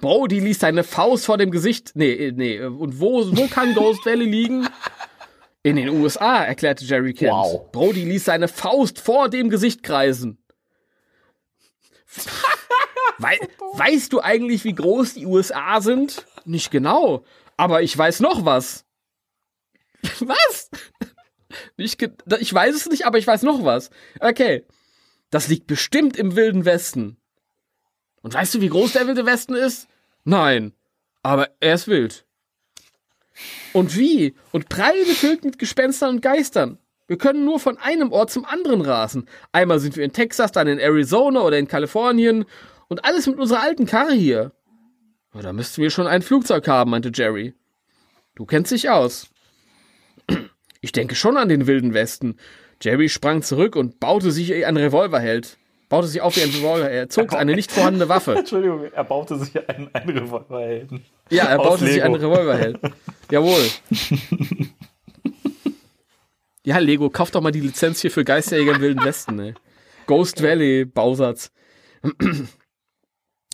[0.00, 1.92] Brody ließ seine Faust vor dem Gesicht.
[1.94, 2.60] Nee, äh, nee.
[2.60, 4.68] Und wo, wo kann Ghost Valley liegen?
[5.64, 7.32] In den USA, erklärte Jerry Kent.
[7.32, 7.70] Wow.
[7.70, 10.39] Brody ließ seine Faust vor dem Gesicht kreisen.
[13.18, 13.39] Wei
[13.74, 16.26] weißt du eigentlich, wie groß die USA sind?
[16.44, 17.24] Nicht genau.
[17.56, 18.84] Aber ich weiß noch was.
[20.20, 20.68] Was?
[21.76, 21.94] Ich
[22.52, 23.90] weiß es nicht, aber ich weiß noch was.
[24.18, 24.66] Okay.
[25.30, 27.18] Das liegt bestimmt im Wilden Westen.
[28.22, 29.86] Und weißt du, wie groß der Wilde Westen ist?
[30.24, 30.72] Nein.
[31.22, 32.26] Aber er ist wild.
[33.72, 34.34] Und wie?
[34.50, 36.78] Und prall gefüllt mit Gespenstern und Geistern.
[37.09, 39.28] Wir können nur von einem Ort zum anderen rasen.
[39.52, 42.44] Einmal sind wir in Texas, dann in Arizona oder in Kalifornien.
[42.88, 44.52] Und alles mit unserer alten Karre hier.
[45.34, 47.54] Ja, Da müssten wir schon ein Flugzeug haben, meinte Jerry.
[48.34, 49.28] Du kennst dich aus.
[50.80, 52.36] Ich denke schon an den Wilden Westen.
[52.82, 55.59] Jerry sprang zurück und baute sich wie ein Revolverheld.
[55.88, 56.90] Baute sich auf wie ein Revolver.
[56.90, 58.34] Er zog eine nicht vorhandene Waffe.
[58.34, 61.04] Entschuldigung, er baute sich einen, einen Revolverhelden.
[61.31, 62.78] Ja, er baute sich einen Revolverheld.
[63.31, 63.65] Jawohl.
[66.65, 69.55] Ja, Lego, kauf doch mal die Lizenz hier für Geisterjäger im Wilden Westen, ey.
[70.07, 71.51] Ghost Valley, Bausatz.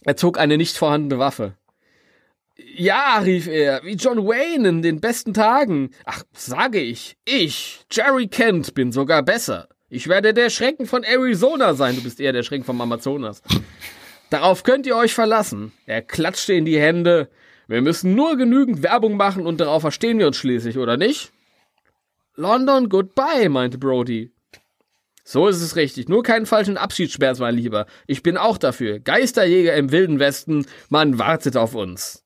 [0.04, 1.54] Er zog eine nicht vorhandene Waffe.
[2.56, 5.90] Ja, rief er, wie John Wayne in den besten Tagen.
[6.04, 9.68] Ach, sage ich, ich, Jerry Kent, bin sogar besser.
[9.88, 11.96] Ich werde der Schrecken von Arizona sein.
[11.96, 13.42] Du bist eher der Schrecken vom Amazonas.
[14.28, 15.72] Darauf könnt ihr euch verlassen.
[15.86, 17.30] Er klatschte in die Hände.
[17.68, 21.30] Wir müssen nur genügend Werbung machen und darauf verstehen wir uns schließlich, oder nicht?
[22.34, 24.32] London, goodbye, meinte Brody.
[25.22, 26.08] So ist es richtig.
[26.08, 27.86] Nur keinen falschen Abschiedsschmerz, mein Lieber.
[28.06, 28.98] Ich bin auch dafür.
[29.00, 32.24] Geisterjäger im Wilden Westen, man wartet auf uns.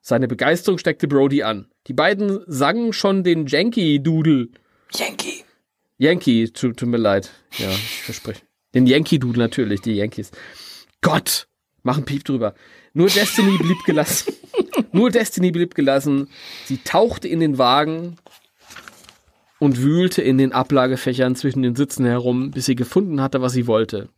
[0.00, 1.68] Seine Begeisterung steckte Brody an.
[1.86, 4.48] Die beiden sangen schon den Yankee-Doodle.
[4.94, 5.44] Yankee.
[5.98, 7.30] Yankee, tut, tut mir leid.
[7.58, 8.40] Ja, ich verspreche.
[8.74, 10.30] Den Yankee-Doodle natürlich, die Yankees.
[11.02, 11.46] Gott,
[11.82, 12.54] machen Piep drüber.
[12.98, 14.34] Nur Destiny blieb gelassen.
[14.90, 16.28] Nur Destiny blieb gelassen.
[16.64, 18.16] Sie tauchte in den Wagen
[19.60, 23.68] und wühlte in den Ablagefächern zwischen den Sitzen herum, bis sie gefunden hatte, was sie
[23.68, 24.08] wollte.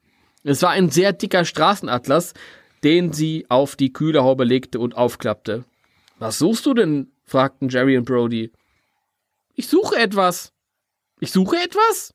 [0.44, 2.32] Es war ein sehr dicker Straßenatlas,
[2.82, 5.64] den sie auf die Kühlerhaube legte und aufklappte.
[6.18, 7.12] Was suchst du denn?
[7.26, 8.50] fragten Jerry und Brody.
[9.56, 10.54] Ich suche etwas.
[11.20, 12.14] Ich suche etwas?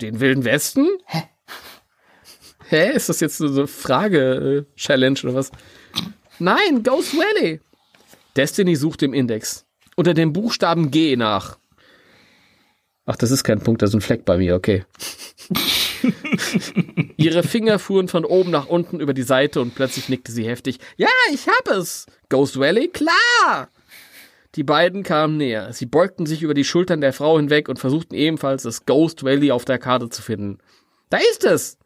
[0.00, 0.86] Den Wilden Westen?
[1.06, 1.24] Hä?
[2.72, 2.90] Hä?
[2.94, 5.50] Ist das jetzt so eine Frage-Challenge oder was?
[6.38, 7.60] Nein, Ghost Valley.
[8.34, 9.66] Destiny sucht im Index.
[9.94, 11.58] Unter dem Buchstaben G nach.
[13.04, 14.86] Ach, das ist kein Punkt, das ist ein Fleck bei mir, okay.
[17.18, 20.78] Ihre Finger fuhren von oben nach unten über die Seite und plötzlich nickte sie heftig.
[20.96, 22.06] Ja, ich hab es.
[22.30, 22.88] Ghost Valley?
[22.88, 23.68] Klar.
[24.54, 25.74] Die beiden kamen näher.
[25.74, 29.50] Sie beugten sich über die Schultern der Frau hinweg und versuchten ebenfalls das Ghost Valley
[29.50, 30.56] auf der Karte zu finden.
[31.10, 31.76] Da ist es!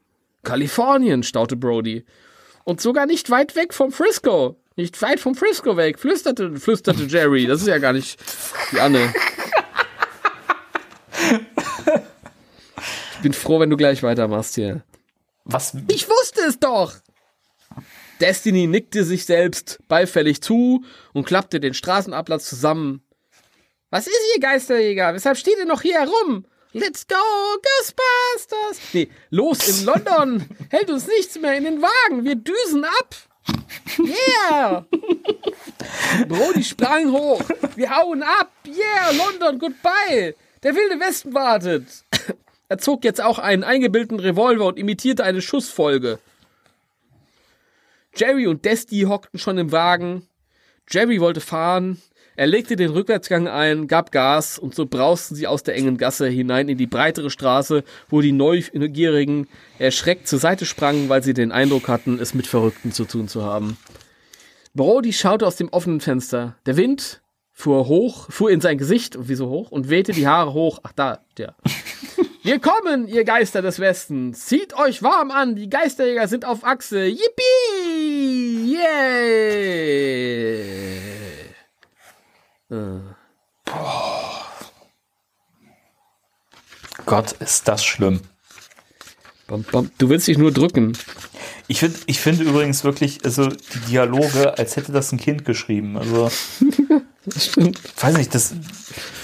[0.47, 2.05] Kalifornien, staute Brody.
[2.65, 4.57] Und sogar nicht weit weg vom Frisco.
[4.77, 7.47] Nicht weit vom Frisco weg, flüsterte, flüsterte Jerry.
[7.47, 8.19] Das ist ja gar nicht
[8.73, 9.13] die Anne.
[13.15, 14.85] Ich bin froh, wenn du gleich weitermachst hier.
[15.45, 15.77] Was?
[15.89, 16.95] Ich wusste es doch!
[18.21, 23.03] Destiny nickte sich selbst beifällig zu und klappte den Straßenabplatz zusammen.
[23.91, 25.13] Was ist hier, Geisterjäger?
[25.15, 26.47] Weshalb steht ihr noch hier herum?
[26.73, 27.15] Let's go,
[27.63, 28.81] Ghostbusters!
[28.93, 30.49] Nee, los in London!
[30.71, 32.25] Hält uns nichts mehr in den Wagen!
[32.25, 33.15] Wir düsen ab!
[33.99, 34.85] Yeah!
[36.29, 37.43] Brody sprang hoch!
[37.77, 38.53] Wir hauen ab!
[38.67, 40.35] Yeah, London, goodbye!
[40.63, 41.85] Der wilde Westen wartet!
[42.69, 46.19] Er zog jetzt auch einen eingebildeten Revolver und imitierte eine Schussfolge.
[48.17, 50.27] Jerry und Desti hockten schon im Wagen.
[50.91, 52.03] Jerry wollte fahren.
[52.37, 56.29] Er legte den Rückwärtsgang ein, gab Gas und so brausten sie aus der engen Gasse
[56.29, 59.49] hinein in die breitere Straße, wo die Neugierigen
[59.79, 63.43] erschreckt zur Seite sprangen, weil sie den Eindruck hatten, es mit Verrückten zu tun zu
[63.43, 63.79] haben.
[64.75, 66.57] Brody schaute aus dem offenen Fenster.
[66.67, 67.23] Der Wind
[67.53, 70.81] fuhr hoch, fuhr in sein Gesicht, wieso hoch, und wehte die Haare hoch.
[70.83, 71.55] Ach da, der.
[72.43, 74.45] Wir kommen, ihr Geister des Westens.
[74.45, 77.07] Zieht euch warm an, die Geisterjäger sind auf Achse.
[77.07, 78.77] Yippie!
[78.77, 81.16] Yeah!
[87.05, 88.21] Gott, ist das schlimm.
[89.47, 89.91] Bam, bam.
[89.99, 90.97] Du willst dich nur drücken.
[91.69, 95.97] Ich finde ich finde übrigens wirklich, also die Dialoge, als hätte das ein Kind geschrieben.
[95.97, 96.31] Also,
[97.25, 97.81] Das stimmt.
[98.03, 98.55] weiß nicht, das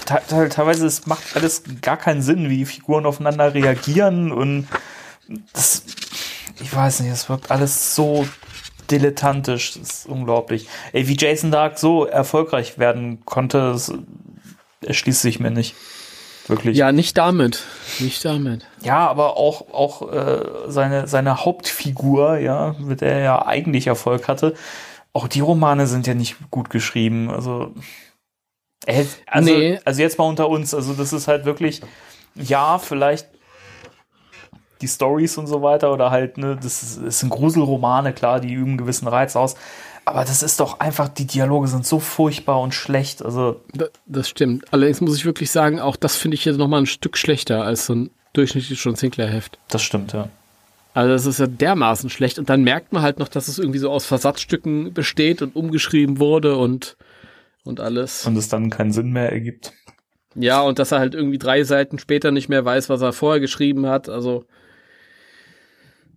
[0.07, 4.69] te te teilweise es macht alles gar keinen Sinn, wie die Figuren aufeinander reagieren und
[5.53, 5.83] das,
[6.61, 8.27] ich weiß nicht, es wirkt alles so
[8.93, 10.69] dilettantisch, das ist unglaublich.
[10.93, 13.93] Ey, wie Jason Dark so erfolgreich werden konnte, das
[14.87, 15.75] erschließt sich mir nicht.
[16.49, 16.77] Wirklich.
[16.77, 17.63] Ja, nicht damit.
[18.01, 18.67] Nicht damit.
[18.83, 24.29] Ja, aber auch, auch äh, seine, seine Hauptfigur, ja, mit der er ja eigentlich Erfolg
[24.29, 24.55] hatte,
[25.13, 27.31] auch die Romane sind ja nicht gut geschrieben.
[27.31, 27.73] Also,
[29.27, 29.79] also, Nee.
[29.85, 31.81] also jetzt mal unter uns, also das ist halt wirklich,
[32.35, 33.29] ja, vielleicht
[34.83, 38.53] die Stories und so weiter oder halt, ne, das, ist, das sind Gruselromane, klar, die
[38.53, 39.55] üben einen gewissen Reiz aus.
[40.05, 43.25] Aber das ist doch einfach, die Dialoge sind so furchtbar und schlecht.
[43.25, 44.65] Also, Da- Das stimmt.
[44.73, 47.65] Allerdings muss ich wirklich sagen, auch das finde ich jetzt noch mal ein Stück schlechter
[47.65, 49.59] als so ein durchschnittlich John Sinclair-Heft.
[49.69, 50.29] das stimmt, ja.
[50.95, 52.39] Also das ist ja dermaßen schlecht.
[52.39, 56.19] Und dann merkt man halt noch, dass es irgendwie so aus Versatzstücken besteht und umgeschrieben
[56.19, 56.97] wurde und,
[57.65, 58.27] und alles.
[58.27, 59.73] Und es dann keinen Sinn mehr ergibt.
[60.35, 63.41] Ja, und dass er halt irgendwie drei Seiten später nicht mehr weiß, was er vorher
[63.41, 64.09] geschrieben hat.
[64.09, 64.45] Also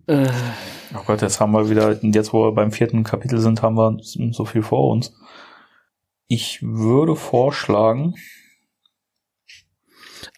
[0.08, 3.98] Oh Gott, jetzt haben wir wieder, jetzt wo wir beim vierten Kapitel sind, haben wir
[4.02, 5.14] so viel vor uns.
[6.28, 8.16] Ich würde vorschlagen,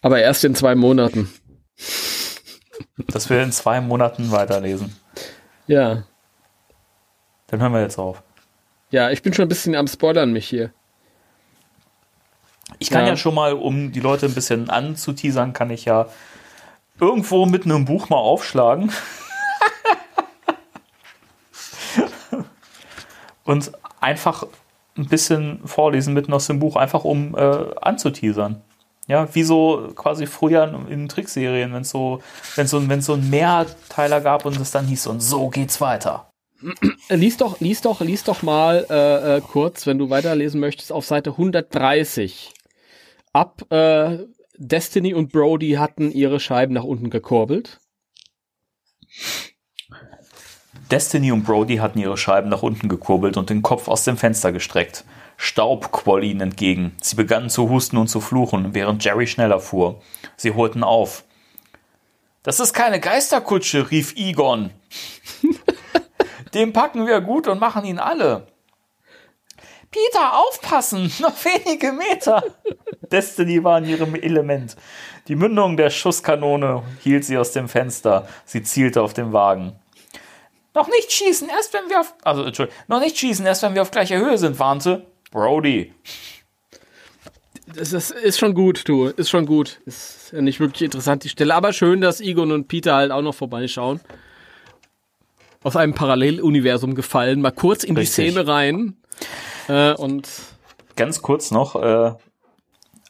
[0.02, 1.30] aber erst in zwei Monaten.
[3.08, 4.94] dass wir in zwei Monaten weiterlesen.
[5.66, 6.04] Ja.
[7.48, 8.22] Dann hören wir jetzt auf.
[8.90, 10.72] Ja, ich bin schon ein bisschen am Spoilern mich hier.
[12.78, 13.08] Ich kann Ja.
[13.08, 13.16] ja.
[13.16, 16.06] schon mal, um die Leute ein bisschen anzuteasern, kann ich ja
[17.00, 18.90] irgendwo mit einem Buch mal aufschlagen.
[23.48, 24.46] Und einfach
[24.98, 28.60] ein bisschen vorlesen mitten aus dem Buch, einfach um äh, anzuteasern.
[29.06, 32.20] Ja, wie so quasi früher in, Trickserien, wenn es so,
[32.56, 36.30] wenn so, wenn so ein Mehrteiler gab und es dann hieß und so geht's weiter.
[37.08, 40.92] Äh, Lies doch, lies doch, lies doch mal äh, äh, kurz, wenn du weiterlesen möchtest,
[40.92, 42.52] auf Seite 130.
[43.32, 44.18] Ab äh,
[44.58, 47.80] Destiny und Brody hatten ihre Scheiben nach unten gekurbelt.
[50.90, 54.52] Destiny und Brody hatten ihre Scheiben nach unten gekurbelt und den Kopf aus dem Fenster
[54.52, 55.04] gestreckt.
[55.36, 56.96] Staub quoll ihnen entgegen.
[57.00, 60.00] Sie begannen zu husten und zu fluchen, während Jerry schneller fuhr.
[60.36, 61.24] Sie holten auf.
[62.42, 64.70] Das ist keine Geisterkutsche, rief Egon.
[66.54, 68.46] Den packen wir gut und machen ihn alle.
[69.90, 71.12] Peter, aufpassen!
[71.20, 72.42] Noch wenige Meter!
[73.12, 74.76] Destiny war in ihrem Element.
[75.28, 78.28] Die Mündung der Schusskanone hielt sie aus dem Fenster.
[78.44, 79.78] Sie zielte auf den Wagen.
[80.78, 82.14] Noch nicht schießen, erst wenn wir auf.
[82.22, 82.78] Also, Entschuldigung.
[82.86, 85.92] Noch nicht schießen, erst wenn wir auf gleicher Höhe sind, warnte Brody.
[87.74, 89.06] Das ist, ist schon gut, du.
[89.06, 89.80] Ist schon gut.
[89.86, 91.52] Ist ja nicht wirklich interessant, die Stelle.
[91.56, 93.98] Aber schön, dass Egon und Peter halt auch noch vorbeischauen.
[95.64, 97.40] Aus einem Paralleluniversum gefallen.
[97.40, 98.26] Mal kurz in Richtig.
[98.26, 98.96] die Szene rein.
[99.66, 100.28] Äh, und
[100.94, 102.14] Ganz kurz noch äh,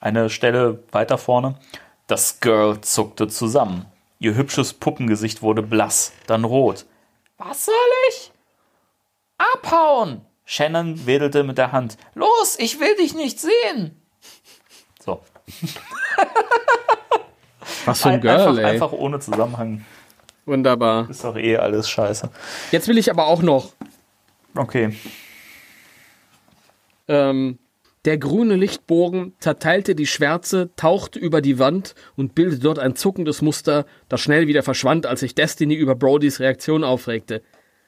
[0.01, 1.57] eine Stelle weiter vorne.
[2.07, 3.85] Das Girl zuckte zusammen.
[4.20, 6.86] Ihr hübsches Puppengesicht wurde blass, dann rot.
[7.39, 7.74] Was soll
[8.10, 8.32] ich?
[9.39, 10.23] Abhauen!
[10.44, 11.97] Shannon wedelte mit der Hand.
[12.15, 14.01] Los, ich will dich nicht sehen!
[15.05, 15.23] So.
[17.85, 18.65] was für ein Girl, einfach, ey.
[18.65, 19.85] einfach ohne Zusammenhang.
[20.47, 21.09] Wunderbar.
[21.10, 22.31] Ist doch eh alles scheiße.
[22.73, 23.73] Jetzt will ich aber auch noch
[24.59, 24.97] Okay.
[27.06, 27.59] Ähm,
[28.05, 33.43] der grüne Lichtbogen zerteilte die Schwärze, tauchte über die Wand und bildete dort ein zuckendes
[33.43, 37.43] Muster, das schnell wieder verschwand, als sich Destiny über Brodys Reaktion aufregte.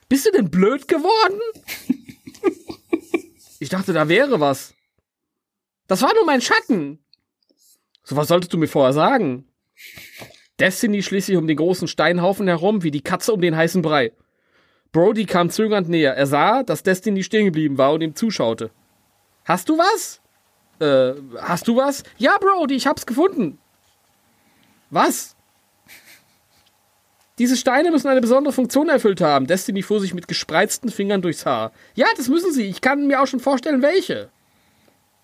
[0.09, 1.41] Bist du denn blöd geworden?
[3.61, 4.75] ich dachte, da wäre was.
[5.87, 6.99] Das war nur mein Schatten.
[8.03, 9.47] So was solltest du mir vorher sagen.
[10.59, 14.13] Destiny schlich sich um den großen Steinhaufen herum, wie die Katze um den heißen Brei.
[14.93, 16.15] Brody kam zögernd näher.
[16.15, 18.71] Er sah, dass Destiny stehen geblieben war und ihm zuschaute.
[19.45, 20.21] Hast du was?
[20.81, 22.03] Äh, hast du was?
[22.19, 23.59] Ja, Brody, ich hab's gefunden.
[24.91, 25.37] Was?
[27.39, 29.47] Diese Steine müssen eine besondere Funktion erfüllt haben.
[29.47, 31.73] Destiny fuhr sich mit gespreizten Fingern durchs Haar.
[31.95, 32.65] Ja, das müssen sie.
[32.65, 34.29] Ich kann mir auch schon vorstellen, welche.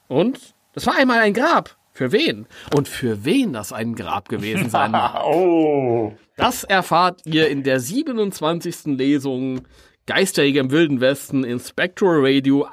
[0.09, 1.76] Und das war einmal ein Grab.
[1.93, 2.47] Für wen?
[2.74, 5.24] Und für wen das ein Grab gewesen sein mag.
[5.26, 6.12] Oh.
[6.36, 8.97] Das erfahrt ihr in der 27.
[8.97, 9.62] Lesung
[10.06, 12.66] Geisterjäger im Wilden Westen in Spectral Radio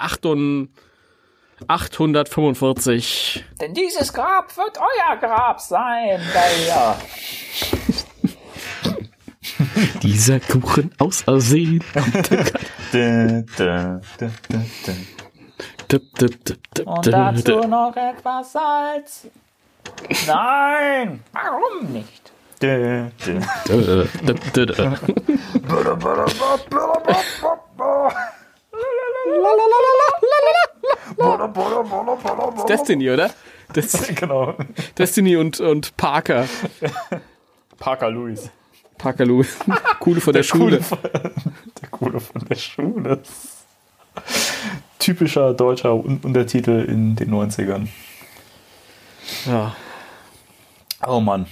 [1.68, 3.44] 845.
[3.60, 6.22] Denn dieses Grab wird euer Grab sein,
[6.68, 6.96] ja.
[10.02, 11.84] Dieser Kuchen aus Arsen.
[16.86, 19.28] Und dazu noch etwas Salz.
[20.28, 22.32] Nein, warum nicht?
[31.18, 32.66] Dun, dun.
[32.68, 33.32] Destiny, oder?
[33.76, 34.56] Des genau.
[34.98, 36.48] Destiny und, und Parker.
[37.78, 38.50] Parker Lewis.
[38.98, 39.58] Parker Lewis.
[40.00, 40.80] Coole von der, Schule.
[40.80, 41.00] Coole von,
[41.82, 43.20] der Coole von der Schule.
[45.00, 47.88] Typischer deutscher Un Untertitel in den 90ern.
[49.46, 49.76] Ja.
[51.06, 51.48] Oh Mann.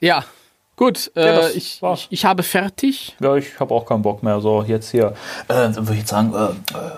[0.00, 0.24] Ja,
[0.76, 1.12] gut.
[1.14, 3.16] Ja, äh, das ich, ich, ich habe fertig.
[3.20, 4.40] Ja, ich habe auch keinen Bock mehr.
[4.40, 5.14] So, jetzt hier.
[5.48, 6.92] Äh, dann würde ich jetzt sagen, äh, äh,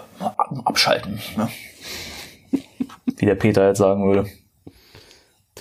[0.64, 1.20] abschalten.
[1.36, 1.48] Ne?
[3.16, 4.28] Wie der Peter jetzt sagen würde.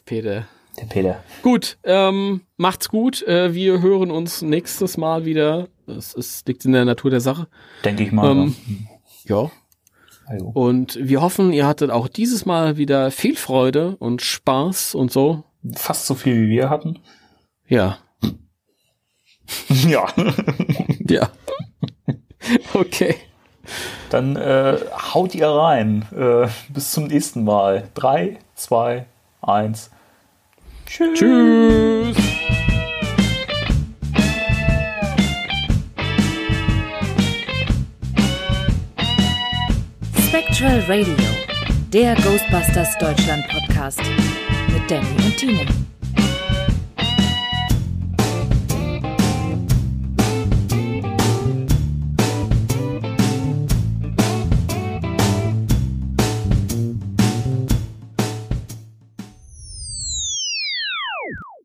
[0.06, 0.48] Peter.
[0.80, 1.24] Der Peter.
[1.44, 3.22] Gut, ähm, macht's gut.
[3.24, 5.68] Äh, wir hören uns nächstes Mal wieder.
[5.88, 7.48] Es, es liegt in der Natur der Sache.
[7.86, 8.32] Denke ich mal.
[8.32, 8.56] Ähm,
[9.26, 9.44] ja.
[9.44, 9.52] Ja.
[10.26, 10.46] Also.
[10.48, 15.44] Und wir hoffen, ihr hattet auch dieses Mal wieder viel Freude und Spaß und so.
[15.76, 17.00] Fast so viel wie wir hatten.
[17.68, 18.00] Ja.
[19.68, 20.08] ja.
[21.08, 21.30] Ja.
[22.74, 23.16] okay.
[24.10, 24.78] Dann äh,
[25.14, 26.06] haut ihr rein.
[26.16, 27.90] Äh, bis zum nächsten Mal.
[27.94, 29.06] Drei, zwei,
[29.42, 29.90] eins.
[30.86, 31.20] Tschüss.
[31.20, 32.18] Tschüss.
[40.28, 41.16] Spectral Radio,
[41.92, 44.02] der Ghostbusters Deutschland Podcast
[44.72, 45.83] mit Danny und Timo.